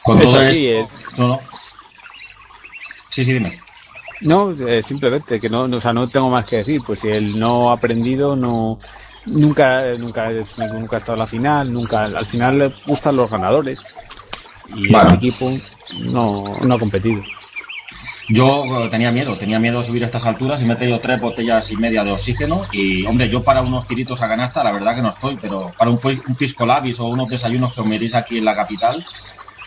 Con 0.03 0.21
todo 0.21 0.43
Eso 0.43 0.53
sí 0.53 0.69
es... 0.69 0.89
No, 1.17 1.29
no. 1.29 1.41
Sí, 3.11 3.25
sí, 3.25 3.33
dime. 3.35 3.59
No, 4.23 4.53
eh, 4.53 4.83
simplemente 4.83 5.41
que 5.41 5.49
no, 5.49 5.67
no, 5.67 5.77
o 5.77 5.81
sea, 5.81 5.93
no 5.93 6.09
tengo 6.09 6.31
más 6.31 6.47
que 6.47 6.57
decir. 6.57 6.81
Pues 6.87 7.01
si 7.01 7.09
él 7.09 7.39
no 7.39 7.71
ha 7.71 7.75
aprendido, 7.75 8.37
no, 8.37 8.79
nunca, 9.27 9.83
nunca, 9.99 10.31
nunca 10.31 10.97
ha 10.97 10.99
estado 10.99 11.15
en 11.15 11.19
la 11.19 11.27
final, 11.27 11.73
nunca, 11.73 12.05
al 12.05 12.27
final 12.27 12.59
le 12.59 12.73
gustan 12.87 13.17
los 13.17 13.31
ganadores. 13.31 13.81
Y 14.75 14.91
bueno. 14.91 15.11
el 15.11 15.17
equipo 15.17 15.53
no, 16.05 16.57
no 16.63 16.75
ha 16.75 16.79
competido. 16.79 17.23
Yo 18.29 18.89
tenía 18.89 19.11
miedo, 19.11 19.37
tenía 19.37 19.59
miedo 19.59 19.81
de 19.81 19.85
subir 19.85 20.05
a 20.05 20.07
estas 20.07 20.25
alturas 20.25 20.63
y 20.63 20.65
me 20.65 20.75
he 20.75 20.77
traído 20.77 21.01
tres 21.01 21.21
botellas 21.21 21.71
y 21.71 21.77
media 21.77 22.05
de 22.05 22.13
oxígeno 22.13 22.63
y, 22.71 23.05
hombre, 23.05 23.29
yo 23.29 23.43
para 23.43 23.61
unos 23.63 23.87
tiritos 23.87 24.23
a 24.23 24.29
canasta, 24.29 24.63
la 24.63 24.71
verdad 24.71 24.95
que 24.95 25.03
no 25.03 25.11
estoy, 25.11 25.37
pero 25.41 25.73
para 25.77 25.91
un, 25.91 25.99
un 26.03 26.35
pisco 26.37 26.65
labis 26.65 27.01
o 27.01 27.07
unos 27.07 27.29
desayunos 27.29 27.75
que 27.75 27.81
os 27.81 27.87
metéis 27.87 28.15
aquí 28.15 28.39
en 28.39 28.45
la 28.45 28.55
capital, 28.55 29.05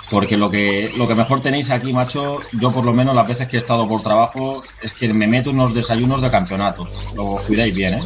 porque 0.10 0.38
lo 0.38 0.50
que 0.50 0.92
lo 0.96 1.08
que 1.08 1.16
mejor 1.16 1.42
tenéis 1.42 1.70
aquí, 1.70 1.94
macho, 1.94 2.40
yo 2.60 2.72
por 2.72 2.86
lo 2.86 2.94
menos 2.94 3.16
las 3.16 3.28
veces 3.28 3.48
que 3.48 3.58
he 3.58 3.60
estado 3.60 3.88
por 3.88 4.02
trabajo 4.02 4.64
es 4.82 4.94
que 4.94 5.12
me 5.14 5.28
meto 5.28 5.50
unos 5.50 5.74
desayunos 5.74 6.22
de 6.22 6.32
campeonato. 6.32 6.88
Lo 7.16 7.38
cuidáis 7.46 7.74
bien, 7.74 7.96
¿eh? 7.96 8.04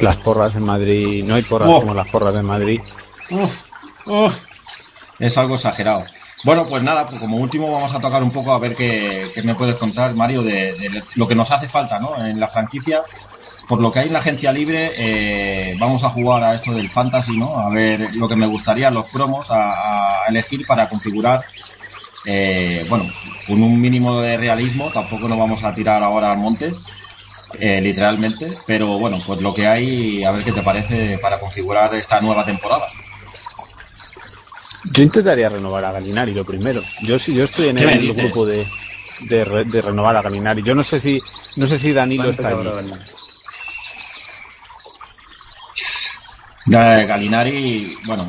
Las 0.00 0.16
porras 0.16 0.54
en 0.54 0.64
Madrid, 0.64 1.24
no 1.24 1.34
hay 1.34 1.42
porras 1.42 1.70
oh. 1.72 1.80
como 1.80 1.94
las 1.94 2.08
porras 2.08 2.34
de 2.34 2.42
Madrid. 2.42 2.80
Oh. 3.30 3.50
Oh. 4.06 4.32
Es 5.18 5.38
algo 5.38 5.54
exagerado. 5.54 6.04
Bueno, 6.44 6.66
pues 6.68 6.82
nada, 6.82 7.06
pues 7.06 7.20
como 7.20 7.38
último 7.38 7.72
vamos 7.72 7.92
a 7.94 8.00
tocar 8.00 8.22
un 8.22 8.30
poco 8.30 8.52
a 8.52 8.58
ver 8.58 8.76
qué, 8.76 9.30
qué 9.34 9.42
me 9.42 9.54
puedes 9.54 9.76
contar, 9.76 10.14
Mario, 10.14 10.42
de, 10.42 10.74
de 10.74 11.02
lo 11.14 11.26
que 11.26 11.34
nos 11.34 11.50
hace 11.50 11.68
falta 11.68 11.98
¿no? 11.98 12.24
en 12.24 12.38
la 12.38 12.48
franquicia 12.48 13.02
por 13.68 13.80
lo 13.80 13.90
que 13.90 14.00
hay 14.00 14.06
en 14.08 14.12
la 14.12 14.20
agencia 14.20 14.52
libre, 14.52 14.92
eh, 14.96 15.76
vamos 15.78 16.04
a 16.04 16.10
jugar 16.10 16.42
a 16.44 16.54
esto 16.54 16.72
del 16.72 16.88
fantasy, 16.90 17.36
¿no? 17.36 17.58
A 17.58 17.70
ver 17.70 18.10
lo 18.14 18.28
que 18.28 18.36
me 18.36 18.46
gustaría, 18.46 18.90
los 18.90 19.06
promos 19.06 19.50
a, 19.50 20.24
a 20.24 20.28
elegir 20.28 20.66
para 20.66 20.88
configurar, 20.88 21.44
eh, 22.24 22.84
bueno, 22.88 23.12
con 23.46 23.62
un 23.62 23.80
mínimo 23.80 24.20
de 24.20 24.36
realismo, 24.36 24.90
tampoco 24.92 25.28
nos 25.28 25.38
vamos 25.38 25.64
a 25.64 25.74
tirar 25.74 26.02
ahora 26.02 26.32
al 26.32 26.38
monte, 26.38 26.76
eh, 27.60 27.80
literalmente, 27.80 28.58
pero 28.66 28.98
bueno, 28.98 29.22
pues 29.26 29.40
lo 29.40 29.54
que 29.54 29.66
hay, 29.66 30.22
a 30.24 30.32
ver 30.32 30.44
qué 30.44 30.52
te 30.52 30.62
parece 30.62 31.18
para 31.18 31.38
configurar 31.40 31.94
esta 31.94 32.20
nueva 32.20 32.44
temporada. 32.44 32.86
Yo 34.92 35.02
intentaría 35.02 35.48
renovar 35.48 35.84
a 35.84 35.92
Galinari 35.92 36.32
lo 36.32 36.44
primero. 36.44 36.82
Yo 37.02 37.18
sí, 37.18 37.34
yo 37.34 37.44
estoy 37.44 37.68
en 37.68 37.76
¿Qué 37.76 37.86
me 37.86 37.94
el 37.96 38.12
grupo 38.12 38.46
de, 38.46 38.66
de, 39.20 39.44
re- 39.44 39.64
de 39.64 39.82
renovar 39.82 40.16
a 40.16 40.22
Galinari. 40.22 40.62
Yo 40.62 40.74
no 40.74 40.84
sé 40.84 41.00
si 41.00 41.20
no 41.56 41.66
sé 41.66 41.78
si 41.78 41.92
Danilo 41.92 42.30
está 42.30 42.48
allí. 42.48 42.68
Eh, 42.68 42.98
Galinari, 46.66 47.96
bueno, 48.06 48.26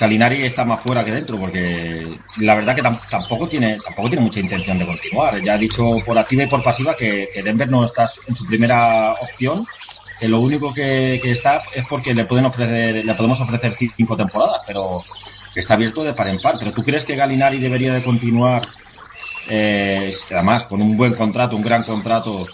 Galinari 0.00 0.44
está 0.44 0.64
más 0.64 0.82
fuera 0.82 1.04
que 1.04 1.12
dentro 1.12 1.38
porque 1.38 2.18
la 2.38 2.54
verdad 2.54 2.74
que 2.74 2.82
tam- 2.82 3.00
tampoco 3.08 3.48
tiene 3.48 3.78
tampoco 3.80 4.08
tiene 4.08 4.24
mucha 4.24 4.40
intención 4.40 4.78
de 4.78 4.86
continuar. 4.86 5.40
Ya 5.42 5.54
ha 5.54 5.58
dicho 5.58 5.96
por 6.04 6.18
activa 6.18 6.42
y 6.42 6.46
por 6.48 6.62
pasiva 6.62 6.94
que, 6.96 7.28
que 7.32 7.42
Denver 7.42 7.68
no 7.70 7.84
está 7.84 8.08
en 8.26 8.34
su 8.34 8.46
primera 8.46 9.12
opción, 9.12 9.64
que 10.20 10.28
lo 10.28 10.40
único 10.40 10.72
que, 10.74 11.14
está 11.24 11.60
es 11.74 11.86
porque 11.88 12.14
le 12.14 12.24
pueden 12.26 12.46
ofrecer 12.46 13.04
le 13.04 13.14
podemos 13.14 13.40
ofrecer 13.40 13.74
cinco 13.96 14.16
temporadas, 14.16 14.60
pero 14.66 15.02
está 15.54 15.74
abierto 15.74 16.04
de 16.04 16.12
par 16.12 16.28
en 16.28 16.38
par. 16.38 16.56
Pero 16.58 16.72
tú 16.72 16.82
crees 16.82 17.04
que 17.04 17.16
Galinari 17.16 17.58
debería 17.58 17.94
de 17.94 18.02
continuar 18.02 18.66
eh, 19.48 20.12
además 20.30 20.64
con 20.64 20.82
un 20.82 20.96
buen 20.96 21.14
contrato, 21.14 21.56
un 21.56 21.62
gran 21.62 21.84
contrato 21.84 22.46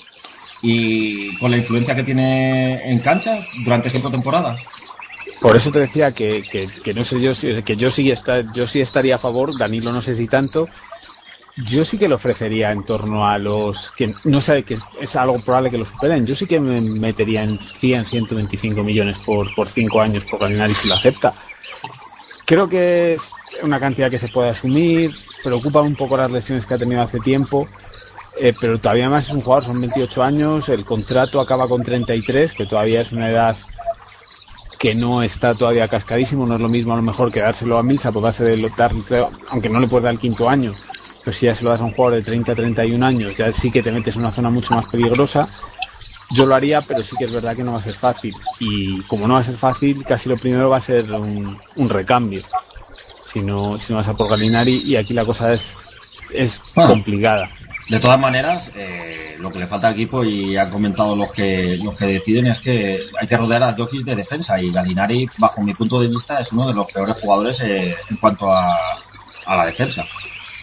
y 0.62 1.36
con 1.38 1.50
la 1.50 1.56
influencia 1.56 1.94
que 1.94 2.04
tiene 2.04 2.90
en 2.90 3.00
cancha 3.00 3.40
durante 3.64 3.90
cinco 3.90 4.10
temporadas? 4.10 4.60
Por 5.42 5.56
eso 5.56 5.72
te 5.72 5.80
decía 5.80 6.12
que, 6.12 6.42
que, 6.84 6.94
no 6.94 7.04
sé 7.04 7.20
yo 7.20 7.34
si 7.34 7.62
que 7.64 7.76
yo 7.76 7.90
sí 7.90 8.10
está, 8.10 8.42
yo 8.54 8.64
sí 8.66 8.80
estaría 8.80 9.16
a 9.16 9.18
favor, 9.18 9.58
Danilo 9.58 9.92
no 9.92 10.00
sé 10.00 10.14
si 10.14 10.28
tanto. 10.28 10.68
Yo 11.56 11.84
sí 11.84 11.98
que 11.98 12.08
le 12.08 12.14
ofrecería 12.14 12.70
en 12.70 12.84
torno 12.84 13.26
a 13.26 13.36
los 13.36 13.90
que 13.90 14.14
no 14.24 14.40
sé 14.40 14.62
que 14.62 14.78
es 15.00 15.16
algo 15.16 15.38
probable 15.40 15.70
que 15.70 15.78
lo 15.78 15.84
superen. 15.84 16.24
Yo 16.24 16.34
sí 16.34 16.46
que 16.46 16.60
me 16.60 16.80
metería 16.80 17.42
en 17.42 17.58
100, 17.58 18.06
125 18.06 18.82
millones 18.82 19.18
por 19.26 19.52
por 19.54 19.68
cinco 19.68 20.00
años 20.00 20.24
por 20.24 20.40
Galinari 20.40 20.72
si 20.72 20.88
lo 20.88 20.94
acepta. 20.94 21.34
Creo 22.46 22.68
que 22.68 23.14
es 23.14 23.32
una 23.62 23.80
cantidad 23.80 24.10
que 24.10 24.18
se 24.18 24.28
puede 24.28 24.50
asumir. 24.50 25.10
Preocupa 25.42 25.80
un 25.80 25.96
poco 25.96 26.16
las 26.16 26.30
lesiones 26.30 26.64
que 26.64 26.74
ha 26.74 26.78
tenido 26.78 27.02
hace 27.02 27.20
tiempo. 27.20 27.68
Eh, 28.40 28.54
pero 28.58 28.78
todavía 28.78 29.10
más 29.10 29.26
es 29.26 29.34
un 29.34 29.42
jugador, 29.42 29.64
son 29.64 29.80
28 29.80 30.22
años, 30.22 30.68
el 30.70 30.86
contrato 30.86 31.38
acaba 31.38 31.68
con 31.68 31.82
33, 31.82 32.54
que 32.54 32.64
todavía 32.64 33.02
es 33.02 33.12
una 33.12 33.28
edad 33.28 33.54
que 34.82 34.96
no 34.96 35.22
está 35.22 35.54
todavía 35.54 35.86
cascadísimo, 35.86 36.44
no 36.44 36.56
es 36.56 36.60
lo 36.60 36.68
mismo 36.68 36.92
a 36.92 36.96
lo 36.96 37.02
mejor 37.02 37.30
que 37.30 37.38
dárselo 37.38 37.78
a 37.78 37.84
Milsa, 37.84 38.10
pues 38.10 38.24
dárselo, 38.24 38.68
dar, 38.76 38.90
aunque 39.50 39.68
no 39.68 39.78
le 39.78 39.86
puedes 39.86 40.02
dar 40.02 40.12
el 40.12 40.18
quinto 40.18 40.48
año, 40.48 40.74
pero 41.24 41.36
si 41.36 41.46
ya 41.46 41.54
se 41.54 41.62
lo 41.62 41.70
das 41.70 41.80
a 41.80 41.84
un 41.84 41.92
jugador 41.92 42.18
de 42.18 42.24
30, 42.24 42.52
31 42.56 43.06
años, 43.06 43.36
ya 43.36 43.52
sí 43.52 43.70
que 43.70 43.80
te 43.80 43.92
metes 43.92 44.16
en 44.16 44.22
una 44.22 44.32
zona 44.32 44.50
mucho 44.50 44.74
más 44.74 44.86
peligrosa. 44.86 45.48
Yo 46.34 46.46
lo 46.46 46.56
haría, 46.56 46.80
pero 46.80 47.00
sí 47.04 47.14
que 47.16 47.26
es 47.26 47.32
verdad 47.32 47.54
que 47.54 47.62
no 47.62 47.74
va 47.74 47.78
a 47.78 47.82
ser 47.82 47.94
fácil. 47.94 48.34
Y 48.58 49.00
como 49.02 49.28
no 49.28 49.34
va 49.34 49.40
a 49.40 49.44
ser 49.44 49.56
fácil, 49.56 50.02
casi 50.04 50.28
lo 50.28 50.36
primero 50.36 50.68
va 50.68 50.78
a 50.78 50.80
ser 50.80 51.04
un, 51.12 51.56
un 51.76 51.88
recambio. 51.88 52.42
Si 53.32 53.38
no, 53.40 53.78
si 53.78 53.92
no 53.92 53.98
vas 54.00 54.08
a 54.08 54.16
por 54.16 54.28
Galinari, 54.30 54.78
y 54.84 54.96
aquí 54.96 55.14
la 55.14 55.24
cosa 55.24 55.52
es, 55.52 55.74
es 56.32 56.60
Ah. 56.74 56.88
complicada. 56.88 57.48
De 57.88 58.00
todas 58.00 58.18
maneras, 58.18 58.70
eh, 58.76 59.36
lo 59.38 59.50
que 59.50 59.58
le 59.58 59.66
falta 59.66 59.88
al 59.88 59.94
equipo, 59.94 60.24
y 60.24 60.56
han 60.56 60.70
comentado 60.70 61.16
los 61.16 61.32
que 61.32 61.78
los 61.82 61.96
que 61.96 62.06
deciden, 62.06 62.46
es 62.46 62.58
que 62.60 63.00
hay 63.20 63.26
que 63.26 63.36
rodear 63.36 63.62
a 63.62 63.74
Jokic 63.74 64.04
de 64.04 64.16
defensa. 64.16 64.60
Y 64.60 64.70
Galinari, 64.72 65.28
bajo 65.38 65.62
mi 65.62 65.74
punto 65.74 66.00
de 66.00 66.08
vista, 66.08 66.40
es 66.40 66.52
uno 66.52 66.68
de 66.68 66.74
los 66.74 66.90
peores 66.90 67.16
jugadores 67.20 67.60
eh, 67.60 67.94
en 68.10 68.16
cuanto 68.18 68.50
a, 68.50 68.78
a 69.46 69.56
la 69.56 69.66
defensa. 69.66 70.04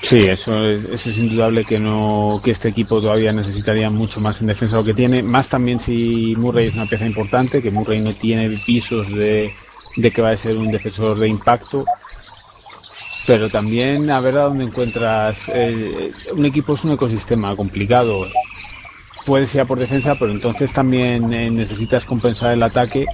Sí, 0.01 0.19
eso 0.19 0.65
es, 0.65 0.85
eso 0.85 1.09
es 1.09 1.17
indudable 1.17 1.65
que 1.65 1.77
no 1.77 2.39
que 2.41 2.51
este 2.51 2.69
equipo 2.69 3.01
todavía 3.01 3.33
necesitaría 3.33 3.89
mucho 3.89 4.21
más 4.21 4.39
en 4.39 4.47
defensa 4.47 4.77
de 4.77 4.81
lo 4.81 4.85
que 4.85 4.93
tiene. 4.93 5.21
Más 5.21 5.49
también 5.49 5.79
si 5.79 6.33
Murray 6.37 6.67
es 6.67 6.75
una 6.75 6.85
pieza 6.85 7.05
importante, 7.05 7.61
que 7.61 7.69
Murray 7.69 7.99
no 7.99 8.13
tiene 8.13 8.47
visos 8.65 9.13
de, 9.13 9.53
de 9.97 10.11
que 10.11 10.21
va 10.21 10.31
a 10.31 10.37
ser 10.37 10.55
un 10.55 10.71
defensor 10.71 11.19
de 11.19 11.27
impacto. 11.27 11.83
Pero 13.29 13.47
también 13.47 14.09
a 14.09 14.19
ver 14.21 14.39
a 14.39 14.45
dónde 14.45 14.63
encuentras. 14.63 15.43
eh, 15.53 16.11
un 16.33 16.47
equipo 16.47 16.73
es 16.73 16.83
un 16.83 16.93
ecosistema 16.93 17.55
complicado. 17.55 18.25
Puedes 19.23 19.53
ir 19.53 19.61
a 19.61 19.65
por 19.65 19.77
defensa, 19.77 20.15
pero 20.15 20.31
entonces 20.31 20.73
también 20.73 21.31
eh, 21.31 21.51
necesitas 21.51 22.05
compensar 22.05 22.53
el 22.53 22.63
ataque. 22.63 23.05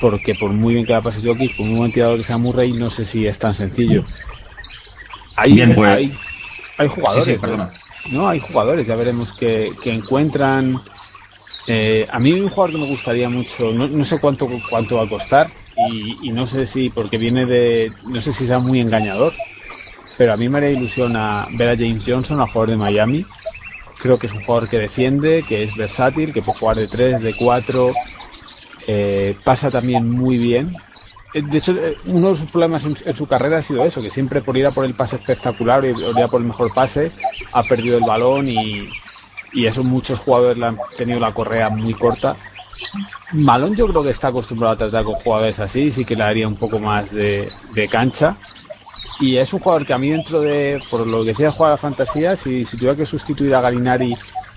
Porque 0.00 0.34
por 0.34 0.50
muy 0.50 0.72
bien 0.72 0.86
que 0.86 0.94
la 0.94 1.02
pase 1.02 1.20
Jokic, 1.22 1.58
por 1.58 1.66
muy 1.66 1.76
buen 1.76 1.92
tirador 1.92 2.16
que 2.16 2.24
sea 2.24 2.38
Murray, 2.38 2.72
no 2.72 2.88
sé 2.88 3.04
si 3.04 3.26
es 3.26 3.38
tan 3.38 3.54
sencillo. 3.54 4.02
Hay, 5.36 5.52
Bien, 5.52 5.74
pues- 5.74 5.90
hay, 5.90 6.12
hay 6.78 6.88
jugadores. 6.88 7.24
Sí, 7.26 7.30
sí, 7.32 7.36
¿no? 7.36 7.40
perdona. 7.42 7.70
No, 8.12 8.26
hay 8.26 8.40
jugadores, 8.40 8.86
ya 8.86 8.96
veremos 8.96 9.34
que, 9.34 9.72
que 9.82 9.92
encuentran. 9.92 10.74
Eh, 11.66 12.08
a 12.10 12.18
mí 12.18 12.32
hay 12.32 12.40
un 12.40 12.48
jugador 12.48 12.72
que 12.76 12.80
me 12.80 12.88
gustaría 12.88 13.28
mucho, 13.28 13.72
no, 13.72 13.88
no 13.88 14.04
sé 14.06 14.18
cuánto 14.18 14.48
cuánto 14.70 14.96
va 14.96 15.02
a 15.04 15.08
costar 15.08 15.50
y, 15.90 16.28
y 16.28 16.30
no 16.30 16.46
sé 16.46 16.66
si, 16.66 16.90
porque 16.90 17.18
viene 17.18 17.46
de, 17.46 17.92
no 18.06 18.20
sé 18.20 18.32
si 18.32 18.46
sea 18.46 18.58
muy 18.58 18.80
engañador, 18.80 19.32
pero 20.16 20.32
a 20.32 20.36
mí 20.36 20.48
me 20.48 20.58
haría 20.58 20.70
ilusión 20.70 21.16
a 21.16 21.46
ver 21.52 21.68
a 21.68 21.76
James 21.76 22.04
Johnson, 22.06 22.40
a 22.40 22.46
jugador 22.46 22.70
de 22.70 22.76
Miami. 22.76 23.26
Creo 23.98 24.18
que 24.18 24.26
es 24.26 24.32
un 24.32 24.44
jugador 24.44 24.68
que 24.68 24.78
defiende, 24.78 25.44
que 25.48 25.64
es 25.64 25.74
versátil, 25.76 26.32
que 26.32 26.42
puede 26.42 26.58
jugar 26.58 26.76
de 26.76 26.88
3, 26.88 27.22
de 27.22 27.34
4, 27.34 27.92
eh, 28.86 29.36
pasa 29.42 29.70
también 29.70 30.10
muy 30.10 30.38
bien. 30.38 30.74
Eh, 31.32 31.42
De 31.42 31.58
hecho, 31.58 31.72
eh, 31.72 31.96
uno 32.06 32.30
de 32.30 32.36
sus 32.36 32.50
problemas 32.50 32.84
en, 32.84 33.14
su 33.14 33.26
carrera 33.26 33.58
ha 33.58 33.62
sido 33.62 33.84
eso, 33.84 34.02
que 34.02 34.10
siempre 34.10 34.40
por 34.40 34.56
ir 34.56 34.66
a 34.66 34.70
por 34.70 34.84
el 34.84 34.94
pase 34.94 35.16
espectacular 35.16 35.82
o 35.82 35.86
ir 35.86 36.22
a 36.22 36.28
por 36.28 36.40
el 36.40 36.46
mejor 36.46 36.72
pase, 36.74 37.10
ha 37.52 37.62
perdido 37.62 37.98
el 37.98 38.04
balón 38.04 38.48
y, 38.48 38.88
y 39.52 39.66
eso 39.66 39.82
muchos 39.82 40.18
jugadores 40.20 40.58
le 40.58 40.66
han 40.66 40.78
tenido 40.96 41.18
la 41.18 41.32
correa 41.32 41.70
muy 41.70 41.94
corta. 41.94 42.36
Malón 43.32 43.74
yo 43.74 43.88
creo 43.88 44.02
que 44.02 44.10
está 44.10 44.28
acostumbrado 44.28 44.74
a 44.74 44.78
tratar 44.78 45.04
con 45.04 45.14
jugadores 45.14 45.58
así, 45.58 45.90
sí 45.90 46.04
que 46.04 46.14
le 46.14 46.24
daría 46.24 46.46
un 46.46 46.56
poco 46.56 46.78
más 46.78 47.10
de, 47.10 47.50
cancha. 47.90 48.36
Y 49.20 49.36
es 49.36 49.52
un 49.52 49.60
jugador 49.60 49.86
que 49.86 49.94
a 49.94 49.98
mí 49.98 50.10
dentro 50.10 50.40
de, 50.40 50.80
por 50.90 51.06
lo 51.06 51.20
que 51.20 51.30
decía 51.30 51.52
jugar 51.52 51.70
a 51.70 51.74
la 51.74 51.78
fantasía, 51.78 52.36
si, 52.36 52.64
tuviera 52.64 52.96
que 52.96 53.06
sustituir 53.06 53.54
a 53.54 53.60
Galinari, 53.60 54.14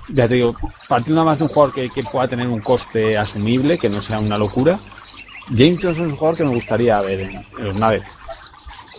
ya 0.09 0.27
te 0.27 0.35
digo, 0.35 0.55
partiendo 0.87 1.23
más 1.23 1.37
de 1.37 1.45
un 1.45 1.49
jugador 1.49 1.73
que, 1.73 2.03
pueda 2.03 2.27
tener 2.27 2.47
un 2.47 2.61
coste 2.61 3.17
asumible, 3.17 3.77
que 3.77 3.89
no 3.89 4.01
sea 4.01 4.19
una 4.19 4.37
locura, 4.37 4.79
James 5.49 5.79
Johnson 5.81 6.05
es 6.05 6.11
un 6.11 6.15
jugador 6.17 6.37
que 6.37 6.43
me 6.43 6.55
gustaría 6.55 7.01
ver 7.01 7.21
en, 7.21 7.45
en 7.59 7.65
los 7.65 7.75
Nuggets. 7.75 8.17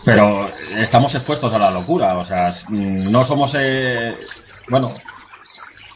Pero 0.05 0.49
estamos 0.77 1.13
expuestos 1.13 1.53
a 1.53 1.59
la 1.59 1.71
locura, 1.71 2.17
o 2.17 2.23
sea, 2.23 2.53
no 2.69 3.23
somos, 3.23 3.55
eh, 3.59 4.15
bueno, 4.69 4.93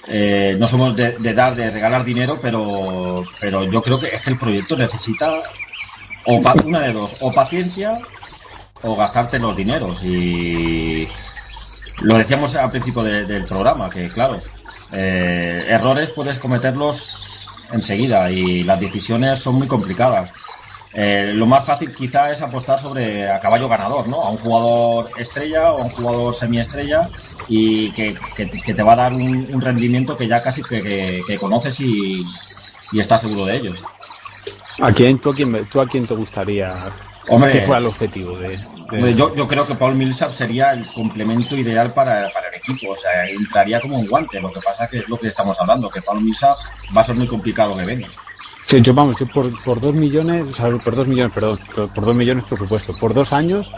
eh, 0.07 0.55
no 0.59 0.67
somos 0.67 0.95
de, 0.95 1.13
dar, 1.33 1.55
de 1.55 1.71
regalar 1.71 2.03
dinero, 2.03 2.37
pero, 2.41 3.23
pero 3.39 3.63
yo 3.65 3.81
creo 3.81 3.99
que 3.99 4.07
es 4.15 4.21
que 4.23 4.31
el 4.31 4.37
proyecto 4.37 4.75
necesita 4.75 5.41
o 6.25 6.41
una 6.65 6.79
de 6.81 6.93
dos, 6.93 7.15
o 7.19 7.31
paciencia 7.31 7.99
o 8.81 8.95
gastarte 8.95 9.39
los 9.39 9.55
dineros. 9.55 10.03
Y 10.03 11.07
lo 12.01 12.17
decíamos 12.17 12.55
al 12.55 12.69
principio 12.71 13.03
de- 13.03 13.25
del 13.25 13.45
programa, 13.45 13.89
que 13.89 14.09
claro, 14.09 14.39
eh, 14.91 15.65
errores 15.69 16.09
puedes 16.09 16.37
cometerlos 16.39 17.39
enseguida 17.71 18.29
y 18.29 18.63
las 18.63 18.79
decisiones 18.79 19.39
son 19.39 19.55
muy 19.55 19.67
complicadas. 19.67 20.29
Eh, 20.95 21.31
lo 21.33 21.47
más 21.47 21.65
fácil 21.65 21.93
quizá 21.95 22.31
es 22.31 22.41
apostar 22.41 22.79
sobre 22.79 23.27
a 23.29 23.39
caballo 23.39 23.67
ganador, 23.67 24.07
¿no? 24.07 24.21
A 24.21 24.29
un 24.29 24.37
jugador 24.37 25.09
estrella 25.17 25.71
o 25.71 25.77
a 25.81 25.85
un 25.85 25.89
jugador 25.89 26.35
semiestrella 26.35 27.09
y 27.49 27.91
que, 27.91 28.15
que, 28.35 28.49
que 28.49 28.73
te 28.73 28.83
va 28.83 28.93
a 28.93 28.97
dar 28.97 29.13
un, 29.13 29.47
un 29.51 29.61
rendimiento 29.61 30.15
que 30.17 30.27
ya 30.27 30.41
casi 30.41 30.63
que, 30.63 31.23
que- 31.27 31.37
conoces 31.37 31.79
y, 31.79 32.23
y 32.91 32.99
estás 32.99 33.21
seguro 33.21 33.45
de 33.45 33.57
ello. 33.57 33.71
¿A 34.79 34.91
quién, 34.91 35.19
tú, 35.19 35.29
a 35.31 35.35
quién, 35.35 35.65
tú 35.65 35.79
a 35.81 35.87
quién 35.87 36.05
te 36.05 36.13
gustaría 36.13 36.73
Hombre, 37.27 37.51
que 37.51 37.61
fuera 37.61 37.79
el 37.79 37.87
objetivo 37.87 38.37
de, 38.37 38.49
de- 38.49 38.97
Hombre, 38.97 39.15
yo, 39.15 39.35
yo 39.35 39.47
creo 39.47 39.65
que 39.65 39.75
Paul 39.75 39.95
Millsap 39.95 40.31
sería 40.31 40.71
el 40.71 40.85
complemento 40.87 41.55
ideal 41.55 41.93
para, 41.93 42.29
para 42.31 42.49
el 42.49 42.55
equipo, 42.55 42.91
o 42.91 42.95
sea, 42.95 43.27
entraría 43.27 43.79
como 43.81 43.97
un 43.99 44.07
guante. 44.07 44.39
Lo 44.39 44.51
que 44.51 44.61
pasa 44.61 44.87
que 44.87 44.99
es 44.99 45.07
lo 45.07 45.17
que 45.17 45.27
estamos 45.27 45.59
hablando, 45.59 45.89
que 45.89 46.01
Paul 46.01 46.21
Millsap 46.21 46.57
va 46.95 47.01
a 47.01 47.03
ser 47.03 47.15
muy 47.15 47.27
complicado 47.27 47.75
que 47.77 47.85
venga. 47.85 48.07
Sí, 48.65 48.81
yo 48.81 48.93
vamos, 48.93 49.17
yo 49.19 49.25
por, 49.27 49.51
por 49.63 49.79
dos 49.79 49.93
millones, 49.93 50.45
o 50.47 50.53
sea, 50.53 50.77
por 50.77 50.95
dos 50.95 51.07
millones, 51.07 51.33
perdón, 51.33 51.59
por, 51.75 51.89
por 51.89 52.05
dos 52.05 52.15
millones 52.15 52.43
por 52.45 52.57
supuesto, 52.57 52.93
por 52.97 53.13
dos 53.13 53.33
años, 53.33 53.71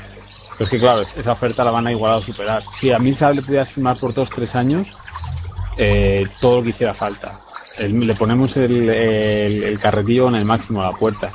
pues 0.58 0.70
que 0.70 0.80
claro, 0.80 1.02
es- 1.02 1.18
esa 1.18 1.34
oferta 1.34 1.64
la 1.64 1.72
van 1.72 1.88
a 1.88 1.92
igualar 1.92 2.18
o 2.18 2.22
superar. 2.22 2.64
Si 2.80 2.92
a 2.92 3.00
Millsap 3.00 3.36
le 3.36 3.42
pudieras 3.42 3.70
firmar 3.70 3.98
por 3.98 4.14
dos, 4.14 4.30
tres 4.30 4.56
años, 4.56 4.88
eh, 5.78 6.26
todo 6.40 6.58
lo 6.58 6.64
que 6.64 6.70
hiciera 6.70 6.94
falta. 6.94 7.40
Le 7.80 8.16
ponemos 8.16 8.56
el, 8.56 8.90
el, 8.90 9.80
carretillo 9.80 10.30
en 10.30 10.36
el 10.36 10.46
máximo 10.46 10.82
a 10.82 10.92
la 10.92 10.98
puerta. 10.98 11.30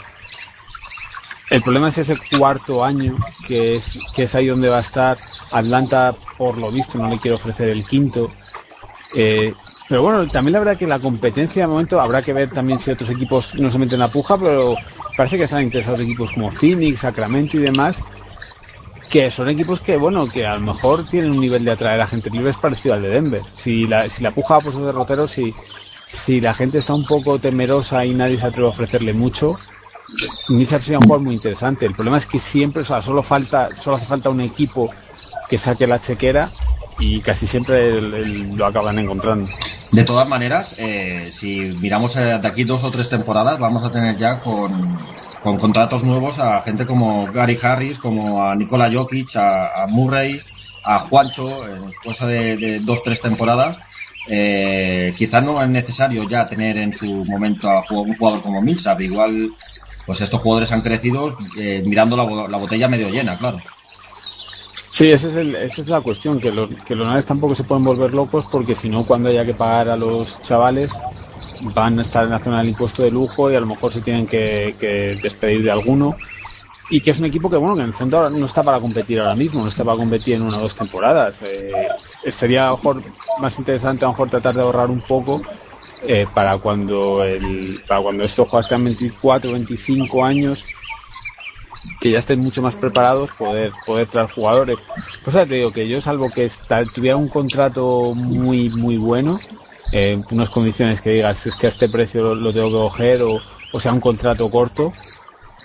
El 1.50 1.62
problema 1.62 1.88
es 1.88 1.98
ese 1.98 2.16
cuarto 2.38 2.82
año, 2.82 3.18
que 3.46 3.74
es, 3.74 3.98
que 4.14 4.22
es 4.22 4.34
ahí 4.34 4.46
donde 4.46 4.68
va 4.68 4.78
a 4.78 4.82
estar. 4.82 5.18
Atlanta, 5.50 6.14
por 6.38 6.56
lo 6.56 6.70
visto, 6.70 6.96
no 6.96 7.08
le 7.08 7.18
quiere 7.18 7.36
ofrecer 7.36 7.68
el 7.70 7.84
quinto. 7.84 8.30
Eh, 9.14 9.52
pero 9.88 10.02
bueno, 10.02 10.28
también 10.28 10.52
la 10.52 10.60
verdad 10.60 10.78
que 10.78 10.86
la 10.86 11.00
competencia 11.00 11.62
de 11.62 11.68
momento 11.68 12.00
habrá 12.00 12.22
que 12.22 12.32
ver 12.32 12.48
también 12.50 12.78
si 12.78 12.92
otros 12.92 13.10
equipos 13.10 13.56
no 13.56 13.68
se 13.70 13.78
meten 13.78 13.94
en 13.94 14.00
la 14.00 14.08
puja, 14.08 14.38
pero 14.38 14.76
parece 15.16 15.36
que 15.36 15.44
están 15.44 15.62
interesados 15.64 16.00
equipos 16.00 16.30
como 16.32 16.50
Phoenix, 16.52 17.00
Sacramento 17.00 17.56
y 17.56 17.60
demás, 17.60 17.96
que 19.10 19.30
son 19.30 19.48
equipos 19.48 19.80
que, 19.80 19.96
bueno, 19.96 20.28
que 20.28 20.46
a 20.46 20.54
lo 20.54 20.60
mejor 20.60 21.06
tienen 21.08 21.32
un 21.32 21.40
nivel 21.40 21.64
de 21.64 21.72
atraer 21.72 22.00
a 22.00 22.06
gente 22.06 22.30
libre 22.30 22.50
es 22.50 22.56
parecido 22.56 22.94
al 22.94 23.02
de 23.02 23.08
Denver. 23.08 23.42
Si 23.56 23.86
la, 23.86 24.08
si 24.08 24.22
la 24.22 24.30
puja 24.30 24.60
por 24.60 24.72
sus 24.72 24.86
derroteros, 24.86 25.32
si, 25.32 25.52
si 26.06 26.40
la 26.40 26.54
gente 26.54 26.78
está 26.78 26.94
un 26.94 27.04
poco 27.04 27.38
temerosa 27.38 28.04
y 28.04 28.14
nadie 28.14 28.38
se 28.38 28.46
atreve 28.46 28.66
a 28.66 28.70
ofrecerle 28.70 29.12
mucho, 29.12 29.56
Knicks 30.46 30.70
sería 30.70 30.98
un 30.98 31.06
juego 31.06 31.24
muy 31.24 31.34
interesante. 31.34 31.86
El 31.86 31.94
problema 31.94 32.18
es 32.18 32.26
que 32.26 32.38
siempre, 32.38 32.82
o 32.82 32.84
sea, 32.84 33.02
solo 33.02 33.22
falta, 33.22 33.68
solo 33.74 33.96
hace 33.96 34.06
falta 34.06 34.30
un 34.30 34.40
equipo 34.40 34.88
que 35.48 35.58
saque 35.58 35.88
la 35.88 36.00
chequera 36.00 36.52
y 37.00 37.20
casi 37.20 37.48
siempre 37.48 38.00
lo 38.00 38.64
acaban 38.64 38.98
encontrando. 38.98 39.50
De 39.90 40.04
todas 40.04 40.28
maneras, 40.28 40.76
eh, 40.78 41.30
si 41.32 41.76
miramos 41.80 42.14
eh, 42.16 42.38
de 42.40 42.46
aquí 42.46 42.62
dos 42.62 42.84
o 42.84 42.92
tres 42.92 43.08
temporadas, 43.08 43.58
vamos 43.58 43.82
a 43.82 43.90
tener 43.90 44.16
ya 44.16 44.38
con, 44.38 44.96
con 45.42 45.58
contratos 45.58 46.02
nuevos 46.02 46.38
a 46.38 46.62
gente 46.62 46.86
como 46.86 47.26
Gary 47.32 47.58
Harris, 47.60 47.98
como 47.98 48.42
a 48.42 48.54
Nikola 48.54 48.90
Jokic, 48.92 49.36
a, 49.36 49.86
Murray, 49.88 50.40
a 50.84 51.00
Juancho, 51.00 51.66
en 51.68 51.92
cosa 52.04 52.26
de, 52.26 52.80
dos 52.80 53.02
tres 53.02 53.20
temporadas. 53.20 53.78
Eh, 54.28 55.14
quizás 55.16 55.42
no 55.42 55.62
es 55.62 55.68
necesario 55.68 56.28
ya 56.28 56.48
tener 56.48 56.76
en 56.76 56.92
su 56.92 57.06
momento 57.24 57.68
a 57.70 57.84
un 57.90 58.14
jugador 58.16 58.42
como 58.42 58.60
Millsap, 58.60 59.00
igual 59.00 59.50
pues 60.06 60.20
estos 60.20 60.42
jugadores 60.42 60.72
han 60.72 60.82
crecido 60.82 61.36
eh, 61.58 61.82
mirando 61.86 62.16
la, 62.16 62.58
botella 62.58 62.88
medio 62.88 63.08
llena, 63.08 63.38
claro. 63.38 63.58
Sí, 64.90 65.10
esa 65.10 65.28
es, 65.40 65.88
la 65.88 66.00
cuestión, 66.00 66.40
que 66.40 66.50
los, 66.50 66.68
que 66.84 66.94
los 66.94 67.06
naves 67.06 67.24
tampoco 67.24 67.54
se 67.54 67.64
pueden 67.64 67.84
volver 67.84 68.12
locos 68.12 68.44
porque 68.50 68.74
si 68.74 68.88
no, 68.88 69.04
cuando 69.06 69.30
haya 69.30 69.46
que 69.46 69.54
pagar 69.54 69.88
a 69.88 69.96
los 69.96 70.42
chavales, 70.42 70.90
van 71.62 71.98
a 71.98 72.02
estar 72.02 72.24
en 72.24 72.30
la 72.30 72.38
zona 72.38 72.58
del 72.58 72.70
impuesto 72.70 73.02
de 73.02 73.10
lujo 73.10 73.50
y 73.50 73.54
a 73.54 73.60
lo 73.60 73.66
mejor 73.66 73.92
se 73.92 74.00
tienen 74.00 74.26
que, 74.26 75.18
despedir 75.22 75.62
de 75.62 75.70
alguno. 75.70 76.16
Y 76.92 77.00
que 77.00 77.12
es 77.12 77.20
un 77.20 77.26
equipo 77.26 77.48
que, 77.48 77.56
bueno, 77.56 77.76
que 77.76 77.82
en 77.82 77.88
el 77.88 77.94
fondo 77.94 78.28
no 78.30 78.46
está 78.46 78.64
para 78.64 78.80
competir 78.80 79.20
ahora 79.20 79.36
mismo, 79.36 79.62
no 79.62 79.68
está 79.68 79.84
para 79.84 79.96
competir 79.96 80.34
en 80.34 80.42
una 80.42 80.58
o 80.58 80.62
dos 80.62 80.74
temporadas. 80.74 81.40
Eh, 81.42 81.70
sería 82.30 82.64
a 82.64 82.70
lo 82.70 82.76
mejor 82.76 83.02
más 83.40 83.56
interesante 83.58 84.04
a 84.04 84.08
lo 84.08 84.12
mejor 84.12 84.28
tratar 84.28 84.54
de 84.56 84.62
ahorrar 84.62 84.90
un 84.90 85.00
poco 85.00 85.40
eh, 86.02 86.26
para 86.34 86.56
cuando 86.58 87.22
el, 87.22 87.80
para 87.86 88.00
cuando 88.00 88.24
estos 88.24 88.48
jugadores 88.48 88.68
tengan 88.68 88.84
24, 88.86 89.52
25 89.52 90.24
años, 90.24 90.64
que 92.00 92.10
ya 92.10 92.18
estén 92.18 92.40
mucho 92.40 92.62
más 92.62 92.74
preparados, 92.74 93.30
poder, 93.32 93.70
poder 93.84 94.08
traer 94.08 94.30
jugadores. 94.30 94.78
Pues 95.22 95.34
ya 95.34 95.46
te 95.46 95.56
digo 95.56 95.70
que 95.70 95.86
yo, 95.86 96.00
salvo 96.00 96.28
que 96.34 96.50
tuviera 96.94 97.16
un 97.16 97.28
contrato 97.28 98.14
muy, 98.14 98.70
muy 98.70 98.96
bueno, 98.96 99.38
eh, 99.92 100.20
unas 100.30 100.50
condiciones 100.50 101.00
que 101.00 101.10
digas, 101.10 101.46
es 101.46 101.54
que 101.54 101.66
a 101.66 101.70
este 101.70 101.88
precio 101.88 102.34
lo, 102.34 102.52
tengo 102.52 102.68
que 102.68 102.74
coger, 102.74 103.22
o, 103.22 103.40
o 103.72 103.80
sea, 103.80 103.92
un 103.92 104.00
contrato 104.00 104.48
corto, 104.50 104.92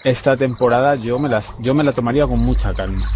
esta 0.04 0.36
temporada 0.36 0.96
yo 0.96 1.20
me 1.20 1.30
las, 1.30 1.56
yo 1.60 1.74
me 1.74 1.84
la 1.84 1.94
tomaría 1.94 2.26
con 2.26 2.40
mucha 2.40 2.74
calma. 2.74 3.10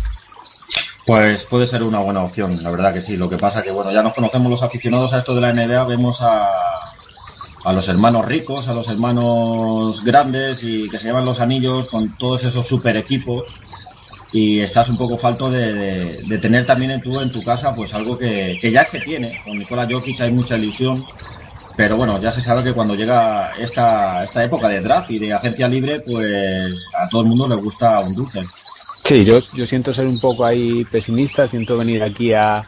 Pues 1.05 1.43
puede 1.45 1.65
ser 1.65 1.81
una 1.83 1.99
buena 1.99 2.21
opción, 2.21 2.61
la 2.61 2.69
verdad 2.69 2.93
que 2.93 3.01
sí. 3.01 3.17
Lo 3.17 3.29
que 3.29 3.37
pasa 3.37 3.63
que, 3.63 3.71
bueno, 3.71 3.91
ya 3.91 4.03
nos 4.03 4.13
conocemos 4.13 4.51
los 4.51 4.61
aficionados 4.61 5.13
a 5.13 5.17
esto 5.17 5.33
de 5.33 5.41
la 5.41 5.53
NBA, 5.53 5.83
vemos 5.85 6.21
a, 6.21 6.47
a 7.63 7.73
los 7.73 7.87
hermanos 7.89 8.25
ricos, 8.25 8.67
a 8.67 8.73
los 8.73 8.87
hermanos 8.87 10.03
grandes 10.03 10.63
y 10.63 10.87
que 10.89 10.99
se 10.99 11.05
llevan 11.05 11.25
los 11.25 11.39
anillos 11.39 11.87
con 11.87 12.15
todos 12.15 12.43
esos 12.43 12.67
super 12.67 12.95
equipos 12.95 13.51
y 14.31 14.59
estás 14.59 14.89
un 14.89 14.97
poco 14.97 15.17
falto 15.17 15.49
de, 15.49 16.19
tener 16.41 16.65
también 16.65 16.91
en 16.91 17.01
tu, 17.01 17.19
en 17.19 17.31
tu 17.31 17.43
casa 17.43 17.73
pues 17.73 17.93
algo 17.93 18.17
que, 18.17 18.57
ya 18.61 18.85
se 18.85 18.99
tiene. 18.99 19.39
Con 19.43 19.57
Nicola 19.57 19.87
Jokic 19.89 20.21
hay 20.21 20.31
mucha 20.31 20.57
ilusión, 20.57 21.03
pero 21.75 21.97
bueno, 21.97 22.19
ya 22.21 22.31
se 22.31 22.41
sabe 22.41 22.63
que 22.63 22.73
cuando 22.73 22.95
llega 22.95 23.51
esta, 23.57 24.23
esta 24.23 24.43
época 24.43 24.69
de 24.69 24.81
draft 24.81 25.09
y 25.11 25.19
de 25.19 25.33
agencia 25.33 25.67
libre, 25.67 26.01
pues 26.01 26.73
a 26.97 27.07
todo 27.09 27.21
el 27.21 27.27
mundo 27.27 27.47
le 27.47 27.55
gusta 27.55 27.99
un 28.01 28.13
dulce. 28.13 28.45
Sí, 29.03 29.25
yo, 29.25 29.39
yo 29.53 29.65
siento 29.65 29.93
ser 29.93 30.05
un 30.05 30.19
poco 30.19 30.45
ahí 30.45 30.85
pesimista, 30.85 31.47
siento 31.47 31.77
venir 31.77 32.03
aquí 32.03 32.33
a, 32.33 32.63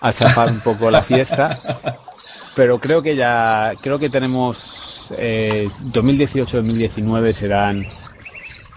a 0.00 0.12
chafar 0.12 0.50
un 0.50 0.60
poco 0.60 0.90
la 0.90 1.02
fiesta. 1.02 1.58
pero 2.54 2.78
creo 2.78 3.02
que 3.02 3.16
ya, 3.16 3.72
creo 3.80 3.98
que 3.98 4.10
tenemos 4.10 5.06
eh, 5.18 5.66
2018-2019 5.92 7.32
serán 7.32 7.86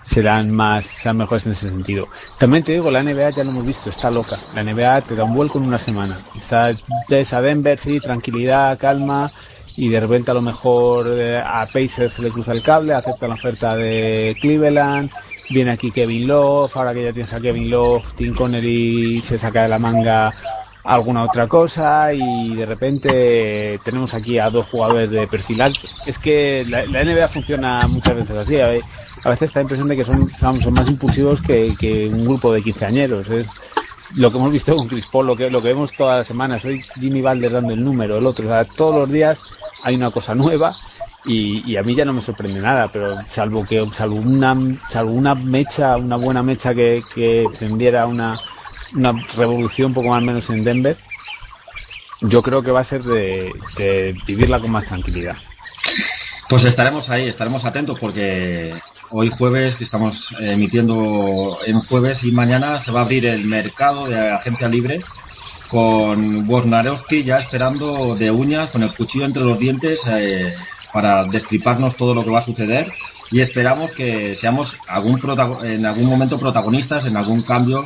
serán 0.06 0.52
más, 0.52 0.86
serán 0.86 1.18
mejores 1.18 1.46
en 1.48 1.54
ese 1.54 1.68
sentido. 1.70 2.08
También 2.38 2.64
te 2.64 2.74
digo, 2.74 2.92
la 2.92 3.02
NBA 3.02 3.32
ya 3.32 3.44
lo 3.44 3.50
hemos 3.50 3.66
visto, 3.66 3.90
está 3.90 4.12
loca. 4.12 4.40
La 4.54 4.64
NBA 4.64 5.02
te 5.02 5.16
da 5.16 5.24
un 5.24 5.34
vuelco 5.34 5.58
en 5.58 5.66
una 5.66 5.80
semana. 5.80 6.20
Está 6.38 6.68
a 6.68 7.42
Denver, 7.42 7.80
sí, 7.80 8.00
tranquilidad, 8.00 8.78
calma, 8.78 9.32
y 9.76 9.90
de 9.90 10.00
repente 10.00 10.30
a 10.30 10.36
lo 10.36 10.42
mejor 10.42 11.08
eh, 11.10 11.40
a 11.44 11.66
Pacers 11.66 12.14
se 12.14 12.22
le 12.22 12.30
cruza 12.30 12.54
el 12.54 12.62
cable, 12.62 12.94
acepta 12.94 13.28
la 13.28 13.34
oferta 13.34 13.76
de 13.76 14.38
Cleveland, 14.40 15.10
viene 15.50 15.72
aquí 15.72 15.90
Kevin 15.92 16.28
Love, 16.28 16.78
ahora 16.78 16.94
que 16.94 17.04
ya 17.04 17.12
tienes 17.12 17.34
a 17.34 17.42
Kevin 17.42 17.70
Love, 17.70 18.14
Tim 18.16 18.36
Connery 18.36 19.22
se 19.24 19.40
saca 19.40 19.64
de 19.64 19.70
la 19.70 19.80
manga 19.80 20.32
alguna 20.84 21.24
otra 21.24 21.48
cosa 21.48 22.14
y 22.14 22.54
de 22.54 22.66
repente 22.66 23.80
tenemos 23.84 24.14
aquí 24.14 24.38
a 24.38 24.52
dos 24.52 24.68
jugadores 24.70 25.10
de 25.10 25.26
perfil 25.28 25.62
alto. 25.62 25.88
Es 26.06 26.20
que 26.20 26.64
la, 26.68 26.86
NBA 26.86 27.28
funciona 27.28 27.88
muchas 27.88 28.16
veces 28.16 28.38
así. 28.38 28.56
A, 29.26 29.30
veces 29.30 29.50
está 29.50 29.60
la 29.60 29.64
impresión 29.64 29.90
de 29.90 29.98
que 29.98 30.06
son, 30.06 30.74
más 30.74 30.90
impulsivos 30.90 31.42
que, 31.42 32.10
un 32.14 32.24
grupo 32.24 32.54
de 32.54 32.62
quinceañeros. 32.62 33.28
Es 33.30 33.48
lo 34.16 34.32
que 34.32 34.38
hemos 34.38 34.52
visto 34.52 34.76
con 34.76 34.88
Chris 34.88 35.08
Paul, 35.08 35.28
lo 35.28 35.36
que, 35.36 35.50
vemos 35.50 35.92
todas 35.92 36.20
las 36.20 36.28
semanas. 36.28 36.64
Hoy 36.64 36.82
Jimmy 37.00 37.22
Valder 37.22 37.52
dando 37.52 37.74
el 37.74 37.84
número, 37.84 38.18
el 38.18 38.26
otro. 38.26 38.50
O 38.50 38.66
todos 38.66 38.96
los 38.96 39.12
días 39.12 39.40
hay 39.84 39.96
una 39.96 40.12
cosa 40.12 40.34
nueva 40.34 40.74
y, 41.26 41.76
a 41.76 41.84
mí 41.84 41.96
ya 41.96 42.06
no 42.06 42.14
me 42.14 42.22
sorprende 42.22 42.62
nada, 42.62 42.88
pero 42.88 43.16
salvo 43.30 43.66
que 43.66 43.86
salvo 43.94 44.16
una, 44.16 44.54
mecha, 45.36 45.98
una 45.98 46.16
buena 46.16 46.44
mecha 46.44 46.74
que, 46.74 47.02
que 47.14 47.44
encendiera 47.44 48.06
una 48.06 48.40
revolución 49.36 49.94
poco 49.94 50.10
más 50.10 50.22
o 50.22 50.26
menos 50.26 50.50
en 50.50 50.64
Denver, 50.64 50.98
yo 52.22 52.42
creo 52.42 52.62
que 52.62 52.72
va 52.72 52.82
a 52.82 52.84
ser 52.84 53.04
de, 53.04 54.16
vivirla 54.26 54.60
con 54.60 54.72
más 54.72 54.86
tranquilidad. 54.86 55.36
Pues 56.50 56.64
estaremos 56.64 57.10
ahí, 57.10 57.28
estaremos 57.28 57.66
atentos 57.66 57.98
porque 58.00 58.74
hoy 59.12 59.30
jueves, 59.30 59.76
que 59.76 59.84
estamos 59.84 60.36
emitiendo 60.40 61.60
en 61.66 61.80
jueves 61.80 62.24
y 62.24 62.32
mañana 62.32 62.80
se 62.80 62.92
va 62.92 63.02
a 63.02 63.04
abrir 63.04 63.26
el 63.26 63.46
mercado 63.46 64.08
de 64.08 64.32
agencia 64.32 64.68
libre 64.68 65.02
con 65.70 66.48
Wojnarowski 66.50 67.24
ya 67.24 67.40
esperando 67.40 68.16
de 68.16 68.32
uñas, 68.32 68.70
con 68.70 68.84
el 68.84 68.94
cuchillo 68.94 69.26
entre 69.26 69.44
los 69.44 69.60
dientes 69.60 70.02
eh, 70.08 70.54
para 70.94 71.26
destriparnos 71.26 71.98
todo 71.98 72.14
lo 72.14 72.24
que 72.24 72.30
va 72.30 72.40
a 72.40 72.46
suceder 72.46 72.92
y 73.32 73.42
esperamos 73.42 73.92
que 73.92 74.36
seamos 74.36 74.78
algún 74.88 75.20
en 75.64 75.86
algún 75.86 76.06
momento 76.06 76.40
protagonistas 76.40 77.06
en 77.06 77.18
algún 77.18 77.42
cambio 77.42 77.86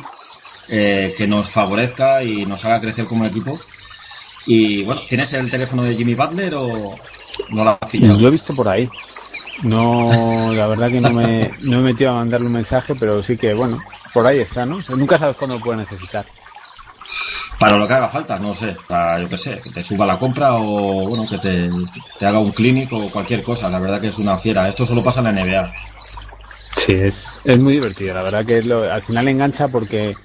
eh, 0.68 1.14
que 1.16 1.26
nos 1.26 1.48
favorezca 1.48 2.22
y 2.22 2.44
nos 2.44 2.64
haga 2.64 2.80
crecer 2.80 3.04
como 3.06 3.24
equipo. 3.24 3.58
Y 4.46 4.82
bueno, 4.82 5.00
¿tienes 5.08 5.32
el 5.32 5.50
teléfono 5.50 5.82
de 5.82 5.94
Jimmy 5.94 6.14
Butler 6.14 6.54
o 6.54 6.94
no 7.50 7.64
lo 7.64 7.70
has 7.70 7.90
pillado? 7.90 8.18
Lo 8.18 8.28
he 8.28 8.30
visto 8.30 8.54
por 8.54 8.68
ahí. 8.68 8.88
No, 9.62 10.52
la 10.54 10.66
verdad 10.66 10.90
que 10.90 11.00
no 11.00 11.10
me, 11.10 11.50
no 11.60 11.78
he 11.78 11.82
metido 11.82 12.10
a 12.10 12.14
mandarle 12.14 12.46
un 12.46 12.54
mensaje, 12.54 12.94
pero 12.94 13.22
sí 13.22 13.36
que, 13.36 13.52
bueno, 13.52 13.78
por 14.14 14.26
ahí 14.26 14.38
está, 14.38 14.64
¿no? 14.64 14.78
Nunca 14.96 15.18
sabes 15.18 15.36
cuándo 15.36 15.56
lo 15.56 15.62
puede 15.62 15.80
necesitar. 15.80 16.24
Para 17.58 17.76
lo 17.76 17.86
que 17.86 17.92
haga 17.92 18.08
falta, 18.08 18.38
no 18.38 18.54
sé, 18.54 18.74
para, 18.88 19.20
yo 19.20 19.28
qué 19.28 19.36
sé, 19.36 19.60
que 19.62 19.70
te 19.70 19.82
suba 19.82 20.06
la 20.06 20.18
compra 20.18 20.54
o, 20.54 21.08
bueno, 21.08 21.26
que 21.28 21.38
te, 21.38 21.70
te 22.18 22.26
haga 22.26 22.38
un 22.38 22.52
clínico 22.52 22.96
o 22.96 23.10
cualquier 23.10 23.42
cosa. 23.42 23.68
La 23.68 23.78
verdad 23.78 24.00
que 24.00 24.08
es 24.08 24.18
una 24.18 24.38
fiera. 24.38 24.66
Esto 24.66 24.86
solo 24.86 25.04
pasa 25.04 25.20
en 25.20 25.26
la 25.26 25.44
NBA. 25.44 25.72
Sí, 26.78 26.92
es, 26.92 27.38
es 27.44 27.58
muy 27.58 27.74
divertido. 27.74 28.14
La 28.14 28.22
verdad 28.22 28.46
que 28.46 28.62
lo, 28.62 28.90
al 28.90 29.02
final 29.02 29.28
engancha 29.28 29.68
porque 29.68 30.16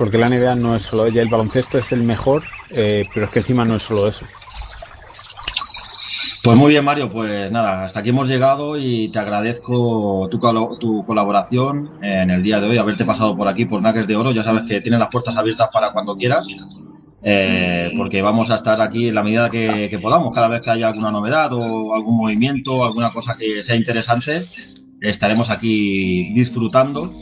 porque 0.00 0.16
la 0.16 0.30
NBA 0.30 0.54
no 0.54 0.74
es 0.74 0.84
solo 0.84 1.04
ella, 1.04 1.20
el 1.20 1.28
baloncesto 1.28 1.76
es 1.76 1.92
el 1.92 2.02
mejor, 2.02 2.42
eh, 2.70 3.06
pero 3.12 3.26
es 3.26 3.32
que 3.32 3.40
encima 3.40 3.66
no 3.66 3.76
es 3.76 3.82
solo 3.82 4.08
eso. 4.08 4.24
Pues 6.42 6.56
muy 6.56 6.70
bien, 6.70 6.84
Mario, 6.84 7.10
pues 7.12 7.52
nada, 7.52 7.84
hasta 7.84 8.00
aquí 8.00 8.08
hemos 8.08 8.26
llegado 8.26 8.78
y 8.78 9.10
te 9.10 9.18
agradezco 9.18 10.26
tu, 10.30 10.38
tu 10.78 11.04
colaboración 11.04 11.90
en 12.02 12.30
el 12.30 12.42
día 12.42 12.60
de 12.60 12.68
hoy, 12.68 12.78
haberte 12.78 13.04
pasado 13.04 13.36
por 13.36 13.46
aquí 13.46 13.66
por 13.66 13.82
Nuggets 13.82 14.06
de 14.06 14.16
Oro. 14.16 14.30
Ya 14.30 14.42
sabes 14.42 14.62
que 14.62 14.80
tienes 14.80 15.00
las 15.00 15.10
puertas 15.10 15.36
abiertas 15.36 15.68
para 15.70 15.92
cuando 15.92 16.16
quieras, 16.16 16.46
eh, 17.24 17.92
porque 17.94 18.22
vamos 18.22 18.50
a 18.50 18.54
estar 18.54 18.80
aquí 18.80 19.08
en 19.08 19.16
la 19.16 19.22
medida 19.22 19.50
que, 19.50 19.88
que, 19.90 19.98
podamos. 19.98 20.32
Cada 20.32 20.48
vez 20.48 20.62
que 20.62 20.70
haya 20.70 20.88
alguna 20.88 21.10
novedad 21.10 21.52
o 21.52 21.94
algún 21.94 22.16
movimiento, 22.16 22.86
alguna 22.86 23.10
cosa 23.10 23.36
que 23.38 23.62
sea 23.62 23.76
interesante, 23.76 24.46
estaremos 25.02 25.50
aquí 25.50 26.32
disfrutando 26.32 27.12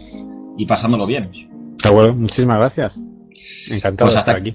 y 0.57 0.65
pasándolo 0.65 1.07
bien. 1.07 1.27
Acuerdo, 1.83 2.15
muchísimas 2.15 2.59
gracias. 2.59 3.01
Encantado 3.69 4.07
pues 4.07 4.15
de 4.15 4.21
estar 4.21 4.37
aquí. 4.37 4.55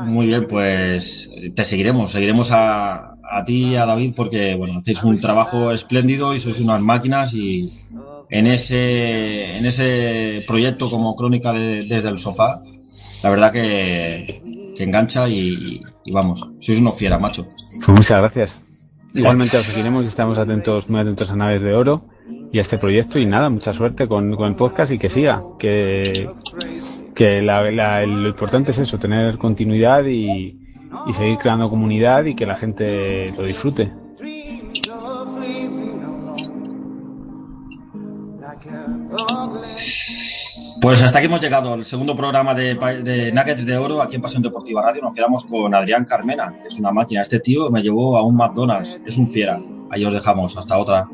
Muy 0.00 0.26
bien, 0.26 0.46
pues 0.48 1.52
te 1.54 1.64
seguiremos, 1.64 2.10
seguiremos 2.10 2.50
a, 2.50 3.11
a 3.32 3.44
ti 3.44 3.70
y 3.70 3.76
a 3.76 3.86
David 3.86 4.14
porque 4.16 4.54
bueno, 4.54 4.78
hacéis 4.78 5.02
un 5.02 5.18
trabajo 5.18 5.72
espléndido 5.72 6.34
y 6.34 6.40
sois 6.40 6.60
unas 6.60 6.80
máquinas 6.80 7.32
y 7.34 7.72
en 8.28 8.46
ese, 8.46 9.56
en 9.58 9.66
ese 9.66 10.44
proyecto 10.46 10.90
como 10.90 11.16
crónica 11.16 11.52
desde 11.52 12.08
el 12.08 12.18
sofá, 12.18 12.62
la 13.22 13.30
verdad 13.30 13.52
que, 13.52 14.42
que 14.76 14.84
engancha 14.84 15.28
y, 15.28 15.80
vamos, 16.10 16.46
sois 16.60 16.78
unos 16.78 16.96
fiera, 16.96 17.18
macho. 17.18 17.46
Pues 17.84 17.88
muchas 17.88 18.18
gracias. 18.20 18.60
Igualmente 19.14 19.56
os 19.58 19.66
seguiremos 19.66 20.04
y 20.04 20.08
estamos 20.08 20.38
atentos, 20.38 20.88
muy 20.88 21.00
atentos 21.00 21.30
a 21.30 21.36
Naves 21.36 21.62
de 21.62 21.74
Oro 21.74 22.04
y 22.50 22.58
a 22.58 22.62
este 22.62 22.78
proyecto 22.78 23.18
y 23.18 23.26
nada, 23.26 23.50
mucha 23.50 23.72
suerte 23.74 24.08
con, 24.08 24.34
con 24.36 24.48
el 24.48 24.56
podcast 24.56 24.92
y 24.92 24.98
que 24.98 25.10
siga, 25.10 25.42
que, 25.58 26.28
que 27.14 27.42
la, 27.42 28.06
lo 28.06 28.28
importante 28.28 28.70
es 28.70 28.78
eso, 28.78 28.98
tener 28.98 29.36
continuidad 29.36 30.04
y, 30.06 30.58
y 31.06 31.12
seguir 31.12 31.38
creando 31.38 31.68
comunidad 31.70 32.24
y 32.24 32.34
que 32.34 32.46
la 32.46 32.54
gente 32.54 33.32
lo 33.36 33.44
disfrute. 33.44 33.92
Pues 40.80 41.00
hasta 41.00 41.18
aquí 41.18 41.26
hemos 41.26 41.40
llegado, 41.40 41.74
el 41.74 41.84
segundo 41.84 42.16
programa 42.16 42.54
de, 42.54 43.32
Nuggets 43.32 43.64
de 43.64 43.76
Oro 43.76 44.02
aquí 44.02 44.16
en 44.16 44.22
Pasión 44.22 44.42
Deportiva 44.42 44.82
Radio. 44.82 45.02
Nos 45.02 45.14
quedamos 45.14 45.44
con 45.44 45.74
Adrián 45.74 46.04
Carmena, 46.04 46.54
que 46.60 46.68
es 46.68 46.78
una 46.78 46.90
máquina. 46.90 47.22
Este 47.22 47.38
tío 47.38 47.70
me 47.70 47.82
llevó 47.82 48.16
a 48.16 48.24
un 48.24 48.36
McDonald's, 48.36 49.00
es 49.06 49.16
un 49.16 49.30
fiera. 49.30 49.60
Ahí 49.90 50.04
os 50.04 50.12
dejamos, 50.12 50.56
hasta 50.56 50.78
otra. 50.78 51.08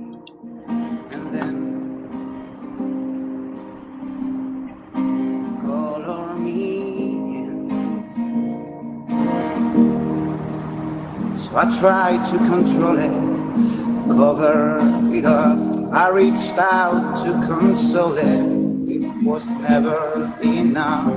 I 11.58 11.64
tried 11.80 12.24
to 12.30 12.38
control 12.38 12.96
it, 12.98 13.10
cover 14.06 14.78
it 15.12 15.24
up. 15.24 15.58
I 15.92 16.08
reached 16.08 16.56
out 16.56 17.16
to 17.24 17.32
console 17.48 18.16
it. 18.16 18.94
It 18.94 19.24
was 19.24 19.50
never 19.50 20.32
enough. 20.40 21.12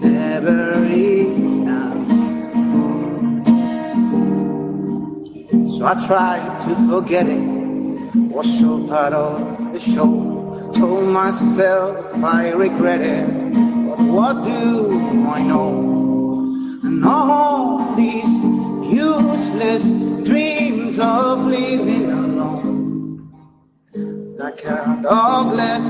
Never 0.00 0.74
enough. 0.84 1.98
So 5.74 5.84
I 5.84 6.06
tried 6.06 6.60
to 6.68 6.76
forget 6.88 7.26
it. 7.26 7.42
Was 8.30 8.60
so 8.60 8.86
part 8.86 9.14
of 9.14 9.72
the 9.72 9.80
show. 9.80 10.70
Told 10.76 11.08
myself 11.08 12.14
I 12.22 12.50
regret 12.50 13.00
it. 13.00 13.26
But 13.88 13.98
what 13.98 14.44
do 14.44 15.26
I 15.26 15.42
know? 15.42 15.99
All 17.04 17.94
these 17.94 18.32
useless 18.92 19.84
dreams 20.24 20.98
of 20.98 21.46
living 21.46 22.10
alone. 22.10 23.30
Like 24.36 24.64
a 24.64 24.98
dogless 25.02 25.84